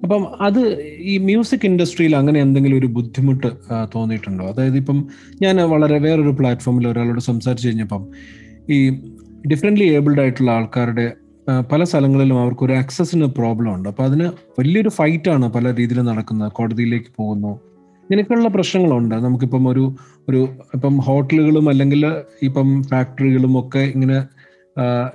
അപ്പം 0.03 0.43
അത് 0.43 0.61
ഈ 0.99 1.19
മ്യൂസിക് 1.19 1.67
ഇൻഡസ്ട്രിയിൽ 1.67 2.17
അങ്ങനെ 2.17 2.41
എന്തെങ്കിലും 2.41 2.79
ഒരു 2.79 2.87
ബുദ്ധിമുട്ട് 2.87 3.47
തോന്നിയിട്ടുണ്ടോ? 3.95 4.45
അതായത് 4.45 4.77
ഇപ്പം 4.77 5.09
ഞാൻ 5.43 5.57
വളരെ 5.57 5.99
വേറൊരു 5.99 6.31
പ്ലാറ്റ്ഫോമിൽ 6.31 6.89
ഒരാളോട് 6.89 7.21
സംസാരിച്ചു 7.21 7.69
കഴിഞ്ഞപ്പം 7.69 8.07
ഈ 8.71 8.91
ഡിഫറെന്റ്ലി 9.51 9.85
ഏബിൾഡ് 9.85 10.21
ആയിട്ടുള്ള 10.21 10.51
ആൾക്കാരുടെ 10.51 11.13
പല 11.73 11.85
സ്ഥലങ്ങളിലും 11.85 12.41
അവർക്ക് 12.41 12.65
ഒരു 12.65 12.73
ആക്സസിന് 12.73 13.25
പ്രോബ്ലം 13.25 13.75
ഉണ്ട്. 13.75 13.89
അപ്പം 13.89 14.05
അതിന് 14.05 14.27
വലിയൊരു 14.59 14.89
ഫൈറ്റാണ് 14.89 15.53
പല 15.53 15.75
രീതിയിൽ 15.75 16.01
നടക്കുന്നത്. 16.01 16.53
കോടതിയിലേക്ക് 16.53 17.07
പോകുന്നു. 17.17 17.49
ഇങ്ങനെയൊക്കെയുള്ള 18.05 18.49
പ്രശ്നങ്ങളുണ്ട്. 18.49 19.15
നമുക്കിപ്പം 19.15 19.69
ഒരു 19.69 19.95
ഒരു 20.29 20.49
ഇപ്പം 20.75 20.99
ഹോട്ടലുകളും 20.99 21.69
അല്ലെങ്കിൽ 21.69 22.07
ഇപ്പം 22.43 22.83
ഫാക്ടറികളും 22.83 23.61
ഒക്കെ 23.61 23.79
ഇങ്ങനെ 23.79 24.19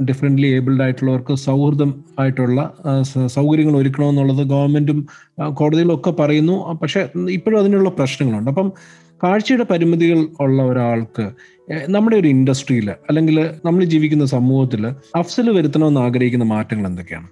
ഡിഫറെന്റ്ലി 0.10 0.48
ഏബിൾഡ് 0.58 0.84
ആയിട്ടുള്ളവർക്ക് 0.84 1.34
സൗഹൃദം 1.46 1.92
ആയിട്ടുള്ള 2.20 2.60
സൗകര്യങ്ങൾ 3.38 3.76
ഒരുക്കണമെന്നുള്ളത് 3.78 4.44
ഗവൺമെന്റും 4.54 5.00
കോടതികളും 5.60 5.94
ഒക്കെ 5.98 6.14
പറയുന്നു. 6.22 6.56
പക്ഷേ 6.82 7.02
ഇപ്പോഴും 7.38 7.60
അതിനുള്ള 7.60 7.90
പ്രശ്നങ്ങളുണ്ട്. 8.00 8.52
അപ്പം 8.54 8.70
കാഴ്ചയുടെ 9.24 9.66
പരിമിതികൾ 9.70 10.20
ഉള്ള 10.44 10.60
ഒരാൾക്ക് 10.64 11.24
നമ്മുടെ 11.90 12.16
ഒരു 12.16 12.28
ഇൻഡസ്ട്രിയിൽ 12.28 12.88
അല്ലെങ്കിൽ 13.10 13.38
നമ്മൾ 13.66 13.84
ജീവിക്കുന്ന 13.94 14.26
സമൂഹത്തിൽ 14.34 14.84
അഫ്സൽ 15.20 15.48
വരുത്തണമെന്ന് 15.58 16.02
ആഗ്രഹിക്കുന്ന 16.02 16.46
മാറ്റങ്ങൾ 16.52 16.86
എന്തൊക്കെയാണ്? 16.88 17.28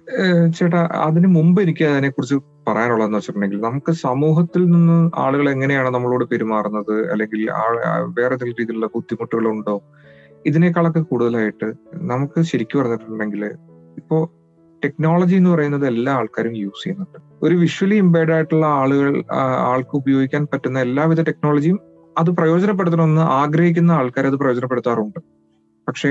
ചേട്ടാ 0.58 0.80
അതിനു 1.06 1.28
മുമ്പ് 1.36 1.60
എനിക്ക് 1.62 1.84
അതിനെക്കുറിച്ച് 1.84 2.38
പറയാനുള്ളതെന്ന് 2.68 3.18
വെച്ചിട്ടുണ്ടെങ്കിൽ 3.18 3.60
നമുക്ക് 3.60 3.92
സമൂഹത്തിൽ 4.06 4.62
നിന്ന് 4.70 4.98
ആളുകൾ 5.24 5.46
എങ്ങനെയാണ് 5.50 5.90
നമ്മളോട് 5.94 6.24
പെരുമാറുന്നത്? 6.32 6.94
അല്ലെങ്കിൽ 7.12 7.42
വേറെ 8.18 8.34
ഏതെങ്കിലും 8.34 8.58
രീതിയിലുള്ള 8.60 8.88
ബുദ്ധിമുട്ടുകളുണ്ടോ? 8.96 9.76
ഇതിനേക്കാളൊക്കെ 10.46 11.00
കൂടുതലായിട്ട് 11.00 11.72
നമുക്ക് 11.94 12.42
ശരിക്കും 12.42 12.80
പറഞ്ഞിട്ടുണ്ടെങ്കിൽ 12.80 13.44
ഇപ്പോ 13.96 14.32
ടെക്നോളജി 14.84 15.36
എന്ന് 15.36 15.50
പറയുന്നത് 15.50 15.86
എല്ലാ 15.86 16.12
ആൾക്കാരും 16.12 16.56
യൂസ് 16.56 16.84
ചെയ്യുന്നുണ്ട്. 16.84 17.18
ഒരു 17.42 17.54
വിഷ്വലി 17.54 17.94
ഇമ്പയർഡ് 17.94 18.32
ആയിട്ടുള്ള 18.32 18.66
ആളുകൾ 18.66 19.24
ആൾക്ക് 19.70 19.96
ഉപയോഗിക്കാൻ 19.96 20.46
പറ്റുന്ന 20.52 20.78
എല്ലാവിധ 20.80 21.22
ടെക്നോളജിയും 21.22 21.80
അത് 22.18 22.30
പ്രയോജനപ്പെടുത്തണമെന്ന് 22.30 23.22
ആഗ്രഹിക്കുന്ന 23.22 23.92
ആൾക്കാർ 23.92 24.26
അത് 24.26 24.36
പ്രയോജനപ്പെടുത്താറുണ്ട്. 24.36 25.20
പക്ഷേ 25.88 26.10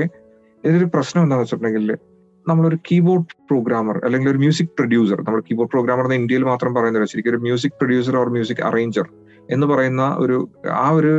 ഇതിലൊരു 0.64 0.84
പ്രശ്നം 0.84 1.22
എന്താണെന്ന് 1.22 1.44
വെച്ചിട്ടുണ്ടെങ്കിൽ 1.44 1.96
നമ്മളൊരു 2.48 2.76
കീബോർഡ് 2.76 3.24
പ്രോഗ്രാമർ 3.50 3.96
അല്ലെങ്കിൽ 4.04 4.30
ഒരു 4.30 4.38
മ്യൂസിക് 4.38 4.68
പ്രൊഡ്യൂസർ 4.68 5.18
നമ്മൾ 5.20 5.40
കീബോർഡ് 5.40 5.70
പ്രോഗ്രാമർ 5.70 6.04
എന്ന് 6.04 6.14
ഇന്ത്യയിൽ 6.14 6.44
മാത്രം 6.44 6.74
പറയുന്നില്ല 6.74 7.06
ശരിക്കും 7.06 7.30
ഒരു 7.30 7.38
music 7.38 7.72
producer 7.72 8.16
or 8.16 8.28
music 8.28 8.62
arranger 8.62 9.06
എന്ന് 9.50 9.66
പറയുന്ന 9.66 10.16
ഒരു 10.18 10.48
ആ 10.70 10.90
ഒരു 10.90 11.12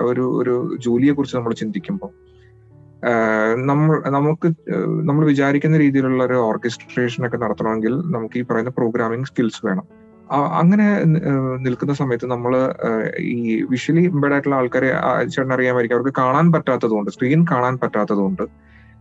ഒരു 0.00 0.24
ഒരു 0.40 0.76
ജോലിയെ 0.80 1.12
കുറിച്ച് 1.12 1.36
നമ്മൾ 1.36 1.52
ചിന്തിക്കുമ്പോൾ 1.54 2.29
നമ്മൾ 3.64 4.02
നമുക്ക് 4.08 4.48
നമ്മൾ 5.02 5.24
വിചാരിക്കുന്ന 5.24 5.76
രീതിയിലുള്ള 5.78 6.24
ഒരു 6.24 6.34
ഓർക്കസ്ട്രേഷൻ 6.34 7.26
ഒക്കെ 7.26 7.36
നടത്തണമെങ്കിൽ 7.36 7.94
നമുക്ക് 8.10 8.38
ഈ 8.38 8.42
പറയുന്ന 8.42 8.70
പ്രോഗ്രാമിംഗ് 8.70 9.26
സ്കിൽസ് 9.26 9.66
വേണം. 9.66 9.84
അങ്ങനെ 10.52 10.86
നിൽക്കുന്ന 11.58 11.92
സമയത്ത് 11.92 12.26
നമ്മൾ 12.26 12.52
ഈ 13.18 13.64
വിഷ്വലി 13.64 14.04
ഇമ്പേർഡ് 14.04 14.32
ആയിട്ടുള്ള 14.32 14.56
ആൾക്കാരെ 14.56 14.90
ചേട്ടൻ 15.26 15.52
അറിയാമായിരിക്കും 15.52 15.96
അവർക്ക് 15.96 16.20
കാണാൻ 16.20 16.52
പറ്റാത്തതുകൊണ്ട് 16.52 17.10
സ്ക്രീൻ 17.10 17.46
കാണാൻ 17.50 17.78
പറ്റാത്തതുകൊണ്ട് 17.78 18.44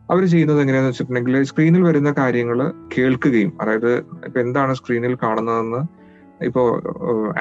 അവർ 0.09 0.25
ചെയ്യുന്നത് 0.25 0.61
എങ്ങനെയാണെന്ന് 0.61 0.89
വെച്ചിട്ടുണ്ടെങ്കിൽ 0.89 1.43
സ്ക്രീനിൽ 1.43 1.83
വരുന്ന 1.83 2.11
കാര്യങ്ങൾ 2.11 2.71
കേൾക്കുകയും 2.97 3.53
അതായത് 3.61 3.91
ഇപ്പൊ 4.25 4.39
എന്താണ് 4.39 4.73
സ്ക്രീനിൽ 4.73 5.15
കാണുന്നതെന്ന് 5.15 5.81
ഇപ്പോ 6.41 6.61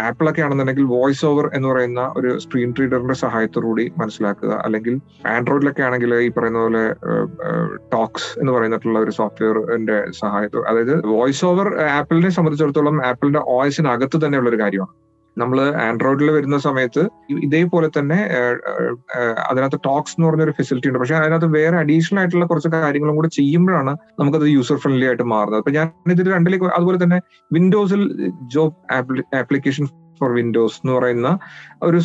ആപ്പിൾ 0.00 0.30
ഒക്കെ 0.30 0.42
ആണെന്നുണ്ടെങ്കിൽ 0.42 0.84
വോയിസ് 0.84 1.26
ഓവർ 1.26 1.50
എന്ന് 1.54 1.68
പറയുന്ന 1.68 2.12
ഒരു 2.16 2.38
സ്ക്രീൻ 2.38 2.74
റീഡറിന്റെ 2.80 3.14
സഹായത്തോടുകൂടി 3.14 3.92
മനസ്സിലാക്കുക. 3.98 4.52
അല്ലെങ്കിൽ 4.64 4.94
ആൻഡ്രോയിഡിലൊക്കെ 5.26 5.82
ആണെങ്കിൽ 5.82 6.14
ഈ 6.14 6.28
പറയുന്ന 6.28 6.58
പോലെ 6.58 6.84
ടോക്സ് 7.92 8.38
എന്ന് 8.40 8.52
പറയുന്നിട്ടുള്ള 8.52 8.98
ഒരു 8.98 9.10
സോഫ്റ്റ്വെയറിന്റെ 9.10 9.98
സഹായത്തോ 10.10 10.62
അതായത് 10.62 11.06
വോയിസ് 11.06 11.44
ഓവർ 11.44 11.68
ആപ്പിളിനെ 11.80 12.28
സംബന്ധിച്ചിടത്തോളം 12.28 13.06
ആപ്പിളിന്റെ 13.06 13.42
ഓയസിനകത്ത് 13.46 14.26
തന്നെയുള്ള 14.26 14.50
ഒരു 14.50 14.60
കാര്യമാണ്. 14.62 14.94
നമ്മൾ 15.36 15.58
ആൻഡ്രോയിഡിൽ 15.86 16.28
വരുന്ന 16.36 16.56
സമയത്ത് 16.58 17.02
ഇതേപോലെ 17.46 17.88
തന്നെ 17.98 18.18
അതിനകത്ത് 19.50 19.78
ടോക്സ് 19.88 20.14
എന്ന് 20.16 20.26
പറഞ്ഞൊരു 20.28 20.54
ഫെസിലിറ്റി 20.58 20.88
ഉണ്ട്. 20.90 21.00
പക്ഷെ 21.02 21.16
അതിനകത്ത് 21.20 21.48
വേറെ 21.58 21.76
അഡീഷണൽ 21.82 22.18
ആയിട്ടുള്ള 22.20 22.46
കുറച്ച് 22.46 22.70
കാര്യങ്ങളും 22.74 23.16
കൂടെ 23.18 23.30
ചെയ്യുമ്പോഴാണ് 23.38 23.94
നമുക്കത് 24.20 24.46
യൂസർ 24.56 24.78
ഫ്രണ്ട്ലി 24.84 25.06
ആയിട്ട് 25.06 25.26
മാറുന്നത്. 25.34 25.60
അപ്പൊ 25.62 25.74
ഞാൻ 25.78 25.88
ഇതിൽ 26.16 26.32
രണ്ടിലേക്ക് 26.36 26.74
അതുപോലെ 26.78 27.00
തന്നെ 27.04 27.20
വിൻഡോസിൽ 27.50 28.02
ജോബ് 28.56 28.76
ആപ്ലിക്കേഷൻ 29.42 29.86
ഫോർ 30.20 30.30
വിൻഡോസ് 30.32 30.78
എന്ന് 30.82 30.92
പറയുന്ന 30.98 31.28
ഒരു 31.82 31.98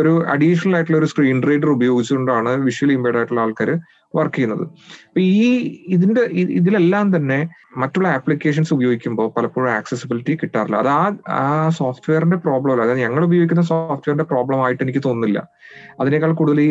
ഒരു 0.00 0.12
അഡീഷണൽ 0.26 0.74
ആയിട്ടുള്ള 0.76 0.98
ഒരു 0.98 1.08
സ്ക്രീൻ 1.12 1.38
റീഡർ 1.42 1.68
ഉപയോഗിച്ചുകൊണ്ടാണ് 1.68 2.50
വിഷ്വലി 2.66 2.94
ഇമ്പേർഡ് 2.98 3.18
ആയിട്ടുള്ള 3.18 3.40
ആൾക്കാർ 3.40 3.70
വർക്ക് 4.14 4.34
ചെയ്യുന്നത്. 4.36 4.64
അപ്പൊ 5.08 5.20
ഈ 5.20 5.46
ഇതിന്റെ 5.88 6.20
ഇതിലെല്ലാം 6.58 7.16
തന്നെ 7.16 7.48
മറ്റുള്ള 7.76 8.08
ആപ്ലിക്കേഷൻസ് 8.08 8.74
ഉപയോഗിക്കുമ്പോൾ 8.74 9.32
പലപ്പോഴും 9.36 9.70
ആക്സസിബിലിറ്റി 9.72 10.38
കിട്ടാറില്ല. 10.42 10.76
അത് 10.76 10.88
ആ 10.88 11.02
ആ 11.28 11.68
സോഫ്റ്റ്വെയറിന്റെ 11.68 12.36
പ്രോബ്ലം 12.36 12.72
അല്ല. 12.72 12.82
അതായത് 12.82 13.00
ഞങ്ങൾ 13.00 13.24
ഉപയോഗിക്കുന്ന 13.24 13.62
സോഫ്റ്റ്വെയറിന്റെ 13.62 14.24
പ്രോബ്ലം 14.24 14.64
ആയിട്ട് 14.64 14.82
എനിക്ക് 14.82 15.02
തോന്നുന്നില്ല. 15.04 15.48
അതിനേക്കാൾ 16.00 16.32
കൂടുതൽ 16.32 16.60
ഈ 16.60 16.70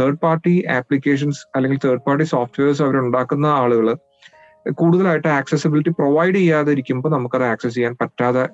തേർഡ് 0.00 0.18
പാർട്ടി 0.18 0.64
ആപ്ലിക്കേഷൻസ് 0.78 1.40
അല്ലെങ്കിൽ 1.56 1.78
തേർഡ് 1.84 2.04
പാർട്ടി 2.06 2.24
സോഫ്റ്റ്വെയർസ് 2.24 2.82
അവരുണ്ടാക്കുന്ന 2.82 3.46
ആളുകൾ 3.46 3.88
കൂടുതലായിട്ട് 4.78 5.28
ആക്സസിബിലിറ്റി 5.28 5.90
പ്രൊവൈഡ് 5.90 6.34
ചെയ്യാതെ 6.34 6.70
ഇരിക്കുമ്പോൾ 6.72 7.08
നമുക്കത് 7.08 7.44
ആക്സസ് 7.44 7.74
ചെയ്യാൻ 7.74 7.96
പറ്റാതെ 8.02 8.48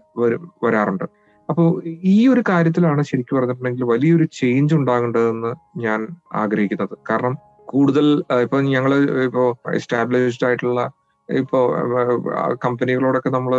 വരാറുണ്ട്. 0.65 1.05
അപ്പോൾ 1.51 1.83
ഈ 1.85 2.29
ഒരു 2.29 2.43
കാര്യത്തിലാണ് 2.49 3.03
ശരിക്കും 3.03 3.37
പറഞ്ഞിട്ടുണ്ടെങ്കിൽ 3.39 3.85
വലിയൊരു 3.85 4.27
ചേഞ്ച് 4.33 4.75
ഉണ്ടാകേണ്ടതെന്ന് 4.75 5.81
ഞാൻ 5.81 6.01
ആഗ്രഹിക്കുന്നത്. 6.35 6.99
കാരണം 7.11 7.54
കൂടുതൽ 7.73 8.07
ഇപ്പൊ 8.45 8.59
ഞങ്ങൾ 8.75 8.93
ഇപ്പോ 9.29 9.45
എസ്റ്റാബ്ലിഷ്ഡ് 9.79 10.47
ആയിട്ടുള്ള 10.49 10.83
ഇപ്പോ 11.29 11.59
കമ്പനികളോടൊക്കെ 12.65 13.31
നമ്മൾ 13.31 13.55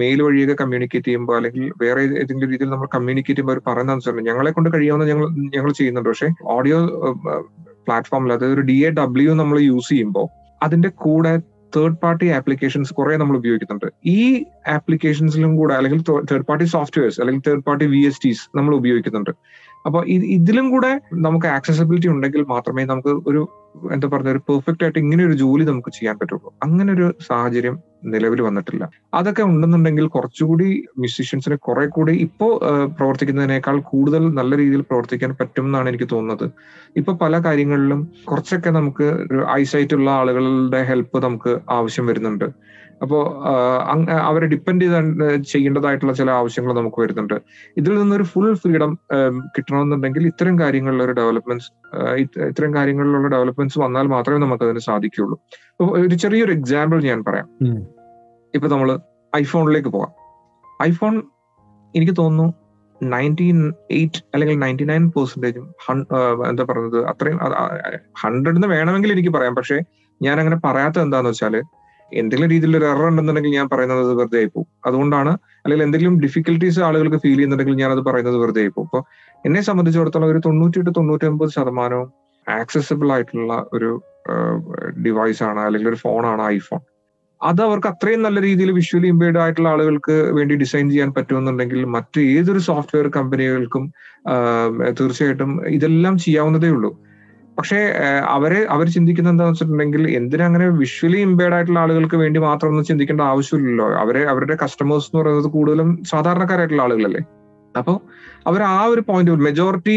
മെയിൽ 0.00 0.18
വഴിയൊക്കെ 0.22 0.54
കമ്മ്യൂണിക്കേറ്റ് 0.62 1.06
ചെയ്യുമ്പോൾ 1.06 1.36
അല്ലെങ്കിൽ 1.38 1.64
വേറെ 1.82 2.00
ഏതെങ്കിലും 2.22 2.50
രീതിയിൽ 2.52 2.70
നമ്മൾ 2.70 2.88
കമ്മ്യൂണിക്കേറ്റ് 2.94 3.36
ചെയ്യുമ്പോൾ 3.36 3.56
അവർ 3.56 3.62
പറയുന്ന 3.68 3.94
അനുസരിച്ച് 3.96 4.28
ഞങ്ങളെ 4.30 4.50
കൊണ്ട് 4.56 4.68
കഴിയാവുന്ന 4.74 5.04
ഞങ്ങൾ 5.12 5.28
ഞങ്ങൾ 5.56 5.70
ചെയ്യുന്നുണ്ട്. 5.78 6.10
പക്ഷേ 6.10 6.28
ഓഡിയോ 6.56 6.78
പ്ലാറ്റ്ഫോമിൽ 7.86 8.32
അതായത് 8.36 8.54
ഒരു 8.56 8.64
ഡി 8.70 8.78
എ 8.86 8.90
ഡബ്ല്യു 9.00 9.34
നമ്മൾ 9.42 9.58
യൂസ് 9.70 9.90
ചെയ്യുമ്പോൾ 9.92 10.26
അതിന്റെ 10.60 10.90
കൂടെ 11.04 11.32
തേർഡ് 11.76 11.98
പാർട്ടി 12.02 12.26
ആപ്ലിക്കേഷൻസ് 12.38 12.92
കുറെ 12.98 13.14
നമ്മൾ 13.22 13.36
ഉപയോഗിക്കുന്നുണ്ട്. 13.40 13.88
ഈ 14.16 14.20
ആപ്ലിക്കേഷൻസിലും 14.76 15.52
കൂടെ 15.60 15.74
അല്ലെങ്കിൽ 15.78 16.00
തേർഡ് 16.30 16.46
പാർട്ടി 16.50 16.66
സോഫ്റ്റ്വെയർസ് 16.74 17.18
അല്ലെങ്കിൽ 17.20 17.42
third 17.48 17.64
party 17.68 17.86
V 17.94 18.00
S 18.08 18.20
Ts 18.24 18.44
നമ്മൾ 18.58 18.72
ഉപയോഗിക്കുന്നുണ്ട്. 18.80 19.32
അപ്പൊ 19.86 19.98
ഇതിലും 20.36 20.66
കൂടെ 20.70 20.90
നമുക്ക് 21.26 21.46
ആക്സസിബിലിറ്റി 21.46 22.08
ഉണ്ടെങ്കിൽ 22.08 22.42
മാത്രമേ 22.54 22.84
നമുക്ക് 22.84 23.12
ഒരു 23.30 23.42
എന്താ 23.94 24.06
പറയുക 24.12 24.32
ഒരു 24.34 24.40
പെർഫെക്റ്റ് 24.48 24.84
ആയിട്ട് 24.84 24.98
ഇങ്ങനെ 24.98 25.22
ഒരു 25.24 25.32
ജോലി 25.32 25.64
നമുക്ക് 25.64 25.90
ചെയ്യാൻ 25.90 26.16
പറ്റുള്ളൂ. 26.20 26.50
അങ്ങനെ 26.62 26.90
ഒരു 26.92 27.06
സാഹചര്യം 27.28 27.74
നിലവിൽ 28.04 28.40
വന്നിട്ടില്ല. 28.40 28.84
അതൊക്കെ 29.14 29.42
ഉണ്ടെന്നുണ്ടെങ്കിൽ 29.42 30.06
കുറച്ചുകൂടി 30.06 30.68
മ്യൂസീഷ്യൻസിന് 30.98 31.56
കുറെ 31.66 31.84
കൂടി 31.86 32.12
ഇപ്പോ 32.26 32.48
പ്രവർത്തിക്കുന്നതിനേക്കാൾ 32.98 33.78
കൂടുതൽ 33.92 34.22
നല്ല 34.38 34.56
രീതിയിൽ 34.56 34.82
പ്രവർത്തിക്കാൻ 34.90 35.32
പറ്റും 35.40 35.66
എന്നാണ് 35.66 35.88
എനിക്ക് 35.88 36.08
തോന്നുന്നത്. 36.12 36.46
ഇപ്പൊ 36.96 37.14
പല 37.24 37.40
കാര്യങ്ങളിലും 37.44 38.02
കുറച്ചൊക്കെ 38.30 38.70
നമുക്ക് 38.70 39.08
ഒരു 39.30 39.42
ഐസൈറ്റ് 39.60 39.94
ഉള്ള 39.94 40.10
ആളുകളുടെ 40.10 40.82
ഹെൽപ്പ് 40.82 41.24
നമുക്ക് 41.24 41.54
ആവശ്യം 41.68 42.06
വരുന്നുണ്ട്. 42.06 42.48
അപ്പോൾ 43.02 43.22
അവരെ 44.28 44.46
ഡിപ്പെൻഡ് 44.46 44.84
ചെയ്ത് 44.84 45.42
ചെയ്യേണ്ടതായിട്ടുള്ള 45.52 46.12
ചില 46.12 46.30
ആവശ്യങ്ങൾ 46.30 46.72
നമുക്ക് 46.72 46.98
വരുന്നുണ്ട്. 47.02 47.34
ഇതിൽ 47.76 47.92
നിന്നൊരു 48.00 48.26
ഫുൾ 48.32 48.48
ഫ്രീഡം 48.54 48.92
കിട്ടണമെന്നുണ്ടെങ്കിൽ 49.56 50.26
ഇത്തരം 50.26 50.54
കാര്യങ്ങളിലൊരു 50.62 51.12
ഡെവലപ്മെന്റ്സ് 51.12 51.70
ഇത്തരം 52.48 52.74
കാര്യങ്ങളിലുള്ള 52.74 53.28
ഡെവലപ്മെന്റ്സ് 53.28 53.78
വന്നാൽ 53.84 54.06
മാത്രമേ 54.06 54.40
നമുക്ക് 54.44 54.64
അതിന് 54.64 54.78
സാധിക്കുകയുള്ളൂ 54.78 55.38
ഒരു 56.06 56.14
ചെറിയൊരു 56.14 56.52
എക്സാമ്പിൾ 56.52 57.00
ഞാൻ 57.02 57.20
പറയാം. 57.24 57.48
ഇപ്പൊ 58.54 58.68
നമ്മൾ 58.68 58.90
ഐഫോണിലേക്ക് 59.32 59.88
പോകാം. 59.88 60.12
ഐഫോൺ 60.82 61.14
എനിക്ക് 61.94 62.14
തോന്നുന്നു 62.18 62.48
നയന്റീൻ 63.00 63.58
എയ്റ്റ് 63.90 64.20
അല്ലെങ്കിൽ 64.34 64.56
നയന്റി 64.58 64.84
നയൻ 64.84 65.04
പെർസെന്റേജും 65.16 65.64
എന്താ 66.50 66.64
പറയുന്നത് 66.68 67.00
അത്രയും 67.06 67.38
ഹൺഡ്രഡ് 68.22 68.56
എന്ന് 68.56 68.68
വേണമെങ്കിൽ 68.68 69.12
എനിക്ക് 69.12 69.28
പറയാം. 69.28 69.54
പക്ഷേ 69.54 69.76
ഞാൻ 70.20 70.36
അങ്ങനെ 70.40 70.56
പറയാത്തത് 70.64 71.02
എന്താന്ന് 71.02 71.30
വെച്ചാൽ 71.30 71.56
എന്തെങ്കിലും 72.12 72.50
രീതിയിൽ 72.50 72.76
ഒരു 72.76 72.84
എറർ 72.84 73.08
ഉണ്ടെന്നുണ്ടെങ്കിൽ 73.08 73.50
ഞാൻ 73.50 73.68
പറയുന്നത് 73.72 74.00
അത് 74.00 74.14
വെറുതെ 74.14 74.38
ആയി 74.38 74.46
പോകും. 74.46 74.68
അതുകൊണ്ടാണ് 74.86 75.38
അല്ലെങ്കിൽ 75.64 75.84
എന്തെങ്കിലും 75.84 76.20
ഡിഫിക്കൽട്ടീസ് 76.20 76.80
ആളുകൾക്ക് 76.80 77.16
ഫീൽ 77.16 77.34
ചെയ്യുന്നുണ്ടെങ്കിൽ 77.34 77.74
ഞാൻ 77.74 77.90
അത് 77.92 78.00
പറയുന്നത് 78.00 78.36
വെറുതെ 78.36 78.60
ആയി 78.60 78.68
പോകും. 78.68 78.86
അപ്പൊ 78.86 79.04
എന്നെ 79.44 79.60
സംബന്ധിച്ചിടത്തോളം 79.60 80.28
ഒരു 80.30 80.38
തൊണ്ണൂറ്റി 80.38 80.80
തൊണ്ണൂറ്റി 80.80 81.26
ഒമ്പത് 81.26 81.50
ശതമാനവും 81.50 82.12
ആക്സസിബിൾ 82.48 83.12
ആയിട്ടുള്ള 83.12 83.66
ഒരു 83.72 84.00
ഡിവൈസ് 84.98 85.42
ആണ് 85.42 85.60
അല്ലെങ്കിൽ 85.60 85.88
ഒരു 85.88 85.96
ഫോണാണ് 85.96 86.42
ഐഫോൺ 86.42 86.80
അത് 87.42 87.62
അവർക്ക് 87.62 87.86
അത്രയും 87.86 88.22
നല്ല 88.22 88.40
രീതിയിൽ 88.40 88.70
വിഷ്വലി 88.72 89.06
ഇമ്പേർഡ് 89.06 89.38
ആയിട്ടുള്ള 89.38 89.68
ആളുകൾക്ക് 89.68 90.32
വേണ്ടി 90.32 90.54
ഡിസൈൻ 90.54 90.90
ചെയ്യാൻ 90.90 91.12
പറ്റുമെന്നുണ്ടെങ്കിൽ 91.12 91.84
മറ്റു 91.84 92.20
ഏതൊരു 92.20 92.58
സോഫ്റ്റ്വെയർ 92.58 93.08
കമ്പനികൾക്കും 93.08 93.92
തീർച്ചയായിട്ടും 95.00 95.66
ഇതെല്ലാം 95.66 96.18
ചെയ്യാവുന്നതേ 96.18 96.68
ഉള്ളൂ. 96.68 96.98
പക്ഷേ 97.58 97.78
അവർ 98.36 98.66
അവർ 98.74 98.86
ചിന്തിക്കുന്ന 98.86 99.30
എന്താണെന്ന് 99.30 99.54
വെച്ചിട്ടുണ്ടെങ്കിൽ 99.54 100.02
എന്തിനാ 100.10 100.46
അങ്ങനെ 100.46 100.68
വിഷ്വലി 100.68 101.18
ഇമ്പേർഡ് 101.18 101.54
ആയിട്ടുള്ള 101.54 101.80
ആളുകൾക്ക് 101.80 102.16
വേണ്ടി 102.16 102.40
മാത്രം 102.40 102.68
ഒന്നും 102.68 102.84
ചിന്തിക്കേണ്ട 102.84 103.20
ആവശ്യമില്ലല്ലോ. 103.20 103.86
അവരെ 103.92 104.24
അവരുടെ 104.24 104.56
കസ്റ്റമേഴ്സ് 104.64 105.08
എന്ന് 105.08 105.22
പറയുന്നത് 105.22 105.46
കൂടുതലും 105.46 106.04
സാധാരണക്കാരായിട്ടുള്ള 106.10 106.82
ആളുകളല്ലേ? 106.82 107.22
അപ്പോൾ 107.74 108.00
അവർ 108.46 108.62
ആ 108.62 108.84
ഒരു 108.84 109.02
പോയിന്റ് 109.08 109.30
മെജോറിറ്റി 109.30 109.96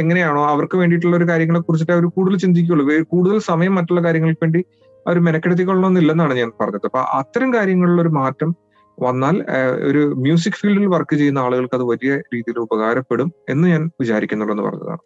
എങ്ങനെയാണോ 0.00 0.44
അവർക്ക് 0.44 0.76
വേണ്ടിയിട്ടുള്ള 0.76 1.16
ഒരു 1.16 1.28
കാര്യങ്ങളെ 1.28 1.60
കുറിച്ചിട്ട് 1.60 1.92
അവർ 1.92 2.04
കൂടുതൽ 2.04 2.38
ചിന്തിക്കുള്ളൂ 2.38 2.84
കൂടുതൽ 3.02 3.38
സമയം 3.38 3.74
മറ്റുള്ള 3.74 4.00
കാര്യങ്ങൾക്ക് 4.04 4.44
വേണ്ടി 4.44 4.64
അവർ 5.06 5.18
മെനക്കെടുത്തിക്കൊള്ളണമെന്നില്ലെന്നാണ് 5.18 6.34
ഞാൻ 6.34 6.50
പറഞ്ഞത്. 6.60 6.86
അപ്പൊ 6.86 7.00
അത്തരം 7.00 7.54
കാര്യങ്ങളിലൊരു 7.54 8.08
മാറ്റം 8.08 8.63
വന്നാൽ 9.00 9.44
ഒരു 9.84 10.14
മ്യൂസിക് 10.16 10.52
ഫീൽഡിൽ 10.52 10.86
വർക്ക് 10.86 11.16
ചെയ്യുന്ന 11.16 11.38
ആളുകൾക്ക് 11.38 11.74
അത് 11.74 11.82
വലിയ 11.82 12.16
രീതിയിൽ 12.34 12.58
ഉപകാരപ്പെടും 12.58 13.32
എന്ന് 13.50 13.68
ഞാൻ 13.68 13.90
വിചാരിക്കുന്നുള്ളൂ 14.00 14.64
പറഞ്ഞതാണ്. 14.64 14.98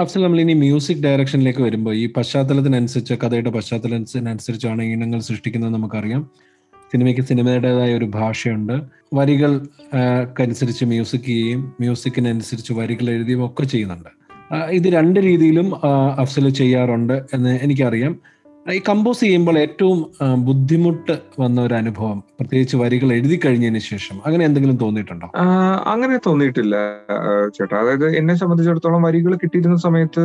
അഫ്സൽ 0.00 0.22
നമ്മൾ 0.22 0.40
ഇനി 0.40 0.52
മ്യൂസിക് 0.52 1.02
ഡയറക്ഷനിലേക്ക് 1.04 1.60
വരുമ്പോൾ 1.60 1.94
ഈ 1.94 2.12
പശ്ചാത്തലത്തിനനുസരിച്ച് 2.12 3.14
കഥയുടെ 3.14 3.50
പശ്ചാത്തലത്തിനനുസരിച്ചാണ് 3.50 4.82
ഈണങ്ങൾ 4.82 5.20
സൃഷ്ടിക്കുന്നത് 5.20 5.74
നമുക്കറിയാം. 5.74 6.30
സിനിമയ്ക്ക് 6.92 7.22
സിനിമയുടേതായ 7.22 7.94
ഒരു 7.98 8.04
ഭാഷയുണ്ട്. 8.04 8.82
വരികൾ 9.14 9.60
അനുസരിച്ച് 10.40 10.84
മ്യൂസിക് 10.84 11.20
ചെയ്യുകയും 11.20 11.72
മ്യൂസിക്കിനനുസരിച്ച് 11.80 12.72
വരികൾ 12.72 13.10
എഴുതുകയും 13.10 13.46
ഒക്കെ 13.46 13.62
ചെയ്യുന്നുണ്ട്. 13.62 14.10
ഇത് 14.54 14.88
രണ്ട് 14.88 15.20
രീതിയിലും 15.20 15.86
അഫ്സൽ 16.18 16.48
ചെയ്യാറുണ്ട് 16.48 17.22
എന്ന് 17.34 17.58
എനിക്കറിയാം. 17.62 18.33
ഈ 18.72 18.78
കമ്പോസ് 18.88 19.20
ചെയ്യുമ്പോൾ 19.20 19.58
ഏറ്റവും 19.58 19.98
ബുദ്ധിമുട്ട് 20.44 21.14
വന്ന 21.40 21.60
ഒരു 21.60 21.74
അനുഭവം 21.74 22.18
പ്രത്യേകിച്ച് 22.38 22.76
വരികൾ 22.76 23.12
എഴുതി 23.12 23.40
കഴിഞ്ഞതിന് 23.44 23.78
ശേഷം 23.78 24.16
അങ്ങനെ 24.26 24.44
എന്തെങ്കിലും 24.44 24.76
തോന്നിയിട്ടുണ്ടോ? 24.76 25.26
അങ്ങനെ 25.92 26.16
തോന്നിയിട്ടില്ല 26.26 26.76
ചേട്ടാ. 27.56 27.76
അതായത് 27.80 28.06
എന്നെ 28.16 28.34
സംബന്ധിച്ചിടത്തോളം 28.34 29.02
വരികൾ 29.02 29.34
കിട്ടിയിരുന്ന 29.34 29.76
സമയത്ത് 29.76 30.24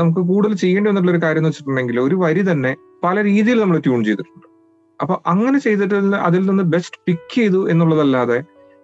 നമുക്ക് 0.00 0.18
കൂടുതൽ 0.18 0.54
ചെയ്യേണ്ടി 0.56 0.88
വന്നിട്ടുള്ള 0.90 1.16
ഒരു 1.16 1.22
കാര്യം 1.26 1.40
എന്ന് 1.40 1.50
വെച്ചിട്ടുണ്ടെങ്കിൽ 1.50 2.00
ഒരു 2.00 2.14
വരി 2.14 2.50
തന്നെ 2.50 2.76
പല 3.04 3.24
രീതിയിൽ 3.24 3.60
നമ്മൾ 3.60 3.78
ട്യൂൺ 3.78 4.04
ചെയ്തിട്ടുണ്ട്. 4.04 4.46
അപ്പൊ 5.00 5.14
അങ്ങനെ 5.26 5.58
ചെയ്തിട്ട് 5.58 5.94
അതിൽ 6.28 6.42
നിന്ന് 6.50 6.62
ബെസ്റ്റ് 6.74 6.98
പിക്ക് 7.06 7.34
ചെയ്തു 7.34 7.70
എന്നുള്ളതല്ലാതെ 7.70 8.38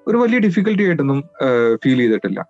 ഒരു 0.09 0.17
വലിയ 0.17 0.39
ഡിഫിക്കൽട്ടി 0.39 0.85
ആയിട്ടൊന്നും 0.87 1.21
ഫീൽ 1.85 1.99
ചെയ്തിട്ടില്ല. 1.99 2.41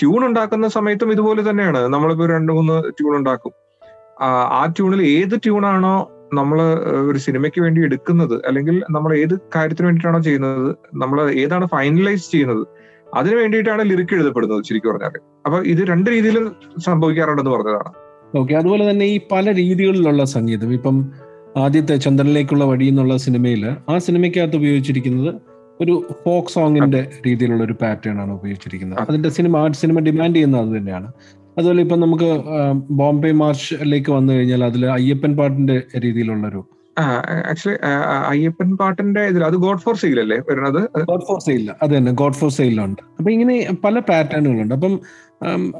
ട്യൂൺ 0.00 0.20
ഉണ്ടാക്കുന്ന 0.26 0.68
സമയത്തും 0.68 1.12
ഇതുപോലെ 1.12 1.50
തന്നെയാണ്. 1.50 1.80
നമ്മളിപ്പോ 1.94 2.26
രണ്ട് 2.26 2.52
മൂന്ന് 2.52 2.76
ട്യൂൺ 2.98 3.14
ഉണ്ടാക്കും. 3.18 3.52
ആ 4.22 4.66
ട്യൂണിൽ 4.76 5.02
ഏത് 5.02 5.34
ട്യൂണാണോ 5.44 6.10
നമ്മൾ 6.34 6.58
ഒരു 7.10 7.18
സിനിമയ്ക്ക് 7.18 7.60
വേണ്ടി 7.60 7.80
എടുക്കുന്നത് 7.84 8.46
അല്ലെങ്കിൽ 8.46 8.84
നമ്മൾ 8.90 9.18
ഏത് 9.18 9.40
കാര്യത്തിന് 9.56 9.86
വേണ്ടിയിട്ടാണോ 9.86 10.20
ചെയ്യുന്നത് 10.20 10.76
നമ്മൾ 10.94 11.30
ഏതാണ് 11.30 11.66
ഫൈനലൈസ് 11.66 12.30
ചെയ്യുന്നത് 12.30 12.66
അതിനു 13.14 13.36
വേണ്ടിയിട്ടാണ് 13.36 13.82
ലിറിക്ക് 13.82 14.14
എഴുതപ്പെടുന്നത് 14.14 14.62
ശരിക്കും 14.64 14.90
പറഞ്ഞാൽ 14.92 15.16
അപ്പൊ 15.46 15.58
ഇത് 15.62 15.82
രണ്ട് 15.88 16.10
രീതിയിലും 16.10 16.56
സംഭവിക്കാറുണ്ടെന്ന് 16.78 17.50
പറഞ്ഞതാണ്. 17.50 17.90
ഓക്കെ 18.36 18.54
അതുപോലെ 18.54 18.90
തന്നെ 18.90 19.04
ഈ 19.04 19.20
പല 19.32 19.54
രീതികളിലുള്ള 19.54 20.24
സംഗീതം. 20.24 20.72
ഇപ്പം 20.72 21.12
ആദ്യത്തെ 21.56 21.96
ചന്ദ്രനിലേക്കുള്ള 21.96 22.64
വഴി 22.64 22.84
എന്നുള്ള 22.84 23.16
സിനിമയിൽ 23.16 23.64
ആ 23.88 23.98
സിനിമയ്ക്കകത്ത് 23.98 24.56
ഉപയോഗിച്ചിരിക്കുന്നത് 24.56 25.40
ഒരു 25.80 26.14
ഫോക്ക് 26.24 26.50
സോങ്ങിന്റെ 26.50 27.10
രീതിയിലുള്ള 27.26 27.64
ഒരു 27.64 27.72
പാറ്റേൺ 27.72 28.20
ആണ് 28.20 28.32
ഉപയോഗിച്ചിരിക്കുന്നത്. 28.32 29.00
അതിന്റെ 29.08 29.28
സിനിമ 29.28 29.56
ആ 29.56 29.68
സിനിമ 29.72 29.98
ഡിമാൻഡ് 30.00 30.34
ചെയ്യുന്നത് 30.34 30.62
അത് 30.68 30.76
തന്നെയാണ്. 30.78 31.12
അതുപോലെ 31.58 31.80
ഇപ്പം 31.82 32.00
നമുക്ക് 32.00 32.28
ബോംബെ 33.00 33.30
മാർച്ചിലേക്ക് 33.42 34.10
വന്നു 34.12 34.30
കഴിഞ്ഞാൽ 34.32 34.64
അതിൽ 34.64 34.84
അയ്യപ്പൻ 34.98 35.32
പാട്ടിന്റെ 35.36 35.78
രീതിയിലുള്ളൊരു 36.04 36.62
ആക്ച്വലി 37.50 37.76
അയ്യപ്പൻ 38.30 38.70
പാട്ടിന്റെ 38.76 39.22
ഇതിൽ 39.26 39.42
അത് 39.44 39.56
ഗോഡ് 39.64 39.82
ഫോർ 39.84 39.94
സെയിൽ 39.96 40.18
അല്ലേ 40.20 40.38
വരുന്നത്? 40.48 40.80
ഗോഡ് 41.10 41.26
ഫോർ 41.28 41.38
സെയിൽ 41.40 41.64
അത് 41.82 41.96
തന്നെ 41.96 42.12
ഗോഡ് 42.12 42.38
ഫോർ 42.40 42.50
സെയിലുണ്ട് 42.50 43.02
അപ്പൊ 43.18 43.30
ഇങ്ങനെ 43.30 43.56
പല 43.84 43.98
പാറ്റേണുകളുണ്ട്. 43.98 44.74
അപ്പം 44.74 44.94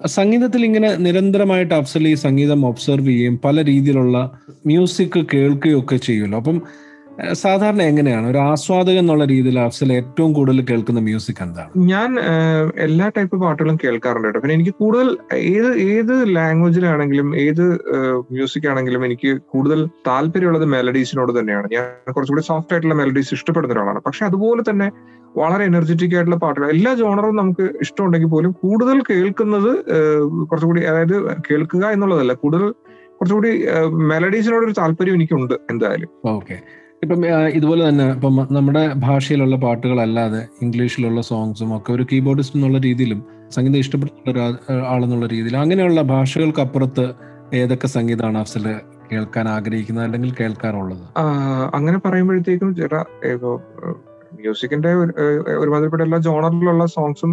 സംഗീതത്തിൽ 0.06 0.62
ഇങ്ങനെ 0.64 0.90
നിരന്തരമായിട്ട് 1.06 1.74
അഫ്സൽ 1.74 2.09
ഈ 2.09 2.14
സംഗീതം 2.26 2.61
ഒബ്സർവ് 2.66 3.06
ചെയ്യുകയും 3.06 3.37
പല 3.44 3.64
രീതിയിലുള്ള 3.64 4.18
മ്യൂസിക് 4.66 5.18
കേൾക്കുകയും 5.35 5.80
ഒക്കെ 5.80 5.96
ചെയ്യുമല്ലോ. 5.96 6.38
അപ്പം 6.38 6.59
സാധാരണ 7.42 7.83
എങ്ങനെയാണ്? 7.83 8.26
ഒരു 8.26 8.38
ആസ്വാദകൻ 8.38 8.98
എന്നുള്ള 8.98 9.24
രീതിയിൽ 9.24 9.59
അഫ്സൽ 9.59 9.92
ഏറ്റവും 9.92 10.33
കൂടുതൽ 10.33 10.64
കേൾക്കുന്ന 10.70 11.00
മ്യൂസിക് 11.00 11.42
എന്താണ്? 11.42 11.70
ഞാൻ 11.90 12.11
എല്ലാ 12.87 13.06
ടൈപ്പ് 13.16 13.37
പാട്ടുകളും 13.42 13.78
കേൾക്കാറുണ്ട് 13.85 14.28
കേട്ടോ. 14.28 14.40
പിന്നെ 14.40 14.54
എനിക്ക് 14.54 14.74
കൂടുതൽ 14.83 15.09
ഏത് 15.33 15.70
ഏത് 15.94 16.14
ലാംഗ്വേജിലാണെങ്കിലും 16.37 17.37
ഏത് 17.37 17.64
മ്യൂസിക് 18.30 18.68
ആണെങ്കിലും 18.68 19.04
എനിക്ക് 19.04 19.38
കൂടുതൽ 19.54 19.87
താല്പര്യമുള്ളത് 20.06 20.64
മെലഡീസിനോട് 20.64 21.40
തന്നെയാണ്. 21.40 21.68
ഞാൻ 21.76 22.12
കുറച്ചുകൂടി 22.12 22.44
സോഫ്റ്റ് 22.50 22.74
ആയിട്ടുള്ള 22.74 22.94
മെലഡീസ് 22.94 23.35
ഇഷ്ടപ്പെടുന്ന 23.35 23.76
ഒരാളാണ്. 23.76 24.02
പക്ഷെ 24.09 24.24
അതുപോലെ 24.24 24.64
തന്നെ 24.70 24.88
വളരെ 25.37 25.64
എനർജറ്റിക് 25.64 26.14
ആയിട്ടുള്ള 26.14 26.37
പാട്ടുകൾ 26.37 26.68
എല്ലാ 26.68 26.94
ജോണറും 26.94 27.37
നമുക്ക് 27.37 27.62
ഇഷ്ടമുണ്ടെങ്കിൽ 27.80 28.28
പോലും 28.28 28.52
കൂടുതൽ 28.52 29.02
കേൾക്കുന്നത് 29.11 29.70
കുറച്ചുകൂടി 30.48 30.80
അതായത് 30.80 31.16
കേൾക്കുക 31.50 31.85
എന്നുള്ളതല്ല 31.87 32.33
കൂടുതൽ 32.33 32.74
കുറച്ചുകൂടി 33.18 33.50
മെലഡീസിനോടൊരു 34.12 34.74
താല്പര്യം 34.78 35.14
എനിക്കുണ്ട് 35.14 35.54
എന്തായാലും. 35.70 36.11
ഓക്കെ. 36.26 36.56
ഇപ്പം 37.02 37.20
ഇതുപോലെ 37.48 37.88
തന്നെ 37.88 38.06
ഇപ്പം 38.12 38.48
നമ്മുടെ 38.50 38.92
ഭാഷയിലുള്ള 38.96 39.56
പാട്ടുകളല്ലാതെ 39.56 40.48
ഇംഗ്ലീഷിലുള്ള 40.62 41.20
സോങ്സും 41.20 41.76
ഒക്കെ 41.76 41.92
ഒരു 41.92 42.06
കീബോർഡിസ്റ്റ് 42.12 42.56
എന്നുള്ള 42.56 42.78
രീതിയിലും 42.78 43.20
സംഗീതം 43.50 43.78
ഇഷ്ടപ്പെടുന്ന 43.78 44.74
ആളെന്നുള്ള 44.86 45.26
രീതിയിൽ 45.26 45.56
അങ്ങനെയുള്ള 45.56 46.02
ഭാഷകൾക്കപ്പുറത്ത് 46.02 47.14
ഏതൊക്കെ 47.54 47.86
സംഗീതമാണ് 47.86 48.38
അഫ്സൽ 48.38 48.66
കേൾക്കാൻ 49.12 49.48
ആഗ്രഹിക്കുന്നത് 49.48 50.04
അല്ലെങ്കിൽ 50.04 50.30
കേൾക്കാറുള്ളത്? 50.40 51.04
അങ്ങനെ 51.74 51.98
പറയുമ്പോഴത്തേക്കും 51.98 52.74
ചില 52.74 52.94
ഇപ്പോ 53.32 53.50
മ്യൂസിക്കിന്റെ 54.34 54.94
ഒരുമാതിരിപ്പെട്ട 55.58 56.02
എല്ലാ 56.02 56.18
ജോണറിലുള്ള 56.18 56.86
സോങ്സും 56.86 57.32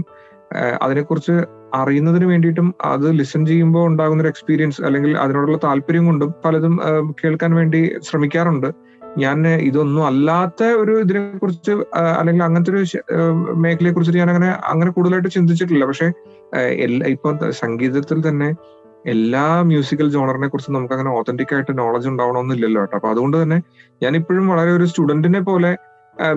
അതിനെക്കുറിച്ച് 0.81 1.35
അറിയുന്നതിന് 1.73 2.25
വേണ്ടിയിട്ടും 2.25 2.75
അത് 2.85 3.19
ലിസൺ 3.19 3.45
ചെയ്യുമ്പോൾ 3.45 3.87
ഉണ്ടാകുന്ന 3.87 4.21
ഒരു 4.21 4.27
എക്സ്പീരിയൻസ് 4.27 4.81
അല്ലെങ്കിൽ 4.81 5.17
അതിനോടുള്ള 5.17 5.59
താല്പര്യം 5.63 6.05
കൊണ്ടും 6.05 6.33
പലതും 6.45 6.79
കേൾക്കാൻ 7.23 7.55
വേണ്ടി 7.55 7.81
ശ്രമിക്കാറുണ്ട്. 8.03 8.69
ഞാൻ 9.17 9.47
ഇതൊന്നും 9.47 10.05
അല്ലാത്ത 10.05 10.63
ഒരു 10.63 10.93
ഇതിനെ 10.99 11.37
കുറിച്ച് 11.37 11.71
അല്ലെങ്കിൽ 12.19 12.43
അങ്ങനത്തെ 12.43 12.71
ഒരു 12.71 12.83
മേഖലയെ 13.53 13.91
കുറിച്ചിട്ട് 13.91 14.19
ഞാൻ 14.19 14.29
അങ്ങനെ 14.29 14.49
അങ്ങനെ 14.63 14.91
കൂടുതലായിട്ട് 14.91 15.29
ചിന്തിച്ചിട്ടില്ല. 15.29 15.85
പക്ഷെ 15.85 16.07
എല്ലാ 16.85 17.07
ഇപ്പൊ 17.07 17.49
സംഗീതത്തിൽ 17.51 18.29
തന്നെ 18.29 18.49
എല്ലാ 19.05 19.61
മ്യൂസിക്കൽ 19.63 20.07
ജോണറിനെ 20.11 20.47
കുറിച്ച് 20.47 20.71
നമുക്ക് 20.71 20.93
അങ്ങനെ 20.93 21.11
ഓതന്റിക് 21.17 21.53
ആയിട്ട് 21.55 21.77
നോളജ് 21.77 22.07
ഉണ്ടാവണമെന്നില്ലല്ലോ 22.07 22.81
കേട്ടോ. 22.81 22.95
അപ്പൊ 22.97 23.09
അതുകൊണ്ട് 23.09 23.43
തന്നെ 23.43 23.57
ഞാൻ 24.03 24.15
ഇപ്പോഴും 24.15 24.47
വളരെ 24.47 24.71
ഒരു 24.71 24.85
സ്റ്റുഡന്റിനെ 24.85 25.39
പോലെ 25.39 25.71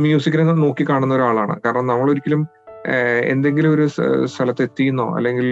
മ്യൂസിക്കിനെ 0.05 0.45
നോക്കി 0.45 0.85
കാണുന്ന 0.89 1.15
ഒരാളാണ്. 1.15 1.61
കാരണം 1.65 1.87
നമ്മൾ 1.87 2.09
ഒരിക്കലും 2.11 2.41
എന്തെങ്കിലും 3.25 3.71
ഒരു 3.75 3.85
സ്ഥലത്ത് 4.25 4.63
എത്തിയെന്നോ 4.63 5.17
അല്ലെങ്കിൽ 5.17 5.47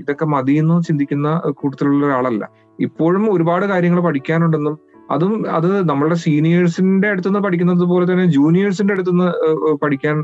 ഇതൊക്കെ 0.00 0.24
മതിയെന്നോ 0.24 0.80
ചിന്തിക്കുന്ന 0.80 1.28
കൂട്ടത്തിലുള്ള 1.60 2.06
ഒരാളല്ല. 2.06 2.44
ഇപ്പോഴും 2.78 3.24
ഒരുപാട് 3.34 3.66
കാര്യങ്ങൾ 3.66 4.00
പഠിക്കാനുണ്ടെന്നും 4.00 4.76
അതും 5.10 5.32
അത് 5.50 5.88
നമ്മളുടെ 5.88 6.14
സീനിയേഴ്സിന്റെ 6.14 7.08
അടുത്തുനിന്ന് 7.08 7.42
പഠിക്കുന്നത് 7.46 7.84
പോലെ 7.84 8.12
തന്നെ 8.12 8.26
ജൂനിയേഴ്സിന്റെ 8.26 8.94
അടുത്തുനിന്ന് 8.94 9.28
പഠിക്കാൻ 9.74 10.16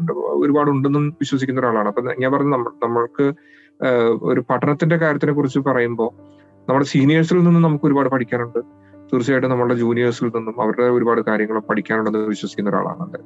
ഒരുപാട് 0.43 0.71
ഉണ്ടെന്നും 0.71 1.07
വിശ്വസിക്കുന്ന 1.09 1.61
ഒരാളാണ്. 1.61 1.89
അപ്പൊ 1.89 2.03
ഞാൻ 2.23 2.33
പറഞ്ഞു 2.33 2.53
നമ്മൾക്ക് 2.85 3.27
ഒരു 4.23 4.41
പഠനത്തിന്റെ 4.51 4.97
കാര്യത്തിനെ 4.97 5.33
കുറിച്ച് 5.33 5.59
പറയുമ്പോൾ 5.59 6.11
നമ്മുടെ 6.69 6.87
സീനിയേഴ്സിൽ 6.87 7.39
നിന്നും 7.39 7.63
നമുക്ക് 7.63 7.85
ഒരുപാട് 7.85 8.09
പഠിക്കാനുണ്ട്. 8.09 8.61
തീർച്ചയായിട്ടും 9.13 9.51
നമ്മുടെ 9.51 9.75
ജൂനിയേഴ്സിൽ 9.75 10.31
നിന്നും 10.37 10.63
അവരുടെ 10.63 10.87
ഒരുപാട് 10.89 11.21
കാര്യങ്ങൾ 11.29 11.59
പഠിക്കാനുണ്ടെന്ന് 11.59 12.29
വിശ്വസിക്കുന്ന 12.29 12.71
ഒരാളാണ് 12.71 13.19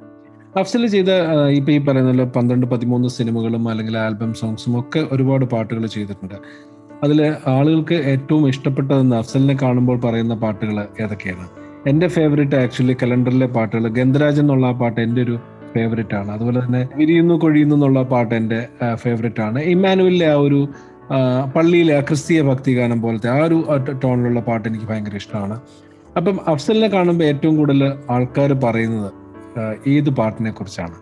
അഫ്സൽ 0.59 0.87
ചെയ്ത 0.87 1.11
ഇപ്പൊ 1.57 1.71
ഈ 1.71 1.77
പറയുന്ന 1.77 2.23
പന്ത്രണ്ട് 2.23 2.65
പതിമൂന്ന് 2.65 3.09
സിനിമകളും 3.09 3.69
അല്ലെങ്കിൽ 3.69 3.97
ആൽബം 3.97 4.33
സോങ്സും 4.33 4.73
ഒക്കെ 4.79 5.07
ഒരുപാട് 5.11 5.45
പാട്ടുകൾ 5.45 5.85
ചെയ്തിട്ടുണ്ട്. 5.85 6.37
അതിൽ 7.05 7.19
ആളുകൾക്ക് 7.53 7.97
ഏറ്റവും 8.11 8.43
ഇഷ്ടപ്പെട്ടതെന്ന് 8.51 9.15
അഫ്സലിനെ 9.19 9.55
കാണുമ്പോൾ 9.61 9.97
പറയുന്ന 10.05 10.33
പാട്ടുകൾ 10.43 10.77
ഏതൊക്കെയാണ്? 11.03 11.45
എന്റെ 11.89 12.07
ഫേവറേറ്റ് 12.15 12.57
ആക്ച്വലി 12.63 12.95
കലണ്ടറിലെ 13.01 13.47
പാട്ടുകൾ 13.55 13.85
ഗന്ധരാജൻ 13.97 14.43
എന്നുള്ള 14.43 14.65
ആ 14.71 14.75
പാട്ട് 14.81 14.99
എന്റെ 15.05 15.21
ഒരു 15.25 15.35
ഫേവറേറ്റ് 15.75 16.15
ആണ്. 16.19 16.29
അതുപോലെ 16.35 16.59
തന്നെ 16.65 16.81
വിരിയുന്നു 16.99 17.35
കൊഴിയുന്നു 17.43 17.75
എന്നുള്ള 17.77 18.01
പാട്ട് 18.13 18.33
എന്റെ 18.39 18.59
ഫേവറേറ്റ് 19.03 19.41
ആണ്. 19.47 19.59
ഇമ്മാനുവലിലെ 19.73 20.27
ആ 20.33 20.37
ഒരു 20.47 20.59
പള്ളിയിലെ 21.55 21.93
ആ 21.99 22.01
ക്രിസ്തീയ 22.09 22.41
ഭക്തിഗാനം 22.49 22.99
പോലത്തെ 23.01 23.29
ആ 23.35 23.39
ഒരു 23.47 23.57
ടോണിലുള്ള 24.03 24.41
പാട്ട് 24.49 24.65
എനിക്ക് 24.69 24.87
ഭയങ്കര 24.91 25.15
ഇഷ്ടമാണ്. 25.23 25.55
അപ്പം 26.17 26.37
അഫ്സലിനെ 26.53 26.89
കാണുമ്പോൾ 26.95 27.25
ഏറ്റവും 27.31 27.55
കൂടുതൽ 27.57 27.83
ആൾക്കാർ 28.15 28.51
പറയുന്നത് 28.65 29.11
ഏത് 29.93 30.09
പാട്ടിനെ 30.19 30.51
കുറിച്ചാണ്? 30.51 30.95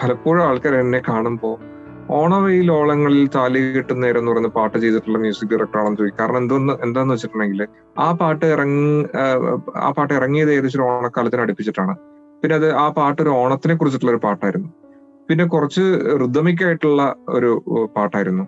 പലപ്പോഴും 0.00 0.42
ആൾക്കാർ 0.48 0.74
എന്നെ 0.84 1.00
കാണുമ്പോൾ 1.08 1.54
ഓണവെയിൽ 2.16 2.68
ഓളങ്ങളിൽ 2.76 3.24
താലി 3.34 3.60
കിട്ടുന്ന 3.74 4.00
നേരം 4.04 4.20
എന്ന് 4.20 4.30
പറയുന്ന 4.32 4.50
പാട്ട് 4.58 4.76
ചെയ്തിട്ടുള്ള 4.82 5.18
മ്യൂസിക് 5.24 5.50
ഡയറക്ടർ 5.52 5.78
ആണെന്ന് 5.80 5.98
ചോദിക്കും. 6.00 6.18
കാരണം 6.20 6.38
എന്തോന്ന് 6.42 6.74
എന്താന്ന് 6.86 7.12
വെച്ചിട്ടുണ്ടെങ്കിൽ 7.14 7.60
ആ 8.04 8.06
പാട്ട് 8.20 8.46
ഇറങ്ങി 8.54 8.86
ആ 9.86 9.88
പാട്ട് 9.96 10.12
ഇറങ്ങിയത് 10.18 10.50
ഏകദേശം 10.54 10.84
ഓണക്കാലത്തിന് 10.90 11.42
അടുപ്പിച്ചിട്ടാണ്. 11.44 11.94
പിന്നെ 12.42 12.54
അത് 12.60 12.68
ആ 12.84 12.86
പാട്ട് 12.98 13.18
ഒരു 13.24 13.32
ഓണത്തിനെ 13.40 13.74
കുറിച്ചിട്ടുള്ള 13.80 14.12
ഒരു 14.14 14.22
പാട്ടായിരുന്നു. 14.26 14.70
പിന്നെ 15.28 15.44
കുറച്ച് 15.54 15.84
ആയിട്ടുള്ള 16.66 17.02
ഒരു 17.38 17.50
പാട്ടായിരുന്നു. 17.96 18.46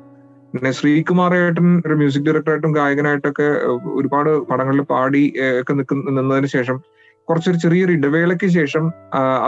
പിന്നെ 0.54 0.70
ശ്രീകുമാറേട്ടൻ 0.78 1.66
ഒരു 1.86 1.94
മ്യൂസിക് 2.00 2.24
ഡയറക്ടറായിട്ടും 2.26 2.72
ഗായകനായിട്ടൊക്കെ 2.78 3.48
ഒരുപാട് 3.98 4.30
പടങ്ങളിൽ 4.48 4.82
പാടി 4.92 5.22
ഒക്കെ 5.61 5.72
നിൽക്കുന്ന 5.78 6.14
നിന്നതിന് 6.18 6.48
ശേഷം 6.56 6.76
കുറച്ചൊരു 7.28 7.58
ചെറിയൊരു 7.64 7.92
ഇടവേളയ്ക്ക് 7.98 8.48
ശേഷം 8.58 8.84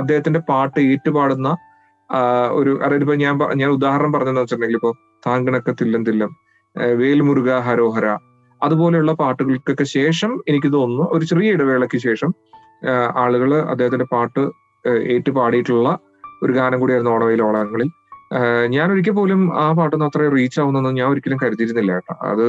അദ്ദേഹത്തിന്റെ 0.00 0.40
പാട്ട് 0.50 0.80
ഏറ്റുപാടുന്ന 0.90 1.50
ഒരു 2.52 2.72
അതായത് 2.82 3.02
ഇപ്പൊ 3.02 3.14
ഞാൻ 3.14 3.34
ഞാൻ 3.54 3.70
ഉദാഹരണം 3.70 4.12
പറഞ്ഞെന്ന് 4.12 4.40
വെച്ചിട്ടുണ്ടെങ്കിൽ 4.40 4.76
ഇപ്പൊ 4.76 4.90
താങ്കണക്ക 5.26 5.70
തില്ലം 5.80 6.04
തില്ലം 6.04 6.30
വേൽമുരുക 6.96 7.58
ഹരോഹര 7.58 8.06
അതുപോലെയുള്ള 8.60 9.12
പാട്ടുകൾക്കൊക്കെ 9.12 9.84
ശേഷം 9.92 10.32
എനിക്ക് 10.48 10.72
തോന്നുന്നു 10.72 11.04
ഒരു 11.12 11.24
ചെറിയ 11.24 11.52
ഇടവേളയ്ക്ക് 11.52 11.98
ശേഷം 11.98 12.30
ആളുകൾ 13.14 13.54
അദ്ദേഹത്തിന്റെ 13.64 14.04
പാട്ട് 14.04 14.42
ഏറ്റു 15.08 15.30
പാടിയിട്ടുള്ള 15.30 15.88
ഒരു 16.42 16.52
ഗാനം 16.52 16.80
കൂടിയായിരുന്നു 16.80 17.12
ഓണവയിൽ 17.12 17.42
ഓളങ്ങളിൽ 17.42 17.88
ആഹ് 18.34 18.66
ഞാൻ 18.66 18.92
ഒരിക്കൽ 18.92 19.10
പോലും 19.10 19.40
ആ 19.54 19.72
പാട്ടൊന്നും 19.72 20.06
അത്ര 20.06 20.28
റീച്ച് 20.28 20.60
ആവുന്നൊന്നും 20.60 20.94
ഞാൻ 20.94 21.08
ഒരിക്കലും 21.08 21.38
കരുതിയിരുന്നില്ല 21.42 21.92
കേട്ടോ. 21.92 22.14
അത് 22.22 22.46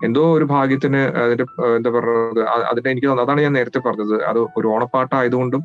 എന്തോ 0.00 0.32
ഒരു 0.32 0.44
ഭാഗ്യത്തിന് 0.44 1.00
അതിന്റെ 1.22 1.44
എന്താ 1.76 1.90
പറയുന്നത് 1.90 2.40
അതിന്റെ 2.70 2.90
എനിക്ക് 2.90 3.08
അതാണ് 3.16 3.40
ഞാൻ 3.40 3.52
നേരത്തെ 3.52 3.78
പറഞ്ഞത്. 3.78 4.14
അത് 4.24 4.40
ഒരു 4.56 4.66
ഓണപ്പാട്ടായതുകൊണ്ടും 4.66 5.62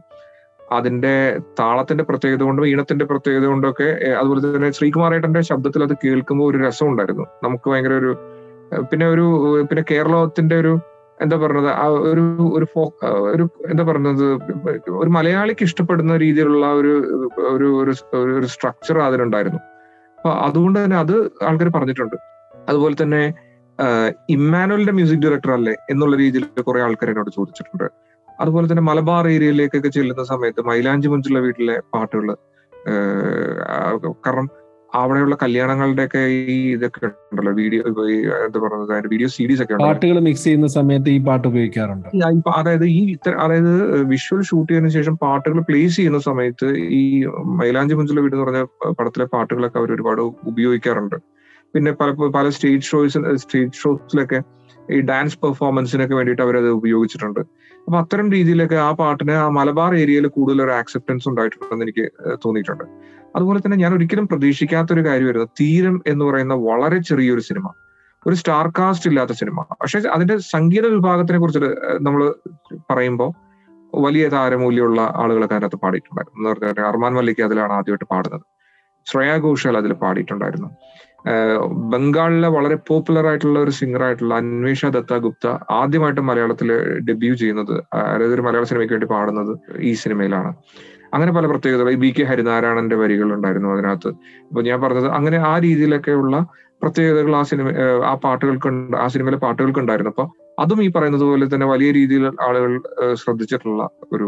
അതിന്റെ 0.71 1.39
താളത്തിന്റെ 1.59 2.03
പ്രത്യേകത 2.03 2.43
കൊണ്ടും 2.43 2.65
ഈണത്തിന്റെ 2.65 3.05
പ്രത്യേകത 3.05 3.45
കൊണ്ടും 3.45 3.69
ഒക്കെ 3.69 3.83
അതുപോലെ 4.11 4.55
തന്നെ 4.55 4.71
ശ്രീകുമാറേട്ടന്റെ 4.71 5.41
ശബ്ദത്തിൽ 5.41 5.83
അത് 5.83 5.93
കേൾക്കുമ്പോൾ 6.05 6.51
ഒരു 6.51 6.57
രസം 6.57 6.87
ഉണ്ടായിരുന്നു. 6.87 7.25
നമുക്ക് 7.43 7.69
ഭയങ്കര 7.69 7.93
ഒരു 7.93 8.11
പിന്നെ 8.91 9.07
ഒരു 9.07 9.25
പിന്നെ 9.71 9.83
കേരളത്തിന്റെ 9.91 10.55
ഒരു 10.55 10.73
എന്താ 11.21 11.37
പറയുന്നത് 11.37 11.73
ആ 11.73 11.85
ഒരു 11.87 12.23
ഒരു 12.53 12.65
ഫോ- 12.65 12.91
ഒരു 13.31 13.49
എന്താ 13.69 13.83
പറയുന്നത് 13.83 14.25
ഒരു 14.91 15.09
മലയാളിക്ക് 15.09 15.63
ഇഷ്ടപ്പെടുന്ന 15.63 16.17
രീതിയിലുള്ള 16.17 16.65
ഒരു 16.73 16.93
ഒരു 17.49 17.67
ഒരു 18.35 18.45
സ്ട്രക്ചർ 18.45 18.99
അതിനുണ്ടായിരുന്നു. 18.99 19.59
അപ്പൊ 20.17 20.29
അതുകൊണ്ട് 20.29 20.85
തന്നെ 20.85 20.97
അത് 20.97 21.15
ആൾക്കാർ 21.43 21.69
പറഞ്ഞിട്ടുണ്ട്. 21.69 22.15
അതുപോലെ 22.67 23.03
തന്നെ 23.03 23.33
ഇമ്മാനുവലിന്റെ 24.29 24.91
മ്യൂസിക് 24.91 25.19
ഡയറക്ടർ 25.19 25.51
അല്ലേ 25.51 25.75
എന്നുള്ള 25.89 26.17
രീതിയിൽ 26.17 26.45
കുറെ 26.61 26.81
ആൾക്കാർ 26.81 27.09
എന്നോട് 27.09 27.29
ചോദിച്ചിട്ടുണ്ട്. 27.29 27.87
അതുപോലെ 28.41 28.65
തന്നെ 28.71 28.85
മലബാർ 28.91 29.27
ഏരിയയിലേക്കൊക്കെ 29.35 29.91
ചെല്ലുന്ന 29.97 30.23
സമയത്ത് 30.33 30.63
മൈലാഞ്ചി 30.69 31.09
മുഞ്ചുള്ള 31.13 31.41
വീട്ടിലെ 31.47 31.75
പാട്ടുകൾ 31.95 32.29
കാരണം 34.25 34.47
അവിടെയുള്ള 34.89 35.35
കല്യാണങ്ങളുടെയൊക്കെ 35.41 36.19
ഈ 36.53 36.57
ഇതൊക്കെ 36.75 36.99
ഉണ്ടല്ലോ 37.29 37.51
വീഡിയോ 37.59 37.81
എന്താ 38.45 38.59
പറയുന്നത് 38.63 38.91
അതിന്റെ 38.93 39.09
വീഡിയോ 39.13 39.29
സീരീസ് 39.35 39.61
ഒക്കെ 39.63 39.79
പാട്ടുകൾ 39.81 40.17
മിക്സ് 40.27 40.45
ചെയ്യുന്ന 40.45 40.67
സമയത്ത് 40.75 41.09
ഈ 41.15 41.17
പാട്ട് 41.27 41.45
ഉപയോഗിക്കാറുണ്ട്. 41.49 42.07
അതായത് 42.59 42.85
ഈ 42.97 43.01
ഇത്ര 43.15 43.33
അതായത് 43.45 43.73
വിഷ്വൽ 44.11 44.41
ഷൂട്ട് 44.49 44.69
ചെയ്തതിനു 44.71 44.91
ശേഷം 44.97 45.15
പാട്ടുകൾ 45.25 45.59
പ്ലേസ് 45.69 45.95
ചെയ്യുന്ന 45.97 46.19
സമയത്ത് 46.29 46.69
ഈ 46.99 47.01
മൈലാഞ്ചി 47.61 47.97
മുഞ്ചുള്ള 47.99 48.23
വീട് 48.25 48.35
എന്ന് 48.35 48.45
പറഞ്ഞ 48.45 48.61
പടത്തിലെ 48.99 49.27
പാട്ടുകളൊക്കെ 49.35 49.79
അവർ 49.81 49.91
ഒരുപാട് 49.97 50.21
ഉപയോഗിക്കാറുണ്ട്. 50.53 51.17
പിന്നെ 51.73 51.91
പല 52.01 52.29
പല 52.37 52.47
സ്റ്റേജ് 52.57 52.87
ഷോസ് 52.91 53.19
സ്റ്റേജ് 53.43 53.79
ഷോസിലൊക്കെ 53.83 54.39
ഈ 54.91 55.01
ഡാൻസ് 55.01 55.39
പെർഫോമൻസിനൊക്കെ 55.39 56.15
വേണ്ടിയിട്ട് 56.15 56.41
അവരത് 56.41 56.69
ഉപയോഗിച്ചിട്ടുണ്ട്. 56.69 57.39
അപ്പൊ 57.85 57.97
അത്തരം 57.97 58.31
രീതിയിലൊക്കെ 58.31 58.75
ആ 58.75 58.91
പാട്ടിന് 58.91 59.31
ആ 59.31 59.49
മലബാർ 59.49 59.95
ഏരിയയിൽ 59.95 60.27
കൂടുതൽ 60.27 60.61
ഒരു 60.61 60.71
ആക്സെപ്റ്റൻസ് 60.71 61.29
ഉണ്ടായിട്ടുണ്ടെന്ന് 61.29 61.85
എനിക്ക് 61.85 62.11
തോന്നിയിട്ടുണ്ട്. 62.45 62.83
അതുപോലെ 63.35 63.59
തന്നെ 63.59 63.77
ഞാൻ 63.77 63.93
ഒരിക്കലും 63.93 64.27
പ്രതീക്ഷിക്കാത്ത 64.27 64.93
ഒരു 64.93 65.05
കാര്യമായിരുന്നു. 65.05 65.47
തീരം 65.61 66.01
എന്ന് 66.07 66.25
പറയുന്ന 66.25 66.53
വളരെ 66.53 66.97
ചെറിയൊരു 66.97 67.39
സിനിമ. 67.39 67.73
ഒരു 68.27 68.35
സ്റ്റാർ 68.35 68.67
കാസ്റ്റ് 68.79 69.09
ഇല്ലാത്ത 69.09 69.31
സിനിമ. 69.31 69.61
പക്ഷെ 69.61 69.99
അതിന്റെ 69.99 70.37
സംഗീത 70.37 70.85
വിഭാഗത്തിനെ 70.87 71.39
കുറിച്ച് 71.39 71.59
നമ്മൾ 72.01 72.33
പറയുമ്പോൾ 72.91 73.31
വലിയ 74.01 74.29
താരമൂല്യമുള്ള 74.29 75.13
ആളുകളൊക്കെ 75.15 75.55
അതിനകത്ത് 75.55 75.75
പാടിയിട്ടുണ്ടായിരുന്നു. 75.75 76.39
എന്ന് 76.39 76.49
പറഞ്ഞാൽ 76.49 76.85
അർമാൻ 76.85 77.13
മല്ലിക്ക് 77.13 77.41
അതിലാണ് 77.41 77.73
ആദ്യമായിട്ട് 77.73 78.05
പാടുന്നത്. 78.05 78.41
ശ്രേയ 79.05 79.37
ഘോഷാൽ 79.37 79.77
അതിൽ 79.77 79.93
പാടിയിട്ടുണ്ടായിരുന്നു. 79.93 80.69
ബംഗാളിലെ 81.91 82.47
വളരെ 82.47 82.75
പോപ്പുലർ 82.75 83.25
ആയിട്ടുള്ള 83.27 83.59
ഒരു 83.59 83.71
സിംഗർ 83.71 84.03
ആയിട്ടുള്ള 84.03 84.35
അന്വേഷ 84.35 84.85
ദത്ത 84.85 85.13
ഗുപ്ത 85.17 85.47
ആദ്യമായിട്ട് 85.71 86.21
മലയാളത്തിൽ 86.21 86.69
ഡെബ്യൂ 87.09 87.33
ചെയ്യുന്നത് 87.35 87.83
അതായത് 87.93 88.33
ഒരു 88.33 88.41
മലയാള 88.41 88.63
സിനിമയ്ക്ക് 88.63 88.93
വേണ്ടി 88.93 89.09
പാടുന്നത് 89.13 89.53
ഈ 89.79 89.93
സിനിമയിലാണ് 89.93 90.51
അങ്ങനെ 91.13 91.31
പല 91.31 91.45
പ്രത്യേകതകൾ 91.47 91.89
ഈ 91.91 91.95
ബി 91.95 92.09
കെ 92.11 92.23
ഹരിനാരായണന്റെ 92.23 92.95
വരികൾ 92.95 93.27
ഉണ്ടായിരുന്നു 93.33 93.69
അതിനകത്ത്. 93.73 94.09
അപ്പൊ 94.49 94.61
ഞാൻ 94.61 94.81
പറഞ്ഞത് 94.81 95.07
അങ്ങനെ 95.07 95.37
ആ 95.37 95.53
രീതിയിലൊക്കെയുള്ള 95.57 96.37
പ്രത്യേകതകൾ 96.81 97.35
ആ 97.35 97.43
സിനിമ 97.43 97.67
ആ 98.05 98.13
പാട്ടുകൾക്ക് 98.23 98.69
ആ 99.03 99.07
സിനിമയിലെ 99.07 99.37
പാട്ടുകൾക്ക് 99.37 99.79
ഉണ്ടായിരുന്നു. 99.79 100.11
അപ്പൊ 100.11 100.25
അതും 100.59 100.79
ഈ 100.83 100.89
പറയുന്നത് 100.95 101.23
പോലെ 101.23 101.45
തന്നെ 101.53 101.67
വലിയ 101.67 101.89
രീതിയിൽ 101.91 102.25
ആളുകൾ 102.47 102.71
ശ്രദ്ധിച്ചിട്ടുള്ള 103.13 103.89
ഒരു 104.13 104.27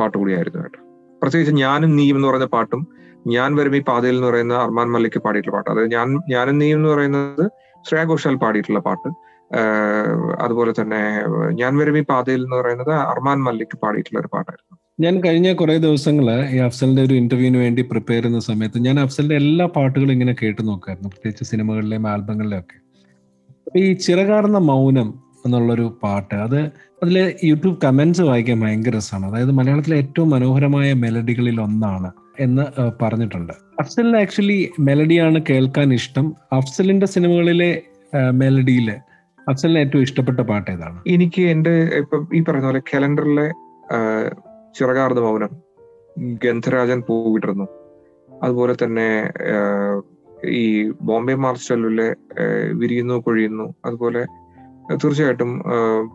പാട്ട് 0.00 0.16
കൂടിയായിരുന്നു 0.18 0.62
കേട്ടോ. 0.62 0.80
പ്രത്യേകിച്ച് 1.22 1.54
ഞാനും 1.54 1.96
നീയും 1.96 2.16
എന്ന് 2.16 2.28
പറഞ്ഞ 2.28 2.44
പാട്ടും 2.44 2.82
ഞാൻ 3.26 3.50
വരും 3.56 3.76
ഈ 3.76 3.80
പാതയിൽ 3.80 4.16
എന്ന് 4.16 4.28
പറയുന്ന 4.28 4.54
അർമാൻ 4.64 4.88
മല്ലിക്ക് 4.94 5.20
പാടിയിട്ടുള്ള 5.24 5.56
പാട്ട്. 5.56 5.70
അതായത് 5.70 5.92
ഞാൻ 5.96 6.08
ഞാനും 6.32 6.56
നീ 6.58 6.72
എന്ന് 6.72 6.88
പറയുന്നത് 6.88 7.44
ശ്രേയ 7.88 8.04
ഘോഷാൽ 8.04 8.34
പാടിയിട്ടുള്ള 8.34 8.80
പാട്ട്. 8.80 9.10
അതുപോലെ 10.44 10.72
തന്നെ 10.80 11.00
ഞാൻ 11.60 11.72
വരും 11.76 11.98
ഈ 11.98 12.00
പാതയിൽ 12.00 12.40
എന്ന് 12.44 12.56
പറയുന്നത് 12.56 12.92
അർമാൻ 13.12 13.38
മല്ലിക്ക് 13.46 13.76
പാടിയിട്ടുള്ള 13.82 14.18
ഒരു 14.20 14.30
പാട്ടായിരുന്നു. 14.34 14.76
ഞാൻ 15.00 15.14
കഴിഞ്ഞ 15.24 15.54
കുറേ 15.54 15.76
ദിവസങ്ങൾ 15.78 16.26
ഈ 16.54 16.58
അഫ്സലിന്റെ 16.58 17.02
ഒരു 17.02 17.14
ഇന്റർവ്യൂവിന് 17.14 17.58
വേണ്ടി 17.58 17.82
പ്രിപ്പയർ 17.82 18.22
ചെയ്യുന്ന 18.22 18.40
സമയത്ത് 18.48 18.78
ഞാൻ 18.78 19.00
അഫ്സലിന്റെ 19.00 19.36
എല്ലാ 19.36 19.66
പാട്ടുകളും 19.76 20.12
ഇങ്ങനെ 20.12 20.34
കേട്ടു 20.42 20.62
നോക്കായിരുന്നു. 20.62 21.08
പ്രത്യേകിച്ച് 21.08 21.44
സിനിമകളിലെയും 21.44 22.08
ആൽബങ്ങളിലെയും 22.08 22.62
ഒക്കെ 22.62 22.78
അപ്പൊ 23.66 23.78
ഈ 23.78 23.92
ചിറകാർന്ന 23.92 24.58
മൗനം 24.58 25.08
എന്നുള്ളൊരു 25.46 25.98
പാട്ട് 26.02 26.34
അത് 26.34 26.60
അതിലെ 27.02 27.36
യൂട്യൂബ് 27.44 27.78
കമന്റ്സ് 27.84 28.22
വായിക്കാൻ 28.22 28.60
ഭയങ്കര 28.60 28.96
രസമാണ്. 28.96 29.26
അതായത് 29.30 29.50
മലയാളത്തിലെ 29.50 29.96
ഏറ്റവും 29.96 30.30
മനോഹരമായ 30.30 30.92
മെലഡികളിൽ 30.92 31.60
ഒന്നാണ്. 31.60 32.10
എന്ന് 32.40 32.64
പറഞ്ഞിട്ടുണ്ട്. 33.02 33.52
അഫ്സലിന് 33.80 34.16
ആക്ച്വലി 34.16 34.70
മെലഡിയാണ് 34.80 35.40
കേൾക്കാൻ 35.50 35.94
ഇഷ്ടം. 35.94 36.36
അഫ്സലിന്റെ 36.52 37.06
സിനിമകളിലെ 37.06 37.82
മെലഡിയിൽ 38.30 38.90
അഫ്സലിന് 39.48 39.78
ഏറ്റവും 39.78 40.02
ഇഷ്ടപ്പെട്ട 40.02 40.40
പാട്ട് 40.40 40.70
ഏതാണ്? 40.70 41.02
എനിക്ക് 41.06 41.42
എന്റെ 41.42 41.70
ഇപ്പൊ 41.70 42.16
ഈ 42.34 42.40
പറയുന്ന 42.40 42.68
പോലെ 42.68 42.82
കലണ്ടറിലെ 42.94 43.46
ചിറകാർന്ന 44.78 45.20
മൗനം 45.20 45.50
ഗന്ധരാജൻ 46.44 47.00
പൂവിട്ടിരുന്നു. 47.08 47.66
അതുപോലെ 48.42 48.74
തന്നെ 48.84 49.08
ഈ 50.48 50.90
ബോംബെ 50.90 51.34
മാർച്ചലിലെ 51.34 52.08
വിരിയുന്നു 52.72 53.14
കൊഴിയുന്നു. 53.14 53.74
അതുപോലെ 53.84 54.24
തീർച്ചയായിട്ടും 54.94 55.62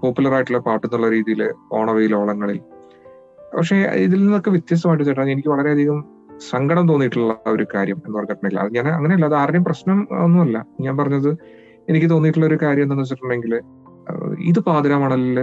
പോപ്പുലർ 0.01 0.33
ആയിട്ടുള്ള 0.33 0.59
പാട്ട് 0.59 0.87
എന്നുള്ള 0.87 1.09
രീതിയിൽ 1.09 1.53
ഓണവെയിൽ 1.71 2.15
ഓളങ്ങളിൽ 2.15 2.59
പക്ഷെ 3.57 3.77
ഇതിൽ 4.05 4.19
നിന്നൊക്കെ 4.23 4.51
വ്യത്യസ്തമായിട്ട് 4.55 5.05
ചേട്ടാ 5.09 5.23
എനിക്ക് 5.35 5.51
വളരെയധികം 5.53 5.99
സങ്കടം 6.51 6.85
തോന്നിയിട്ടുള്ള 6.89 7.33
ഒരു 7.53 7.65
കാര്യം 7.73 7.97
എന്ന് 8.05 8.15
പറഞ്ഞിട്ടുണ്ടെങ്കിൽ 8.17 8.59
അത് 8.63 8.69
ഞാൻ 8.77 8.87
അങ്ങനെയല്ല 8.97 9.25
അത് 9.29 9.35
ആരുടെയും 9.41 9.65
പ്രശ്നം 9.69 9.97
ഒന്നുമല്ല. 10.25 10.57
ഞാൻ 10.85 10.93
പറഞ്ഞത് 10.99 11.29
എനിക്ക് 11.89 12.07
തോന്നിയിട്ടുള്ള 12.13 12.47
ഒരു 12.51 12.57
കാര്യം 12.63 12.83
എന്താണെന്ന് 12.85 13.05
വെച്ചിട്ടുണ്ടെങ്കിൽ 13.05 13.53
ഇത് 14.49 14.59
പാതിരാമണലിൽ 14.67 15.39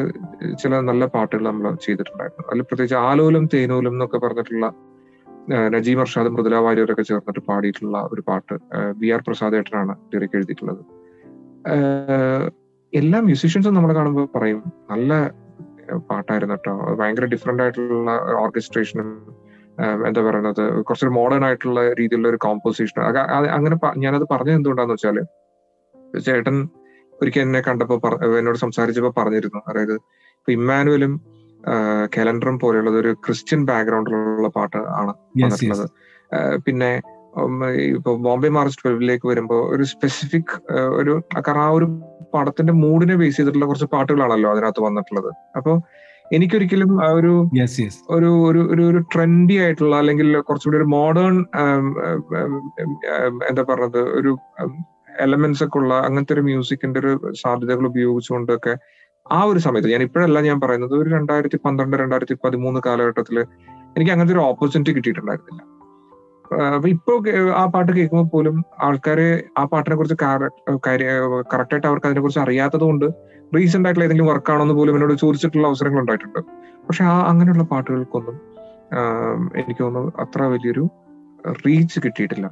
ചില 0.63 0.79
നല്ല 0.91 1.05
പാട്ടുകൾ 1.15 1.45
നമ്മൾ 1.49 1.67
ചെയ്തിട്ടുണ്ടായിരുന്നു. 1.85 2.45
അതിൽ 2.51 2.63
പ്രത്യേകിച്ച് 2.69 2.99
ആലോലം 3.09 3.45
തേനോലം 3.53 3.95
എന്നൊക്കെ 3.97 4.19
പറഞ്ഞിട്ടുള്ള 4.25 4.67
നജീം 5.75 5.99
അർഷാദ് 6.05 6.31
മൃദുല 6.35 6.57
വാര്യരൊക്കെ 6.67 7.05
ചേർന്നിട്ട് 7.11 7.43
പാടിയിട്ടുള്ള 7.49 7.99
ഒരു 8.13 8.23
പാട്ട് 8.29 8.55
വി 9.01 9.09
ആർ 9.17 9.21
പ്രസാദ് 9.27 9.57
ഏട്ടനാണ് 9.59 9.93
ലിറിക് 10.15 10.37
എഴുതിയിട്ടുള്ളത്. 10.39 10.81
എല്ലാ 12.93 13.19
മ്യൂസീഷ്യൻസും 13.29 13.75
നമ്മൾ 13.75 13.93
കാണുമ്പോൾ 13.99 14.27
പറയും 14.35 14.61
നല്ല 14.93 15.13
പാട്ടായിരുന്നു 15.95 16.55
കേട്ടോ 16.55 16.87
അത് 16.87 16.97
ഭയങ്കര 16.99 17.25
ഡിഫറെന്റ് 17.25 17.63
ആയിട്ടുള്ള 17.63 18.11
ഓർക്കസ്ട്രേഷനും 18.33 19.37
എന്താ 20.07 20.23
പറയുന്നത് 20.23 20.83
കുറച്ചൊരു 20.83 21.13
മോഡേൺ 21.13 21.45
ആയിട്ടുള്ള 21.45 21.93
രീതിയിലുള്ള 21.93 22.29
ഒരു 22.29 22.37
കോമ്പോസിഷൻ 22.37 23.03
അങ്ങനെ 23.51 23.79
ഞാനത് 23.97 24.27
പറഞ്ഞത് 24.31 24.55
എന്തുകൊണ്ടാന്ന് 24.55 24.95
വെച്ചാൽ 24.95 25.19
ചേട്ടൻ 26.19 26.69
ഒരിക്കൽ 27.21 27.41
എന്നെ 27.41 27.61
കണ്ടപ്പോ 27.61 28.01
എന്നോട് 28.39 28.59
സംസാരിച്ചപ്പോ 28.59 29.23
പറഞ്ഞിരുന്നു. 29.23 29.63
അതായത് 29.69 29.95
ഇപ്പൊ 30.39 30.53
ഇമ്മാനുവലും 30.53 31.21
കലണ്ടറും 32.19 32.59
പോലെയുള്ളത് 32.59 32.99
ഒരു 32.99 33.13
ക്രിസ്ത്യൻ 33.13 33.67
ബാക്ക്ഗ്രൗണ്ടിലുള്ള 33.67 34.49
പാട്ട് 34.49 34.77
ആണ്. 34.77 35.15
വന്നിട്ടുള്ളത്. 35.43 35.91
പിന്നെ 36.67 37.03
ഉം, 37.37 37.55
ഇപ്പൊ 37.91 38.11
ബോംബെ 38.17 38.49
മാർച്ച് 38.49 38.79
ട്വൽവിലേക്ക് 38.83 39.27
വരുമ്പോൾ 39.29 39.61
ഒരു 39.73 39.85
സ്പെസിഫിക് 39.85 40.53
ഒരു 41.01 41.13
കാരണം 41.39 41.63
ആ 41.65 41.71
ഒരു 41.79 41.87
പടത്തിന്റെ 42.35 42.73
മൂഡിനെ 42.83 43.15
ബേസ് 43.17 43.37
ചെയ്തിട്ടുള്ള 43.37 43.67
കുറച്ച് 43.67 43.89
പാട്ടുകളാണല്ലോ 43.95 44.51
അതിനകത്ത് 44.53 44.83
വന്നിട്ടുള്ളത്. 44.87 45.29
അപ്പൊ 45.57 45.73
എനിക്കൊരിക്കലും 46.31 46.93
ആ 47.05 47.09
ഒരു 47.19 47.33
ഒരു 48.17 48.31
ഒരു 48.47 48.83
ഒരു 48.89 49.01
ട്രെൻഡി 49.13 49.57
ആയിട്ടുള്ള 49.59 49.95
അല്ലെങ്കിൽ 49.97 50.29
കുറച്ചുകൂടി 50.49 50.79
ഒരു 50.79 50.89
മോഡേൺ 50.95 51.35
എന്താ 53.51 53.63
പറയുന്നത് 53.63 54.01
ഒരു 54.19 54.33
എലമെന്റ്സ് 55.21 55.65
ഒക്കെ 55.65 55.79
ഉള്ള 55.79 55.95
അങ്ങനത്തെ 56.07 56.35
ഒരു 56.35 56.43
മ്യൂസിക്കിന്റെ 56.43 56.99
ഒരു 57.01 57.13
സാധ്യതകൾ 57.43 57.87
ഉപയോഗിച്ചുകൊണ്ടൊക്കെ 57.87 58.75
ആ 59.27 59.39
ഒരു 59.45 59.59
സമയത്ത് 59.59 59.93
ഞാൻ 59.93 60.03
ഇപ്പോഴല്ല 60.03 60.41
ഞാൻ 60.41 60.59
പറയുന്നത് 60.61 60.95
ഒരു 60.99 61.09
രണ്ടായിരത്തി 61.09 61.59
പന്ത്രണ്ട് 61.65 61.97
രണ്ടായിരത്തി 61.97 62.37
പതിമൂന്ന് 62.45 62.81
കാലഘട്ടത്തിൽ 62.87 63.39
എനിക്ക് 63.97 64.13
അങ്ങനത്തെ 64.13 64.35
ഒരു 64.37 64.45
ഓപ്പർച്യൂണിറ്റി 64.51 64.93
കിട്ടിയിട്ടുണ്ടായിരുന്നില്ല. 64.97 65.63
ഇപ്പൊ 66.87 67.13
ആ 67.55 67.67
പാട്ട് 67.67 67.93
കേൾക്കുമ്പോൾ 67.93 68.29
പോലും 68.33 68.65
ആൾക്കാര് 68.83 69.43
ആ 69.59 69.65
പാട്ടിനെ 69.65 69.97
കുറിച്ച് 69.97 70.17
കറക്റ്റ് 70.25 71.75
ആയിട്ട് 71.75 71.87
അവർക്ക് 71.87 72.07
അതിനെ 72.07 72.21
കുറിച്ച് 72.21 72.41
അറിയാത്തത് 72.41 72.81
കൊണ്ട് 72.81 73.07
റീസെന്റ് 73.57 73.87
ആയിട്ടുള്ള 73.89 74.07
ഏതെങ്കിലും 74.07 74.31
വർക്ക് 74.33 74.53
ആണോ 74.53 74.63
എന്ന് 74.63 74.75
പോലും 74.75 74.95
എന്നോട് 74.95 75.15
ചോദിച്ചിട്ടുള്ള 75.15 75.67
അവസരങ്ങൾ 75.69 76.01
ഉണ്ടായിട്ടുണ്ട്. 76.01 76.41
പക്ഷെ 76.89 77.05
ആ 77.05 77.17
അങ്ങനെയുള്ള 77.31 77.63
പാട്ടുകൾക്കൊന്നും 77.63 78.39
എനിക്ക് 79.57 79.83
തോന്നുന്നു 79.83 80.13
അത്ര 80.19 80.43
വലിയൊരു 80.43 80.85
റീച്ച് 81.67 82.01
കിട്ടിയിട്ടില്ല. 82.05 82.47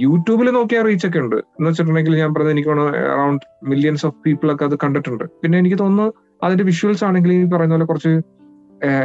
യൂട്യൂബിൽ 0.00 0.50
നോക്കിയാൽ 0.50 0.84
റീച്ച് 0.84 1.06
ഒക്കെ 1.06 1.18
ഉണ്ട്. 1.18 1.36
എന്ന് 1.36 1.68
വെച്ചിട്ടുണ്ടെങ്കിൽ 1.68 2.16
ഞാൻ 2.16 2.34
പറഞ്ഞത് 2.34 2.52
എനിക്ക് 2.52 2.70
അറൌണ്ട് 3.14 3.44
മില്യൺസ് 3.64 4.06
ഓഫ് 4.06 4.16
പീപ്പിൾ 4.26 4.52
ഒക്കെ 4.52 4.64
അത് 4.64 4.76
കണ്ടിട്ടുണ്ട്. 4.84 5.24
പിന്നെ 5.42 5.58
എനിക്ക് 5.58 5.78
തോന്നുന്നു 5.78 6.12
അതിന്റെ 6.44 6.64
വിഷ്വൽസ് 6.64 7.04
ആണെങ്കിൽ 7.04 7.32
ഈ 7.32 7.44
പറയുന്ന 7.44 7.74
പോലെ 7.74 7.84
കുറച്ച് 7.84 8.12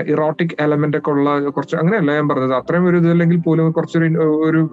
ഇറോട്ടിക് 0.07 0.55
എലമെന്റ് 0.59 0.97
ഒക്കെ 0.97 1.11
ഉള്ള 1.11 1.49
കുറച്ച് 1.49 1.75
അങ്ങനെയല്ല 1.75 2.13
ഞാൻ 2.13 2.29
പറഞ്ഞത്. 2.29 2.53
അത്രയും 2.53 2.87
ഒരു 2.87 2.97
ഇതല്ലെങ്കിൽ 2.97 3.37
പോലും 3.37 3.71
കുറച്ചൊരു 3.71 4.05
ഒരു 4.23 4.69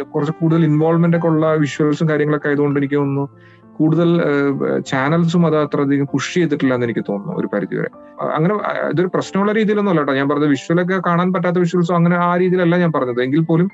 കുറച്ച് 0.00 0.32
കൂടുതൽ 0.32 0.64
ഇൻവോൾവ്മെന്റ് 0.64 1.16
ഒക്കെ 1.16 1.26
ഉള്ള 1.26 1.54
വിഷ്വൽസും 1.54 2.08
കാര്യങ്ങളൊക്കെ 2.08 2.48
ആയതുകൊണ്ട് 2.48 2.80
എനിക്ക് 2.80 2.94
തോന്നുന്നു 2.94 3.28
കൂടുതൽ 3.72 4.20
ചാനൽസും 4.86 5.46
അത് 5.46 5.56
അത്രയധികം 5.56 6.06
പുഷ് 6.12 6.34
ചെയ്തിട്ടില്ല 6.34 6.74
എന്ന് 6.74 6.86
എനിക്ക് 6.86 7.04
തോന്നുന്നു 7.08 7.36
ഒരു 7.36 7.46
പരിധിവരെ. 7.46 7.88
അങ്ങനെ 8.20 8.54
ഇതൊരു 8.90 9.10
പ്രശ്നമുള്ള 9.14 9.52
രീതിയിലൊന്നും 9.52 9.92
അല്ല 9.92 10.00
കേട്ടോ. 10.00 10.14
ഞാൻ 10.14 10.28
പറഞ്ഞത് 10.28 10.48
വിഷ്വലൊക്കെ 10.48 11.00
കാണാൻ 11.06 11.32
പറ്റാത്ത 11.32 11.58
വിഷ്വൽസും 11.58 11.94
അങ്ങനെ 11.94 12.16
ആ 12.16 12.36
രീതിയിലല്ല 12.36 12.76
ഞാൻ 12.76 12.92
പറഞ്ഞത്. 12.92 13.22
എങ്കിൽ 13.22 13.40
പോലും 13.40 13.70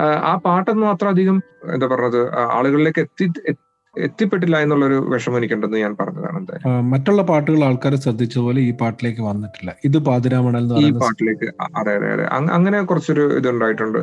ആ 0.00 0.36
പാട്ടൊന്നും 0.36 0.88
അത്ര 0.88 1.08
അധികം 1.08 1.42
എന്താ 1.72 1.86
പറഞ്ഞത് 1.86 2.34
ആളുകളിലേക്ക് 2.34 3.00
എത്തി- 3.00 3.56
എത്തിപ്പെട്ടില്ല 3.96 4.58
എന്നുള്ളൊരു 4.58 4.94
വിഷമം 5.08 5.38
എനിക്കുണ്ടെന്ന് 5.38 5.76
ഞാൻ 5.76 5.96
പറഞ്ഞതാണ് 6.00 6.38
എന്തായാലും. 6.38 6.90
മറ്റുള്ള 6.90 7.22
പാട്ടുകൾ 7.22 7.64
ആൾക്കാർ 7.64 7.94
ശ്രദ്ധിച്ചതുപോലെ 7.96 8.60
ഈ 8.60 8.72
പാട്ടിലേക്ക് 8.72 9.20
വന്നിട്ടില്ല. 9.20 9.76
ഇത് 9.84 9.98
പാതിരാമണൽ 9.98 10.66
ഈ 10.82 10.90
പാട്ടിലേക്ക് 10.90 11.48
അതെ 11.76 11.94
അതെ 11.94 12.12
അതെ. 12.12 12.24
അങ്ങനെ 12.52 12.82
കുറച്ചൊരു 12.82 13.36
ഇതുണ്ടായിട്ടുണ്ട്. 13.36 13.98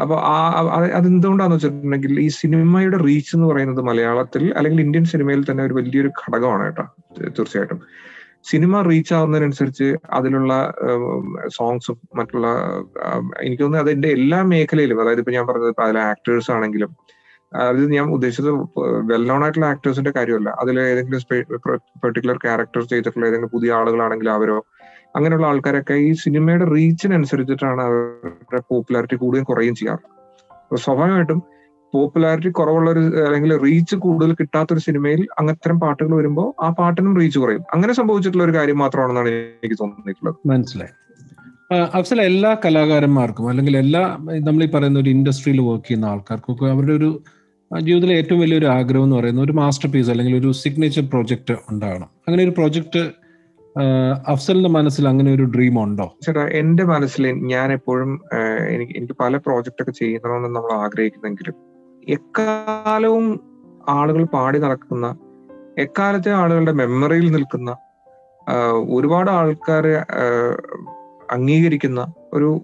അപ്പൊ 0.00 0.16
ആ 0.16 0.36
ആ- 0.58 0.70
അത് 0.72 0.92
അതെന്തുകൊണ്ടാന്ന് 0.92 1.56
വെച്ചിട്ടുണ്ടെങ്കിൽ 1.56 2.20
ഈ 2.20 2.28
സിനിമയുടെ 2.28 2.96
റീച്ച് 2.96 3.36
എന്ന് 3.36 3.46
പറയുന്നത് 3.46 3.80
മലയാളത്തിൽ 3.80 4.54
അല്ലെങ്കിൽ 4.56 4.80
ഇന്ത്യൻ 4.80 5.04
സിനിമയിൽ 5.04 5.44
തന്നെ 5.50 5.64
ഒരു 5.64 5.74
വലിയൊരു 5.74 6.08
ഘടകമാണ് 6.08 6.64
കേട്ടോ 6.64 6.84
തീർച്ചയായിട്ടും. 7.28 7.80
സിനിമ 8.44 8.82
റീച്ച് 8.82 9.14
ആവുന്നതിനനുസരിച്ച് 9.14 9.96
അതിലുള്ള 10.10 10.52
സോങ്സും 11.48 12.00
മറ്റുള്ള 12.16 12.46
എനിക്ക് 13.42 13.62
തോന്നുന്നത് 13.62 13.90
അതിന്റെ 13.90 14.08
എല്ലാ 14.08 14.42
മേഖലയിലും 14.42 15.02
അതായത് 15.02 15.18
ഇപ്പൊ 15.18 15.32
ഞാൻ 15.32 15.46
പറഞ്ഞത് 15.46 15.74
അതിലെ 15.80 16.00
ആക്ടേഴ്സ് 16.00 16.50
ആണെങ്കിലും 16.50 16.90
അത് 17.54 17.92
ഞാൻ 17.92 18.06
ഉദ്ദേശിച്ചത് 18.10 18.50
വെൽ 19.10 19.24
നോൺ 19.26 19.42
ആയിട്ടുള്ള 19.44 19.66
ആക്ടേഴ്സിന്റെ 19.66 20.12
കാര്യമല്ല. 20.16 20.50
അതിൽ 20.62 20.80
ഏതെങ്കിലും 20.80 21.20
പെർട്ടിക്കുലർ 22.02 22.36
ക്യാരക്ടർ 22.36 22.82
ചെയ്തിട്ടുള്ള 22.82 23.26
ഏതെങ്കിലും 23.26 23.50
പുതിയ 23.50 23.72
ആളുകളാണെങ്കിൽ 23.72 24.30
അവരോ 24.30 24.58
അങ്ങനെയുള്ള 25.16 25.46
ആൾക്കാരൊക്കെ 25.46 25.94
ഈ 25.94 26.12
സിനിമയുടെ 26.12 26.64
റീച്ചിനനുസരിച്ചിട്ടാണ് 26.64 27.82
അവരുടെ 27.82 28.62
പോപ്പുലാരിറ്റി 28.68 29.16
കൂടുകയും 29.16 29.44
കുറയുകയും 29.44 29.74
ചെയ്യാറ്. 29.74 30.04
അപ്പൊ 30.50 30.76
സ്വാഭാവികമായിട്ടും 30.76 31.42
പോപ്പുലാരിറ്റി 31.94 32.50
കുറവുള്ള 32.50 32.90
ഒരു 32.90 33.00
അല്ലെങ്കിൽ 33.00 33.58
റീച്ച് 33.64 33.96
കൂടുതൽ 33.96 34.34
കിട്ടാത്ത 34.34 34.72
ഒരു 34.72 34.80
സിനിമയിൽ 34.80 35.26
അങ്ങനത്തരം 35.38 35.80
പാട്ടുകൾ 35.80 36.14
വരുമ്പോൾ 36.14 36.64
ആ 36.64 36.68
പാട്ടിനും 36.68 37.18
റീച്ച് 37.20 37.38
കുറയും. 37.38 37.64
അങ്ങനെ 37.74 37.92
സംഭവിച്ചിട്ടുള്ള 37.92 38.44
ഒരു 38.44 38.54
കാര്യം 38.58 38.78
മാത്രമാണെന്നാണ് 38.78 39.28
എനിക്ക് 39.28 39.78
തോന്നിയിട്ടുള്ളത്. 39.82 40.36
മനസ്സിലായി. 40.46 40.94
അഫ്സല 41.98 42.22
എല്ലാ 42.22 42.56
കലാകാരന്മാർക്കും 42.64 43.48
അല്ലെങ്കിൽ 43.48 43.76
എല്ലാ 43.76 44.00
നമ്മൾ 44.48 44.64
ഈ 44.64 44.66
പറയുന്ന 44.66 44.98
ഒരു 44.98 45.10
ഇൻഡസ്ട്രിയിൽ 45.10 45.60
വർക്ക് 45.60 45.86
ചെയ്യുന്ന 45.88 46.06
ആൾക്കാർക്കൊക്കെ 46.06 46.66
അവരുടെ 46.66 46.92
ഒരു 46.92 47.20
ജീവിതത്തിലെ 47.80 48.14
ഏറ്റവും 48.16 48.40
വലിയൊരു 48.40 48.66
ആഗ്രഹം 48.66 49.04
എന്ന് 49.04 49.16
പറയുന്നത് 49.16 49.44
ഒരു 49.44 49.52
മാസ്റ്റർ 49.52 49.90
പീസ് 49.90 50.10
അല്ലെങ്കിൽ 50.10 50.36
ഒരു 50.36 50.52
സിഗ്നേച്ചർ 50.52 51.02
പ്രോജക്റ്റ് 51.02 51.56
ഉണ്ടാകണം. 51.70 52.08
അങ്ങനെ 52.28 52.44
ഒരു 52.44 52.50
പ്രോജക്റ്റ് 52.50 53.10
അഫ്സലിന്റെ 54.28 54.68
മനസ്സിൽ 54.68 55.08
അങ്ങനെ 55.08 55.34
ഒരു 55.34 55.42
ഡ്രീം 55.42 55.82
ഉണ്ടോ? 55.82 56.16
ചേട്ടാ 56.22 56.46
എന്റെ 56.46 56.84
മനസ്സിൽ 56.84 57.30
ഞാൻ 57.30 57.72
എപ്പോഴും 57.72 58.20
എനിക്ക് 58.68 58.92
എനിക്ക് 58.92 59.14
പല 59.20 59.36
പ്രോജക്റ്റ് 59.36 59.82
ഒക്കെ 59.82 59.90
ചെയ്യണമെന്ന് 59.90 60.48
നമ്മൾ 60.48 60.72
ആഗ്രഹിക്കുന്നെങ്കിലും 60.72 61.54
എക്കാലവും 62.08 63.40
ആളുകൾ 63.88 64.24
പാടി 64.24 64.58
നടക്കുന്ന 64.58 65.16
എക്കാലത്തെ 65.78 66.30
ആളുകളുടെ 66.30 66.72
മെമ്മറിയിൽ 66.72 67.32
നിൽക്കുന്ന 67.32 67.76
ഒരുപാട് 68.88 69.30
ആൾക്കാരെ 69.30 70.04
അംഗീകരിക്കുന്ന 71.30 72.12
ഒരു 72.32 72.60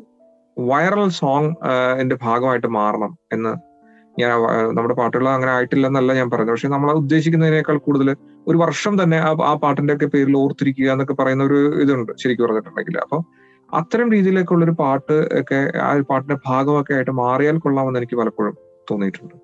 വൈറൽ 0.59 1.09
സോങ് 1.09 1.55
എന്റെ 2.01 2.17
ഭാഗമായിട്ട് 2.23 2.67
മാറണം 2.67 3.19
എന്ന് 3.33 3.68
ഞാൻ 4.21 4.31
നമ്മുടെ 4.77 4.95
പാട്ടുകൾ 4.95 5.27
അങ്ങനെ 5.29 5.53
ആയിട്ടില്ലെന്നല്ല 5.57 6.13
ഞാൻ 6.13 6.29
പറഞ്ഞത്. 6.31 6.53
പക്ഷെ 6.55 6.69
നമ്മൾ 6.69 6.89
ഉദ്ദേശിക്കുന്നതിനേക്കാൾ 6.93 7.77
കൂടുതൽ 7.87 8.09
ഒരു 8.47 8.59
വർഷം 8.65 9.03
തന്നെ 9.03 9.19
ആ 9.29 9.31
ആ 9.51 9.53
പാട്ടിന്റെ 9.65 9.95
ഒക്കെ 9.95 10.07
പേരിൽ 10.07 10.37
ഓർത്തിരിക്കുക 10.37 10.89
എന്നൊക്കെ 10.95 11.17
പറയുന്ന 11.21 11.45
ഒരു 11.45 11.59
ഇതുണ്ട് 11.83 12.13
ശരിക്കും 12.23 12.45
പറഞ്ഞിട്ടുണ്ടെങ്കിൽ. 12.47 12.97
അപ്പൊ 13.05 13.19
അത്തരം 13.73 14.09
രീതിയിലേക്കുള്ള 14.13 14.65
ഒരു 14.65 14.75
പാട്ട് 14.83 15.17
ഒക്കെ 15.41 15.61
ആ 15.89 15.91
പാട്ടിന്റെ 16.11 16.39
ഭാഗമൊക്കെ 16.47 16.95
ആയിട്ട് 16.95 17.15
മാറിയാൽ 17.23 17.59
കൊള്ളാമെന്ന് 17.59 18.01
എനിക്ക് 18.01 18.17
പലപ്പോഴും 18.17 18.55
തോന്നിയിട്ടുണ്ട്. 18.91 19.35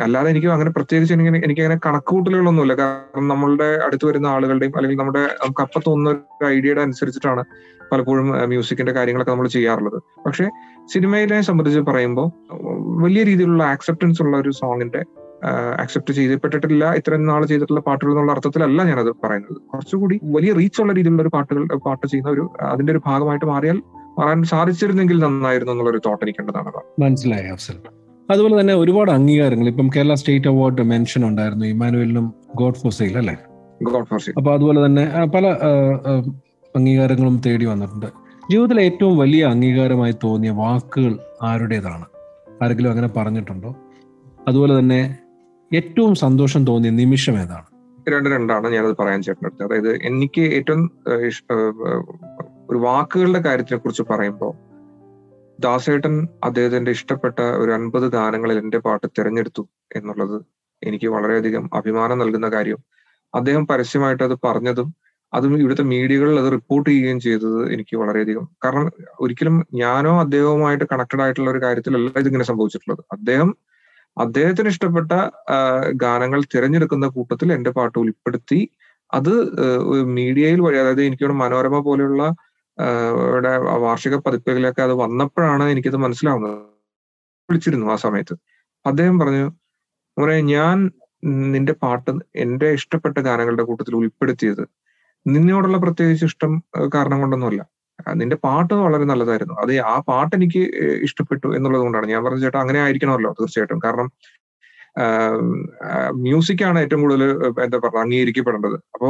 അല്ലാതെ 0.00 0.30
എനിക്ക് 0.30 0.46
അങ്ങനെ 0.46 0.70
പ്രത്യേകിച്ച് 0.70 1.14
എനിക്ക് 1.14 1.30
എനിക്ക് 1.30 1.60
അങ്ങനെ 1.60 1.80
കണക്കുകൂട്ടലുകളൊന്നുമില്ല. 1.86 2.74
കാരണം 2.74 3.28
നമ്മളുടെ 3.28 3.78
അടുത്ത് 3.86 4.04
വരുന്ന 4.06 4.26
ആളുകളുടെയും 4.26 4.76
അല്ലെങ്കിൽ 4.76 4.98
നമ്മുടെ 4.98 5.22
നമുക്ക് 5.42 5.60
അപ്പം 5.60 5.82
തോന്നുന്ന 5.86 6.10
ഒരു 6.10 6.46
ഐഡിയയുടെ 6.46 6.80
അനുസരിച്ചിട്ടാണ് 6.80 7.44
പലപ്പോഴും 7.92 8.26
മ്യൂസിക്കിന്റെ 8.46 8.92
കാര്യങ്ങളൊക്കെ 8.92 9.32
നമ്മൾ 9.32 9.48
ചെയ്യാറുള്ളത്. 9.48 10.02
പക്ഷെ 10.26 10.44
സിനിമയിലെ 10.92 11.40
സംബന്ധിച്ച് 11.40 11.80
പറയുമ്പോൾ 11.80 12.28
വലിയ 13.04 13.22
രീതിയിലുള്ള 13.22 13.64
ആക്സെപ്റ്റൻസ് 13.64 14.22
ഉള്ള 14.22 14.36
ഒരു 14.36 14.50
സോങ്ങിന്റെ 14.50 15.04
അക്സെപ്റ്റ് 15.82 16.12
ചെയ്യപ്പെട്ടിട്ടില്ല 16.14 16.94
ഇത്രയും 16.94 17.26
നാൾ 17.26 17.44
ചെയ്തിട്ടുള്ള 17.44 17.80
പാട്ടുകൾ 17.80 18.10
എന്നുള്ള 18.10 18.32
അർത്ഥത്തിലല്ല 18.32 18.82
ഞാനത് 18.84 19.12
പറയുന്നത്. 19.24 19.56
കുറച്ചുകൂടി 19.72 20.20
വലിയ 20.22 20.52
റീച്ച് 20.52 20.82
ഉള്ള 20.82 20.92
രീതിയിലുള്ള 20.92 21.22
ഒരു 21.22 21.28
പാട്ടുകൾ 21.28 21.62
പാട്ട് 21.86 22.06
ചെയ്യുന്ന 22.06 22.30
ഒരു 22.30 22.50
അതിന്റെ 22.60 22.92
ഒരു 22.92 23.02
ഭാഗമായിട്ട് 23.06 23.44
മാറിയാൽ 23.44 23.82
മാറാൻ 24.18 24.42
സാധിച്ചിരുന്നെങ്കിൽ 24.42 25.18
നന്നായിരുന്നു 25.18 25.72
എന്നുള്ള 25.72 25.90
ഒരു 25.90 26.02
തോട്ട് 26.06 26.24
എനിക്കേണ്ടതാണ് 26.24 26.82
മനസ്സിലായി 27.00 27.48
അതുപോലെ 28.32 28.54
തന്നെ 28.60 28.74
ഒരുപാട് 28.80 29.10
അംഗീകാരങ്ങൾ. 29.16 29.66
ഇപ്പം 29.72 29.86
കേരള 29.94 30.14
സ്റ്റേറ്റ് 30.20 30.48
അവാർഡ് 30.52 30.82
മെൻഷൻ 30.90 31.22
ഉണ്ടായിരുന്നു 31.28 31.66
ഇമാനുവലിനും 31.74 32.26
ഗോഡ് 32.60 32.78
ഫോർ 32.82 32.92
സെയിൽ 32.98 33.16
അല്ലേ? 33.18 33.34
ഗോഡ് 33.90 34.06
ഫോർ 34.10 34.20
സീ 34.24 34.32
അപ്പൊ 34.38 34.50
അതുപോലെ 34.56 34.80
തന്നെ 34.86 35.04
പല 35.34 35.46
അംഗീകാരങ്ങളും 36.74 37.36
തേടി 37.46 37.64
വന്നിട്ടുണ്ട്. 37.64 38.08
ജീവിതത്തിലെ 38.50 38.82
ഏറ്റവും 38.88 39.14
വലിയ 39.22 39.42
അംഗീകാരമായി 39.54 40.14
തോന്നിയ 40.24 40.52
വാക്കുകൾ 40.62 41.12
ആരുടേതാണ്? 41.42 42.06
ആരെങ്കിലും 42.62 42.90
അങ്ങനെ 42.90 43.08
പറഞ്ഞിട്ടുണ്ടോ? 43.16 43.70
അതുപോലെ 44.48 44.72
തന്നെ 44.78 45.00
ഏറ്റവും 45.70 46.14
സന്തോഷം 46.24 46.62
തോന്നിയ 46.66 46.92
നിമിഷം 47.02 47.34
ഏതാണ്? 47.42 47.66
രണ്ട് 48.08 48.28
രണ്ടാണ് 48.34 48.66
ഞാനത് 48.74 48.94
പറയാൻ 49.00 49.20
ചേട്ടനടുത്ത് 49.22 49.62
അതായത് 49.66 49.90
എനിക്ക് 50.08 50.42
ഏറ്റവും 50.58 50.82
ഒരു 52.70 52.78
വാക്കുകളുടെ 52.86 53.40
കാര്യത്തിനെ 53.46 53.78
കുറിച്ച് 53.78 54.04
പറയുമ്പോൾ 54.10 54.52
ദാസേട്ടൻ 55.64 56.14
അദ്ദേഹത്തിന്റെ 56.46 56.90
ഇഷ്ടപ്പെട്ട 56.96 57.38
ഒരു 57.62 57.70
അൻപത് 57.76 58.06
ഗാനങ്ങളിൽ 58.16 58.58
എന്റെ 58.62 58.78
പാട്ട് 58.86 59.06
തിരഞ്ഞെടുത്തു 59.18 59.62
എന്നുള്ളത് 59.96 60.36
എനിക്ക് 60.82 61.08
വളരെയധികം 61.14 61.64
അഭിമാനം 61.78 62.18
നൽകുന്ന 62.22 62.48
കാര്യം. 62.56 62.80
അദ്ദേഹം 63.34 63.64
പരസ്യമായിട്ട് 63.70 64.22
അത് 64.28 64.36
പറഞ്ഞതും 64.46 64.88
അതും 65.32 65.52
ഇവിടുത്തെ 65.62 65.84
മീഡിയകളിൽ 65.92 66.36
അത് 66.42 66.48
റിപ്പോർട്ട് 66.54 66.86
ചെയ്യുകയും 66.90 67.18
ചെയ്തത് 67.26 67.58
എനിക്ക് 67.74 67.94
വളരെയധികം. 68.02 68.44
കാരണം 68.64 68.86
ഒരിക്കലും 69.24 69.56
ഞാനോ 69.82 70.12
അദ്ദേഹവുമായിട്ട് 70.24 70.86
കണക്റ്റഡ് 70.92 71.22
ആയിട്ടുള്ള 71.24 71.50
ഒരു 71.50 71.60
കാര്യത്തിലല്ല 71.66 72.12
ഇതിങ്ങനെ 72.22 72.46
സംഭവിച്ചിട്ടുള്ളത്. 72.50 73.02
അദ്ദേഹം 73.16 73.50
അദ്ദേഹത്തിന് 74.16 74.68
ഇഷ്ടപ്പെട്ട 74.74 75.12
ഗാനങ്ങൾ 76.04 76.40
തിരഞ്ഞെടുക്കുന്ന 76.54 77.06
കൂട്ടത്തിൽ 77.16 77.48
എന്റെ 77.56 77.70
പാട്ട് 77.76 77.96
ഉൾപ്പെടുത്തി 78.02 78.60
അത് 79.12 79.32
മീഡിയയിൽ 80.18 80.60
വഴി 80.66 80.78
അതായത് 80.82 81.02
എനിക്ക് 81.08 81.24
തോന്നുന്നു 81.24 81.44
മനോരമ 81.44 81.78
പോലെയുള്ള 81.88 82.22
ഇവിടെ 83.26 83.52
വാർഷിക 83.84 84.14
പതിപ്പുകളിലൊക്കെ 84.16 84.82
അത് 84.82 84.94
വന്നപ്പോഴാണ് 85.02 85.64
എനിക്കത് 85.72 85.98
മനസ്സിലാവുന്നത്. 86.04 86.58
വിളിച്ചിരുന്നു 87.48 87.86
ആ 87.94 87.96
സമയത്ത്. 88.06 88.34
അദ്ദേഹം 88.86 89.16
പറഞ്ഞു 89.18 89.46
മോനെ 90.16 90.36
ഞാൻ 90.54 90.76
നിന്റെ 91.52 91.74
പാട്ട് 91.82 92.12
എന്റെ 92.44 92.68
ഇഷ്ടപ്പെട്ട 92.78 93.16
ഗാനങ്ങളുടെ 93.28 93.64
കൂട്ടത്തിൽ 93.70 93.94
ഉൾപ്പെടുത്തിയത് 94.00 94.64
നിന്നോടുള്ള 95.26 95.78
പ്രത്യേകിച്ച് 95.84 96.24
ഇഷ്ടം 96.30 96.52
കാരണം 96.94 97.18
കൊണ്ടൊന്നുമല്ല. 97.22 97.62
നിന്റെ 98.20 98.36
പാട്ട് 98.44 98.74
വളരെ 98.84 99.04
നല്ലതായിരുന്നു. 99.10 99.54
അത് 99.62 99.72
ആ 99.92 99.94
പാട്ട് 100.08 100.32
എനിക്ക് 100.38 100.62
ഇഷ്ടപ്പെട്ടു 101.06 101.48
എന്നുള്ളത് 101.56 101.82
കൊണ്ടാണ്. 101.82 102.06
ഞാൻ 102.12 102.20
പറഞ്ഞ 102.26 102.40
ചേട്ടാ 102.46 102.60
അങ്ങനെ 102.64 102.80
ആയിരിക്കണമല്ലോ 102.84 103.32
തീർച്ചയായിട്ടും. 103.40 103.80
കാരണം 103.86 104.08
മ്യൂസിക് 106.24 106.64
ആണ് 106.68 106.78
ഏറ്റവും 106.84 107.02
കൂടുതൽ 107.02 107.22
എന്താ 107.64 107.76
പറയുക 107.78 108.00
അംഗീകരിക്കപ്പെടേണ്ടത്. 108.04 108.76
അപ്പോ 108.94 109.08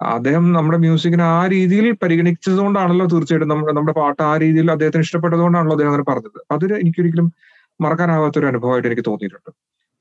അദ്ദേഹം 0.00 0.52
നമ്മുടെ 0.52 0.78
മ്യൂസിക്കിനെ 0.78 1.24
ആ 1.24 1.46
രീതിയിൽ 1.46 1.86
പരിഗണിച്ചതുകൊണ്ടാണല്ലോ 2.02 3.06
തീർച്ചയായിട്ടും 3.06 3.48
നമ്മുടെ 3.48 3.72
നമ്മുടെ 3.72 3.94
പാട്ട് 4.00 4.22
ആ 4.22 4.32
രീതിയിൽ 4.36 4.68
അദ്ദേഹത്തിന് 4.72 5.04
ഇഷ്ടപ്പെട്ടതുകൊണ്ടാണല്ലോ 5.06 5.74
അദ്ദേഹം 5.76 5.90
അങ്ങനെ 5.92 6.06
പറഞ്ഞത്. 6.10 6.38
അതൊരു 6.54 6.74
എനിക്കൊരിക്കലും 6.74 7.28
മറക്കാനാവാത്ത 7.80 8.38
ഒരു 8.38 8.46
അനുഭവമായിട്ട് 8.46 8.88
എനിക്ക് 8.88 9.04
തോന്നിയിട്ടുണ്ട്. 9.10 9.50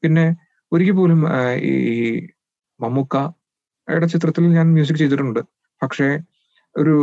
പിന്നെ 0.04 0.26
ഒരിക്കൽ 0.72 0.96
പോലും 1.00 1.22
ഈ 1.72 1.74
മമ്മൂക്കയുടെ 2.80 4.08
ചിത്രത്തിൽ 4.14 4.44
ഞാൻ 4.58 4.68
മ്യൂസിക് 4.76 5.00
ചെയ്തിട്ടുണ്ട്. 5.04 5.42
പക്ഷേ 5.82 6.08
ഒരു 6.76 6.96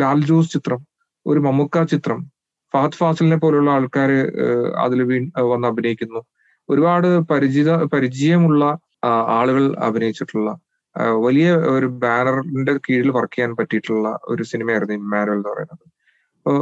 ലാൽ 0.00 0.20
ജോസ് 0.30 0.52
ചിത്രം 0.52 0.80
ഒരു 1.26 1.40
മമ്മൂക്ക 1.40 1.82
ചിത്രം 1.84 2.20
ഫഹദ് 2.74 2.98
ഫാസിലിനെ 3.00 3.36
പോലുള്ള 3.36 3.70
ആൾക്കാർ 3.70 4.10
അതിൽ 4.84 5.02
വീ 5.10 5.16
വന്ന് 5.52 5.66
അഭിനയിക്കുന്നു. 5.68 6.20
ഒരുപാട് 6.68 7.08
പരിചിത 7.30 7.70
പരിചയമുള്ള 7.94 8.64
ആളുകൾ 9.38 9.64
അഭിനയിച്ചിട്ടുള്ള 9.88 10.50
വലിയ 11.26 11.48
ഒരു 11.74 11.86
ബാനറിന്റെ 12.02 12.72
കീഴിൽ 12.86 13.10
വർക്ക് 13.18 13.34
ചെയ്യാൻ 13.36 13.52
പറ്റിയിട്ടുള്ള 13.60 14.08
ഒരു 14.32 14.42
സിനിമയായിരുന്നു 14.52 14.96
ഇമ്മാനുവൽ 15.00 15.38
എന്ന് 15.38 15.50
പറയുന്നത്. 15.52 15.84
അപ്പോൾ 16.38 16.58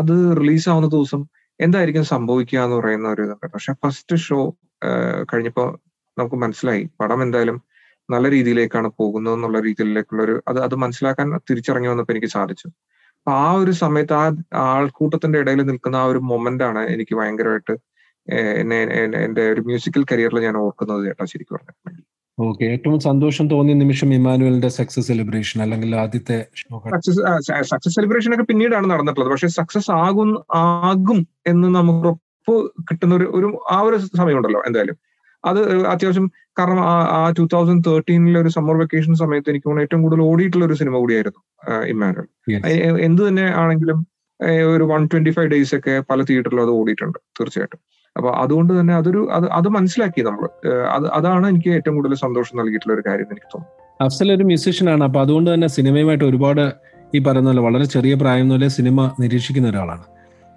അത് 0.00 0.14
റിലീസ് 0.40 0.68
ആവുന്ന 0.72 0.88
ദിവസം 0.96 1.22
എന്തായിരിക്കും 1.60 2.04
സംഭവിക്കുക 2.14 2.60
എന്ന് 2.66 2.76
പറയുന്ന 2.80 3.08
ഒരു 3.14 3.22
ഇതുണ്ട്. 3.26 3.46
പക്ഷെ 3.54 3.72
ഫസ്റ്റ് 3.84 4.16
ഷോ 4.26 4.40
കഴിഞ്ഞപ്പോൾ 5.32 5.68
നമുക്ക് 6.16 6.38
മനസ്സിലായി 6.44 6.84
പടം 7.00 7.20
എന്തായാലും 7.26 7.58
നല്ല 8.08 8.26
രീതിയിലേക്കാണ് 8.36 8.88
പോകുന്നത് 9.00 9.34
എന്നുള്ള 9.36 9.58
രീതിയിലേക്കുള്ള 9.68 10.22
ഒരു 10.28 10.36
അത് 10.50 10.58
അത് 10.66 10.74
മനസ്സിലാക്കാൻ 10.84 11.28
തിരിച്ചിറങ്ങി 11.50 11.88
വന്നപ്പോൾ 11.92 12.14
എനിക്ക് 12.14 12.30
സാധിച്ചു. 12.38 12.68
അപ്പൊ 13.18 13.32
ആ 13.44 13.48
ഒരു 13.62 13.72
സമയത്ത് 13.84 14.14
ആ 14.20 14.24
ആൾക്കൂട്ടത്തിന്റെ 14.76 15.38
ഇടയിൽ 15.42 15.60
നിൽക്കുന്ന 15.70 15.96
ആ 16.02 16.06
ഒരു 16.12 16.20
മൊമെന്റ് 16.30 16.64
ആണ് 16.70 16.82
എനിക്ക് 16.94 17.14
ഭയങ്കരമായിട്ട് 17.20 17.74
എന്നെ 18.60 18.78
എന്റെ 19.24 19.44
ഒരു 19.54 19.62
മ്യൂസിക്കൽ 19.68 20.02
കരിയറിൽ 20.10 20.40
ഞാൻ 20.48 20.56
ഓർക്കുന്നത് 20.64 21.02
ചേട്ടാ 21.08 21.24
ശരിക്കും 21.32 21.56
പറഞ്ഞിട്ടുണ്ടെങ്കിൽ 21.56 22.04
ഓക്കെ. 22.46 22.64
ഏറ്റവും 22.74 22.98
സന്തോഷം 23.08 23.46
തോന്നിയ 23.52 23.74
നിമിഷം 23.82 24.10
ഇമാനുവലിന്റെ 24.16 24.70
സക്സസ് 24.78 25.06
സെലിബ്രേഷൻ 25.10 25.58
അല്ലെങ്കിൽ 25.64 25.90
ആദ്യത്തെ 26.02 26.36
സക്സസ് 27.72 27.94
സെലിബ്രേഷൻ 27.96 28.30
ഒക്കെ 28.36 28.46
പിന്നീടാണ് 28.50 28.86
നടന്നിട്ടുള്ളത്. 28.92 29.30
പക്ഷെ 29.34 29.50
സക്സസ് 29.58 29.90
ആകും 30.04 30.30
ആകും 30.62 31.20
എന്ന് 31.52 31.68
നമുക്ക് 31.78 32.08
ഉറപ്പ് 32.12 32.54
കിട്ടുന്ന 32.88 33.14
ഒരു 33.18 33.26
ഒരു 33.38 33.48
ആ 33.76 33.78
ഒരു 33.88 33.96
സമയമുണ്ടല്ലോ 34.20 34.62
എന്തായാലും. 34.68 34.98
അത് 35.44 35.60
അത്യാവശ്യം 35.92 36.26
കാരണം 36.58 36.80
ആ 37.18 37.20
ടൂ 37.36 37.44
തൗസൻഡ് 37.52 37.84
തേർട്ടീനിലെ 37.88 38.38
ഒരു 38.44 38.50
സമ്മർ 38.56 38.76
വെക്കേഷൻ 38.82 39.14
സമയത്ത് 39.22 39.50
എനിക്ക് 39.52 39.66
തോന്നുന്നു 39.66 39.86
ഏറ്റവും 39.86 40.02
കൂടുതൽ 40.04 40.22
ഓടിയിട്ടുള്ള 40.30 40.64
ഒരു 40.68 40.76
സിനിമ 40.80 40.94
കൂടിയായിരുന്നു 41.02 41.40
ഇമ്മാനുവൽ. 41.92 42.26
എന്ത് 43.08 43.22
തന്നെ 43.28 43.46
ആണെങ്കിലും 43.62 44.00
ഒരു 44.74 44.84
വൺ 44.92 45.02
ട്വന്റി 45.12 45.32
ഫൈവ് 45.36 45.50
ഡേയ്സ് 45.52 45.74
ഒക്കെ 45.78 45.94
പല 46.10 46.20
തിയേറ്ററിലും 46.28 46.64
അത് 46.66 46.72
ഓടിയിട്ടുണ്ട് 46.80 47.18
തീർച്ചയായിട്ടും. 47.38 47.80
അപ്പൊ 48.20 48.30
അതുകൊണ്ട് 48.36 48.72
തന്നെ 48.80 48.94
അതൊരു 48.94 49.20
അത് 49.32 49.46
അത് 49.58 49.68
മനസ്സിലാക്കി 49.68 50.20
നമ്മൾ 50.20 50.48
അത് 50.96 51.06
അതാണ് 51.18 51.46
എനിക്ക് 51.48 51.70
ഏറ്റവും 51.70 51.94
കൂടുതൽ 51.96 52.18
സന്തോഷം 52.24 52.58
നൽകിയിട്ടുള്ള 52.60 52.94
ഒരു 52.94 53.04
കാര്യം 53.06 53.28
എനിക്ക് 53.30 53.48
തോന്നുന്നു. 53.54 53.76
അഫ്സൽ 54.04 54.28
ഒരു 54.32 54.44
മ്യൂസീഷ്യനാണ് 54.44 55.04
അപ്പൊ 55.04 55.20
അതുകൊണ്ട് 55.20 55.48
തന്നെ 55.54 55.68
സിനിമയുമായിട്ട് 55.76 56.24
ഒരുപാട് 56.24 56.64
ഈ 57.16 57.18
പറയുന്ന 57.18 57.50
പോലെ 57.50 57.62
വളരെ 57.62 57.84
ചെറിയ 57.84 58.14
പ്രായം 58.14 58.48
മുതലേ 58.48 58.68
സിനിമ 58.68 59.10
നിരീക്ഷിക്കുന്ന 59.20 59.68
ഒരാളാണ്. 59.68 60.04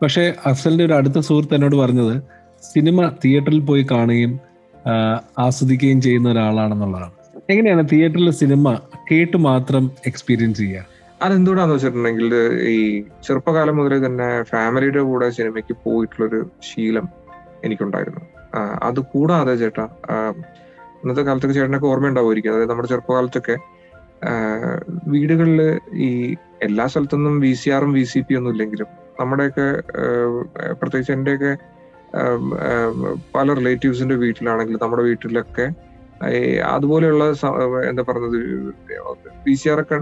പക്ഷേ 0.03 0.23
അഫ്സലിന്റെ 0.45 0.85
ഒരു 0.85 0.93
അടുത്ത 0.93 1.19
സുഹൃത്ത് 1.19 1.55
എന്നോട് 1.55 1.75
പറഞ്ഞത് 1.75 2.15
സിനിമ 2.63 3.07
തിയേറ്ററിൽ 3.23 3.61
പോയി 3.69 3.87
കാണുകയും 3.91 4.33
ആസ്വദിക്കുകയും 5.39 6.01
ചെയ്യുന്ന 6.01 6.29
ഒരാളാണെന്നുള്ളതാണ്. 6.29 7.13
എങ്ങനെയാണ് 7.49 7.83
തിയേറ്ററിലെ 7.91 8.33
സിനിമ 8.41 8.73
കേട്ട് 9.11 9.37
മാത്രം 9.49 9.91
എക്സ്പീരിയൻസ് 10.11 10.59
ചെയ്യുക? 10.59 10.85
അതെന്തുകൊണ്ടാന്ന് 11.21 11.75
വെച്ചിട്ടുണ്ടെങ്കിൽ 11.75 12.29
ഈ 12.75 12.77
ചെറുപ്പകാലം 13.25 13.77
മുതലേ 13.77 13.99
തന്നെ 14.05 14.29
ഫാമിലിയുടെ 14.43 15.01
കൂടെ 15.09 15.29
സിനിമയ്ക്ക് 15.29 15.75
പോയിട്ടുള്ളൊരു 15.83 16.39
ശീലം 16.69 17.05
എനിക്കുണ്ടായിരുന്നു. 17.63 18.21
അത് 18.83 18.99
കൂടാതെ 19.13 19.53
ചേട്ടാ 19.55 19.85
ഇന്നത്തെ 21.01 21.21
കാലത്തൊക്കെ 21.21 21.55
ചേട്ടനൊക്കെ 21.55 21.87
ഓർമ്മയുണ്ടാവുമായിരിക്കും. 21.87 22.51
അതായത് 22.53 22.69
നമ്മുടെ 22.69 22.87
ചെറുപ്പകാലത്തൊക്കെ 22.87 23.55
വീടുകളിൽ 25.07 25.61
ഈ 26.07 26.09
എല്ലാ 26.61 26.85
സ്ഥലത്തൊന്നും 26.87 27.33
വി 27.39 27.53
സി 27.53 27.69
ആറും 27.69 27.91
വി 27.93 28.03
സി 28.03 28.19
പി 28.19 28.33
ഒന്നും 28.33 28.51
ഇല്ലെങ്കിലും 28.51 28.89
നമ്മുടെയൊക്കെ 29.19 29.65
പ്രത്യേകിച്ച് 30.73 31.11
എന്റെയൊക്കെ 31.11 31.51
പല 33.35 33.47
റിലേറ്റീവ്സിന്റെ 33.53 34.15
വീട്ടിലാണെങ്കിൽ 34.15 34.77
നമ്മുടെ 34.81 35.03
വീട്ടിലൊക്കെ 35.03 35.65
അതുപോലെയുള്ള 36.73 37.23
എന്താ 37.89 38.03
പറയുന്നത് 38.09 38.37
പി 39.45 39.53
സി 39.61 39.67
ആർ 39.71 39.79
ഒക്കെ 39.83 39.97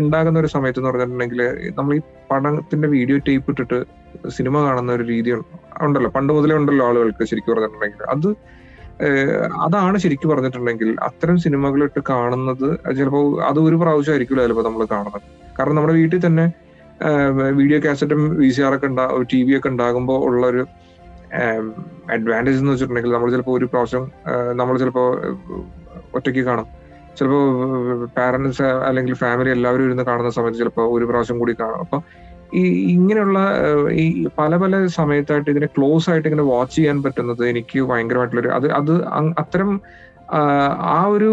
ഉണ്ടാകുന്ന 0.00 0.38
ഒരു 0.42 0.50
സമയത്ത് 0.54 0.78
എന്ന് 0.80 0.90
പറഞ്ഞിട്ടുണ്ടെങ്കിൽ 0.90 1.42
നമ്മൾ 1.78 1.92
ഈ 1.98 2.00
പടത്തിന്റെ 2.30 2.88
വീഡിയോ 2.96 3.18
ടേപ്പ് 3.28 3.50
ഇട്ടിട്ട് 3.52 3.78
സിനിമ 4.36 4.54
കാണുന്ന 4.66 4.90
ഒരു 4.98 5.04
രീതി 5.12 5.30
ഉണ്ടല്ലോ. 5.86 6.10
പണ്ട് 6.16 6.32
മുതലേ 6.36 6.56
ഉണ്ടല്ലോ 6.60 6.84
ആളുകൾക്ക് 6.88 7.26
ശരിക്കും 7.32 7.52
പറഞ്ഞിട്ടുണ്ടെങ്കിൽ. 7.54 8.02
അത് 8.14 8.28
അതാണ് 9.66 9.96
ശരിക്കും 10.04 10.30
പറഞ്ഞിട്ടുണ്ടെങ്കിൽ 10.32 10.90
അത്തരം 11.08 11.36
സിനിമകളിട്ട് 11.44 12.00
കാണുന്നത് 12.10 12.66
ചിലപ്പോൾ 12.98 13.24
അത് 13.50 13.58
ഒരു 13.66 13.76
പ്രാവശ്യമായിരിക്കില്ല 13.82 14.42
ചിലപ്പോൾ 14.46 14.66
നമ്മൾ 14.68 14.82
കാണുന്നത്. 14.94 15.22
കാരണം 15.58 15.76
നമ്മുടെ 15.78 15.96
വീട്ടിൽ 16.00 16.20
തന്നെ 16.26 16.46
വീഡിയോ 17.60 17.78
കാസറ്റും 17.84 18.20
വി 18.40 18.48
സി 18.56 18.60
ആർ 18.66 18.74
ഒക്കെ 18.76 18.88
ഉണ്ടാ 18.92 19.04
ടി 19.32 19.40
വി 19.46 19.52
ഒക്കെ 19.58 19.68
ഉണ്ടാകുമ്പോൾ 19.68 20.18
ഉള്ള 20.28 20.42
ഒരു 20.46 20.62
അഡ്വാന്റേജ് 22.14 22.58
എന്ന് 22.58 22.72
വെച്ചിട്ടുണ്ടെങ്കിൽ 22.72 23.12
നമ്മൾ 23.12 23.30
ചിലപ്പോൾ 23.30 23.54
ഒരു 23.58 23.64
പ്രാവശ്യം 23.64 24.04
നമ്മൾ 24.60 24.78
ചിലപ്പോൾ 24.78 25.08
ഒറ്റയ്ക്ക് 26.14 26.42
കാണും. 26.50 26.66
ചിലപ്പോൾ 27.18 28.06
പാരന്റ്സ് 28.16 28.68
അല്ലെങ്കിൽ 28.88 29.14
ഫാമിലി 29.14 29.50
എല്ലാവരും 29.50 29.86
ഇരുന്ന് 29.86 30.04
കാണുന്ന 30.04 30.30
സമയത്ത് 30.30 30.58
ചിലപ്പോൾ 30.58 30.86
ഒരു 30.96 31.04
പ്രാവശ്യം 31.04 31.38
കൂടി 31.38 31.54
കാണും. 31.60 31.80
അപ്പൊ 31.80 31.98
ഈ 32.54 32.62
ഇങ്ങനെയുള്ള 32.94 33.38
ഈ 33.90 34.06
പല 34.38 34.56
പല 34.56 34.86
സമയത്തായിട്ട് 34.86 35.50
ഇതിനെ 35.50 35.68
ക്ലോസ് 35.76 36.10
ആയിട്ട് 36.10 36.28
ഇങ്ങനെ 36.28 36.46
വാച്ച് 36.52 36.76
ചെയ്യാൻ 36.76 37.02
പറ്റുന്നത് 37.02 37.42
എനിക്ക് 37.48 37.80
ഭയങ്കരമായിട്ടുള്ളൊരു 37.80 38.48
അത് 38.48 38.66
അത് 38.72 38.92
അത്തരം 39.42 39.70
ആ 40.96 41.00
ഒരു 41.06 41.30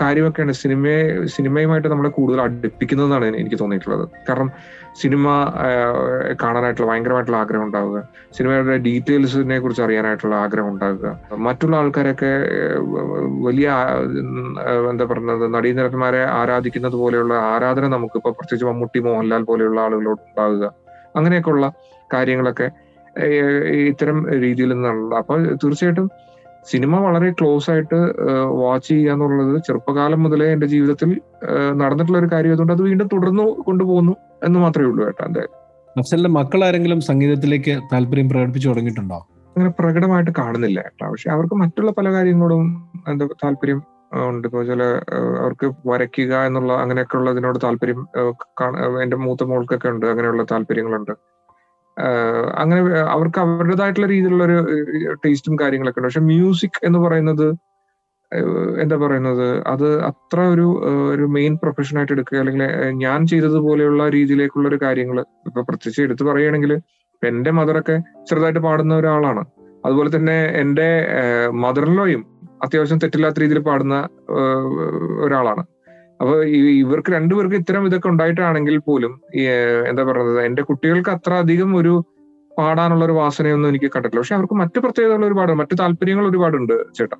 കാര്യമൊക്കെയാണ് 0.00 0.52
സിനിമയെ 0.52 1.00
സിനിമയുമായിട്ട് 1.26 1.88
നമ്മളെ 1.88 2.08
കൂടുതൽ 2.08 2.40
അടുപ്പിക്കുന്നതെന്നാണ് 2.40 3.26
എനിക്ക് 3.26 3.58
തോന്നിയിട്ടുള്ളത്. 3.60 4.04
കാരണം 4.28 4.50
സിനിമ 5.00 5.24
കാണാനായിട്ടുള്ള 6.42 6.88
ഭയങ്കരമായിട്ടുള്ള 6.90 7.38
ആഗ്രഹം 7.42 7.64
ഉണ്ടാവുക. 7.66 7.98
സിനിമയുടെ 8.36 8.76
ഡീറ്റെയിൽസിനെ 8.86 9.58
കുറിച്ച് 9.58 9.82
അറിയാനായിട്ടുള്ള 9.86 10.34
ആഗ്രഹം 10.44 10.68
ഉണ്ടാവുക. 10.72 11.06
മറ്റുള്ള 11.46 11.76
ആൾക്കാരൊക്കെ 11.76 12.30
വലിയ 13.46 13.68
എന്താ 14.90 15.04
പറയുന്നത് 15.04 15.54
നടീനടന്മാരെ 15.54 16.22
ആരാധിക്കുന്നത് 16.40 16.96
പോലെയുള്ള 17.02 17.34
ആരാധന 17.54 17.88
നമുക്ക് 17.96 18.18
ഇപ്പൊ 18.20 18.30
പ്രത്യേകിച്ച് 18.30 18.68
മമ്മൂട്ടി 18.70 19.00
മോഹൻലാൽ 19.08 19.44
പോലെയുള്ള 19.50 19.80
ആളുകളോട് 19.80 20.22
ഉണ്ടാവുക. 20.30 20.72
അങ്ങനെയൊക്കെയുള്ള 21.16 21.68
കാര്യങ്ങളൊക്കെ 22.14 22.68
ഇത്തരം 23.90 24.18
രീതിയിൽ 24.42 24.70
നിന്നുള്ള. 24.72 25.14
അപ്പൊ 25.22 25.36
തീർച്ചയായിട്ടും 25.62 26.10
സിനിമ 26.64 26.98
വളരെ 27.00 27.30
ക്ലോസ് 27.30 27.70
ആയിട്ട് 27.70 27.98
വാച്ച് 28.62 28.88
ചെയ്യുക 28.88 29.12
എന്നുള്ളത് 29.12 29.62
ചെറുപ്പകാലം 29.66 30.22
മുതലേ 30.22 30.52
എന്റെ 30.52 30.66
ജീവിതത്തിൽ 30.66 31.20
നടന്നിട്ടുള്ള 31.74 32.18
ഒരു 32.18 32.28
കാര്യം 32.32 32.52
അതുകൊണ്ട് 32.52 32.72
അത് 32.72 32.82
വീണ്ടും 32.82 33.08
തുടർന്നു 33.12 33.42
കൊണ്ടുപോകുന്നു 33.42 34.16
എന്ന് 34.44 34.58
മാത്രമേ 34.60 34.88
ഉള്ളൂ 34.88 35.06
കേട്ടോ 35.06 35.24
എന്തായാലും. 35.24 35.56
അഫ്സലിന്റെ 35.98 36.30
മക്കൾ 36.30 36.64
ആരെങ്കിലും 36.64 37.00
സംഗീതത്തിലേക്ക് 37.00 37.80
താല്പര്യം 37.92 38.28
പ്രകടിപ്പിച്ചു 38.28 38.68
തുടങ്ങിയിട്ടുണ്ടോ? 38.68 39.18
അങ്ങനെ 39.56 39.70
പ്രകടമായിട്ട് 39.78 40.30
കാണുന്നില്ല 40.38 40.80
കേട്ടോ. 40.80 41.10
പക്ഷെ 41.10 41.30
അവർക്ക് 41.30 41.54
മറ്റുള്ള 41.54 41.90
പല 41.90 42.12
കാര്യങ്ങളോടും 42.12 42.92
എന്താ 43.08 43.26
താല്പര്യം 43.44 43.82
ഉണ്ട്. 44.28 44.48
ഇപ്പൊ 44.48 44.64
ചില 44.64 44.82
അവർക്ക് 45.42 45.72
വരയ്ക്കുക 45.86 46.34
എന്നുള്ള 46.34 46.72
അങ്ങനെയൊക്കെ 46.72 47.16
ഉള്ളതിനോട് 47.16 47.58
താല്പര്യം 47.64 48.00
എന്റെ 49.02 49.16
മൂത്ത 49.16 49.44
മോൾക്കൊക്കെ 49.44 49.88
ഉണ്ട്. 49.88 50.06
അങ്ങനെയുള്ള 50.06 50.42
താല്പര്യങ്ങളുണ്ട്. 50.52 51.12
അങ്ങനെ 52.58 52.80
അവർക്ക് 53.00 53.40
അവരുടേതായിട്ടുള്ള 53.40 54.06
രീതിയിലുള്ള 54.06 54.44
ഒരു 54.44 54.58
ടേസ്റ്റും 55.24 55.58
കാര്യങ്ങളൊക്കെ 55.58 56.00
ഉണ്ട്. 56.00 56.08
പക്ഷെ 56.08 56.20
മ്യൂസിക് 56.20 56.86
എന്ന് 56.86 56.98
പറയുന്നത് 56.98 57.54
എന്താ 58.80 58.96
പറയുന്നത്? 58.96 59.62
അത് 59.66 60.04
അത്ര 60.04 60.40
ഒരു 60.40 60.66
ഒരു 61.14 61.22
മെയിൻ 61.22 61.58
പ്രൊഫഷൻ 61.62 61.98
ആയിട്ട് 61.98 62.12
എടുക്കുക 62.12 62.38
അല്ലെങ്കിൽ 62.38 62.64
ഞാൻ 62.92 63.26
ചെയ്തതുപോലെയുള്ള 63.26 64.08
രീതിയിലേക്കുള്ള 64.08 64.68
ഒരു 64.68 64.78
കാര്യങ്ങൾ 64.82 65.20
ഇപ്പൊ 65.20 65.62
പ്രത്യേകിച്ച് 65.62 66.02
എടുത്തു 66.02 66.24
പറയുകയാണെങ്കിൽ 66.24 66.72
എന്റെ 67.24 67.50
മദറൊക്കെ 67.50 67.96
ചെറുതായിട്ട് 68.28 68.60
പാടുന്ന 68.60 68.94
ഒരാളാണ്. 68.94 69.44
അതുപോലെ 69.84 70.16
തന്നെ 70.16 70.44
എന്റെ 70.54 70.88
മദറിലോയും 71.50 72.22
അത്യാവശ്യം 72.62 72.98
തെറ്റില്ലാത്ത 72.98 73.40
രീതിയിൽ 73.40 73.58
പാടുന്ന 73.58 74.08
ഒരാളാണ്. 75.24 75.62
അപ്പൊ 76.20 76.34
ഇവർക്ക് 76.80 77.10
രണ്ടുപേർക്ക് 77.16 77.58
ഇത്തരം 77.62 77.86
ഇതൊക്കെ 77.88 78.08
ഉണ്ടായിട്ടാണെങ്കിൽ 78.12 78.76
പോലും 78.88 79.12
എന്താ 79.90 80.02
പറയുന്നത് 80.08 80.40
എന്റെ 80.48 80.62
കുട്ടികൾക്ക് 80.68 81.10
അത്ര 81.16 81.32
അധികം 81.44 81.70
ഒരു 81.76 81.92
പാടാനുള്ള 82.52 83.02
ഒരു 83.04 83.14
വാസനയൊന്നും 83.20 83.68
എനിക്ക് 83.68 83.88
കണ്ടിട്ടില്ല. 83.94 84.20
പക്ഷെ 84.22 84.34
അവർക്ക് 84.38 84.56
മറ്റു 84.62 84.78
പ്രത്യേകതകൾ 84.84 85.24
ഒരുപാട് 85.28 85.52
മറ്റു 85.60 85.74
താല്പര്യങ്ങൾ 85.80 86.24
ഒരുപാടുണ്ട് 86.30 86.74
ചേട്ടാ. 86.98 87.16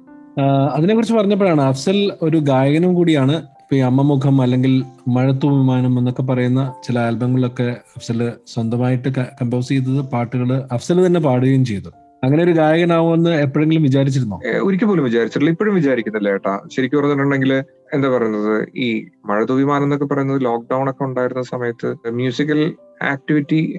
അതിനെ 0.77 0.93
കുറിച്ച് 0.95 1.15
പറഞ്ഞപ്പോഴാണ് 1.15 1.63
അഫ്സൽ 1.71 1.99
ഒരു 2.23 2.39
ഗായകനും 2.51 2.93
കൂടിയാണ് 2.99 3.35
ഇപ്പൊ 3.63 3.77
ഈ 3.79 3.83
അമ്മമുഖം 3.89 4.37
അല്ലെങ്കിൽ 4.43 4.73
മഴത്തു 5.17 5.49
വിമാനം 5.55 5.93
എന്നൊക്കെ 5.99 6.25
പറയുന്ന 6.31 6.61
ചില 6.87 6.97
ആൽബങ്ങളിലൊക്കെ 7.07 7.69
അഫ്സൽ 7.97 8.21
സ്വന്തമായിട്ട് 8.53 9.09
കമ്പോസ് 9.41 9.69
ചെയ്തത് 9.69 10.01
പാട്ടുകൾ 10.15 10.49
അഫ്സൽ 10.77 11.01
തന്നെ 11.07 11.21
പാടുകയും 11.29 11.65
ചെയ്തു. 11.65 11.91
അങ്ങനെ 12.23 12.41
ഒരു 12.47 12.55
ഗായകനാവുമെന്ന് 12.61 13.33
എപ്പോഴെങ്കിലും 13.45 13.85
വിചാരിച്ചിരുന്നോ? 13.89 14.39
ഒരിക്കൽ 14.67 14.89
പോലും 14.91 15.05
വിചാരിച്ചിട്ടില്ല 15.09 15.53
ഇപ്പോഴും 15.55 15.75
വിചാരിക്കുന്നില്ല 15.81 16.29
ഏട്ടാ. 16.37 16.55
ശരിക്കും 16.75 16.99
പറഞ്ഞിട്ടുണ്ടെങ്കിൽ 17.01 17.53
എന്താ 17.95 18.09
പറയുന്നത്? 18.09 18.69
ഈ 18.77 19.07
മഴത്തു 19.27 19.53
വിമാനം 19.53 19.85
എന്നൊക്കെ 19.85 20.07
പറയുന്നത് 20.07 20.45
ലോക്ക്ഡൌൺ 20.45 20.91
ഒക്കെ 20.91 21.05
ഉണ്ടായിരുന്ന 21.05 21.43
സമയത്ത് 21.43 21.89
മ്യൂസിക്കൽ 22.11 22.75
ആക്ടിവിറ്റി 23.03 23.79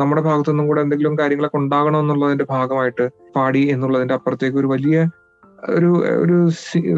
നമ്മുടെ 0.00 0.22
ഭാഗത്തുനിന്നും 0.22 0.66
കൂടെ 0.66 0.80
എന്തെങ്കിലും 0.80 1.18
കാര്യങ്ങളൊക്കെ 1.18 1.56
ഉണ്ടാകണം 1.56 2.00
എന്നുള്ളതിന്റെ 2.00 2.46
ഭാഗമായിട്ട് 2.50 3.10
പാടി 3.36 3.58
എന്നുള്ളതിന്റെ 3.58 4.14
അപ്പുറത്തേക്ക് 4.14 4.58
ഒരു 4.58 4.66
വലിയ 4.66 5.06
ഒരു 5.68 5.90
ഒരു 6.22 6.36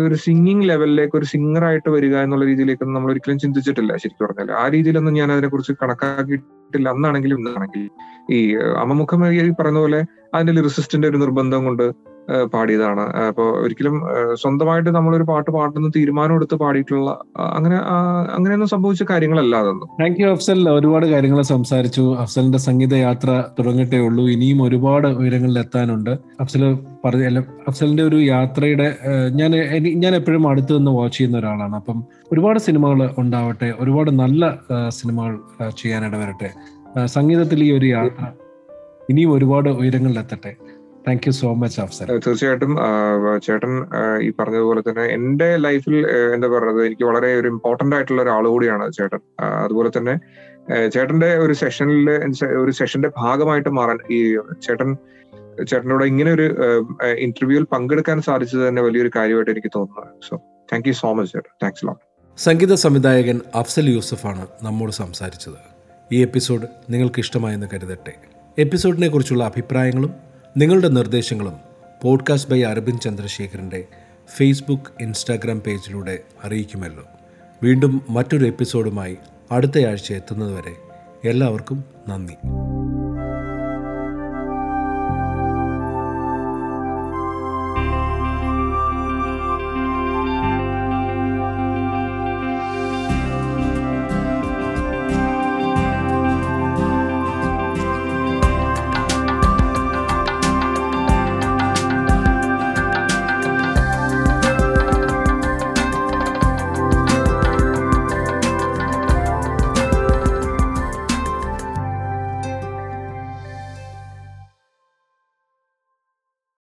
ഒരു 0.07 0.15
സിംഗിങ് 0.15 0.69
ലെവലിലേക്ക് 0.69 1.17
ഒരു 1.19 1.25
സിംഗർ 1.25 1.65
ആയിട്ട് 1.65 1.91
വരിക 1.91 2.17
എന്നുള്ള 2.17 2.45
രീതിയിലേക്കൊന്നും 2.45 2.95
നമ്മൾ 2.95 3.11
ഒരിക്കലും 3.11 3.39
ചിന്തിച്ചിട്ടില്ല. 3.39 3.97
ശരിക്കും 3.97 4.27
പറഞ്ഞാൽ 4.27 4.53
ആ 4.53 4.69
രീതിയിലൊന്നും 4.69 5.15
ഞാൻ 5.15 5.33
അതിനെക്കുറിച്ച് 5.33 5.73
കണക്കാക്കിയിട്ടില്ല. 5.83 6.89
അന്നാണെങ്കിലും 6.89 7.39
ഇന്നാണെങ്കിലും 7.39 7.91
ഈ 8.31 8.57
അമ്മമുഖം 8.57 9.27
ഈ 9.33 9.51
പറയുന്ന 9.51 9.79
പോലെ 9.79 10.05
അതിന്റെ 10.35 10.53
ലിറിസിസ്റ്റിന്റെ 10.53 11.09
ഒരു 11.09 11.17
നിർബന്ധം 11.17 11.65
കൊണ്ട് 11.65 12.18
പാടിയതാണ്. 12.55 13.05
അപ്പോൾ 13.29 13.63
ഒരിക്കലും 13.63 13.95
സ്വന്തമായിട്ട് 14.35 14.91
നമ്മളൊരു 14.91 15.23
പാട്ട് 15.23 15.51
പാടുന്ന 15.51 15.89
തീരുമാനം 15.97 16.35
എടുത്ത് 16.35 16.55
പാടിയിട്ടുള്ള 16.55 17.11
അങ്ങനെ 17.39 17.77
അങ്ങനെയൊന്നും 18.37 18.69
സംഭവിച്ച 18.69 19.03
കാര്യങ്ങളല്ല 19.11 19.57
അതൊന്നും. 19.57 19.89
Thank 20.01 20.21
you 20.21 20.27
Afsal. 20.27 20.71
ഒരുപാട് 20.71 21.07
കാര്യങ്ങൾ 21.07 21.43
സംസാരിച്ചു. 21.43 22.05
അഫ്സലിന്റെ 22.15 22.59
സംഗീത 22.59 22.95
യാത്ര 22.95 23.45
തുടങ്ങട്ടേ 23.59 23.99
ഉള്ളൂ. 23.99 24.29
ഇനിയും 24.29 24.63
ഒരുപാട് 24.63 25.09
ഉയരങ്ങളിൽ 25.09 25.59
എത്താനുണ്ട്. 25.59 26.11
അഫ്സൽ 26.41 26.79
പറഞ്ഞ 27.05 27.43
അഫ്സലിന്റെ 27.69 28.03
ഒരു 28.03 28.17
യാത്രയുടെ 28.17 28.97
ഞാൻ 29.41 29.53
ഞാൻ 30.05 30.15
എപ്പോഴും 30.15 30.49
അടുത്ത് 30.49 30.79
നിന്ന് 30.79 30.91
വാച്ച് 30.91 31.19
ചെയ്യുന്ന 31.19 31.39
ഒരാളാണ്. 31.39 31.77
അപ്പം 31.77 32.05
ഒരുപാട് 32.33 32.59
സിനിമകൾ 32.59 33.11
ഉണ്ടാവട്ടെ. 33.19 33.75
ഒരുപാട് 33.81 34.11
നല്ല 34.11 34.59
സിനിമകൾ 34.89 35.39
ചെയ്യാനിടവരട്ടെ. 35.71 35.79
ചെയ്യാനിട 35.81 36.17
വരട്ടെ 36.17 36.51
സംഗീതത്തിൽ 37.07 37.65
ഈ 37.65 37.71
ഒരു 37.79 37.87
യാത്ര 37.87 38.25
ഇനിയും 39.11 39.33
ഒരുപാട് 39.33 39.69
ഉയരങ്ങളിൽ 39.69 40.19
എത്തട്ടെ. 40.19 40.53
Thank 41.09 41.27
you 41.29 41.33
so 41.41 41.49
much 41.63 41.79
Afsar 41.85 42.07
തീർച്ചയായിട്ടും 42.27 42.73
ചേട്ടൻ 43.47 43.73
ഈ 44.27 44.31
പറഞ്ഞതുപോലെ 44.41 44.81
തന്നെ 44.89 45.05
എന്റെ 45.17 45.49
ലൈഫിൽ 45.67 45.97
എന്താ 46.35 46.49
പറയുന്നത് 46.55 46.81
എനിക്ക് 46.87 47.05
വളരെ 47.11 47.31
ഒരു 47.41 47.49
ഇമ്പോർട്ടന്റ് 47.55 47.97
ആയിട്ടുള്ള 47.97 48.23
ഒരാൾ 48.23 48.47
കൂടിയാണ് 48.55 48.87
ചേട്ടൻ. 48.99 49.21
അതുപോലെ 49.65 49.93
തന്നെ 49.99 50.15
ചേട്ടന്റെ 50.95 51.31
ഒരു 51.45 51.55
സെഷനിൽ 51.61 52.09
ഒരു 52.63 52.73
സെഷന്റെ 52.81 53.11
ഭാഗമായിട്ട് 53.23 53.71
മാറാൻ 53.79 54.01
ഈ 54.17 54.19
ചേട്ടൻ 54.67 54.91
ചേട്ടനോട് 55.71 56.05
ഇങ്ങനെ 56.05 56.31
ഒരു 56.37 56.47
ഇന്റർവ്യൂവിൽ 57.27 57.65
പങ്കെടുക്കാൻ 57.75 58.19
സാധിച്ചത് 58.29 58.63
തന്നെ 58.69 58.83
വലിയൊരു 58.83 59.11
കാര്യമായിട്ട് 59.17 59.53
എനിക്ക് 59.55 59.71
തോന്നുന്നത് 59.77 60.11
so 60.29 60.35
thank 60.73 60.89
you 60.89 60.95
so 61.03 61.09
much 61.19 61.33
ചേട്ടൻ. 61.35 61.53
താങ്ക്സ് 61.63 61.87
ലോട്ട് 61.87 62.03
സംഗീത 62.39 62.73
സംവിധായകൻ 62.85 63.39
അഫ്സൽ 63.61 63.87
യൂസഫാണ് 63.95 64.45
നമ്മോട് 64.67 64.93
സംസാരിച്ചത്. 65.03 65.59
ഈ 66.11 66.19
എപ്പിസോഡ് 66.27 66.67
നിങ്ങൾക്ക് 66.93 67.21
ഇഷ്ടമായെന്ന് 67.25 67.69
കരുതട്ടെ. 67.75 68.15
എപ്പിസോഡിനെ 68.59 69.09
കുറിച്ചുള്ള 69.09 69.43
അഭിപ്രായങ്ങളും 69.51 70.13
നിങ്ങളുടെ 70.59 70.89
നിർദ്ദേശങ്ങളും 70.89 71.53
പോഡ്കാസ്റ്റ് 72.03 72.51
ബൈ 72.51 72.63
അരവിന്ദ് 72.63 73.03
ചന്ദ്രശേഖരന്റെ 73.03 73.85
ഫേസ്ബുക്ക് 74.37 75.03
ഇൻസ്റ്റാഗ്രാം 75.03 75.61
പേജിലൂടെ 75.61 76.19
അറിയിക്കുമല്ലോ. 76.45 77.05
വീണ്ടും 77.63 78.03
മറ്റൊരു 78.11 78.47
എപ്പിസോഡുമായി 78.47 79.17
അടുത്തയാഴ്ച 79.53 80.13
എത്തുന്നതുവരെ 80.13 80.75
എല്ലാവർക്കും 81.29 81.85
നന്ദി. 82.09 82.35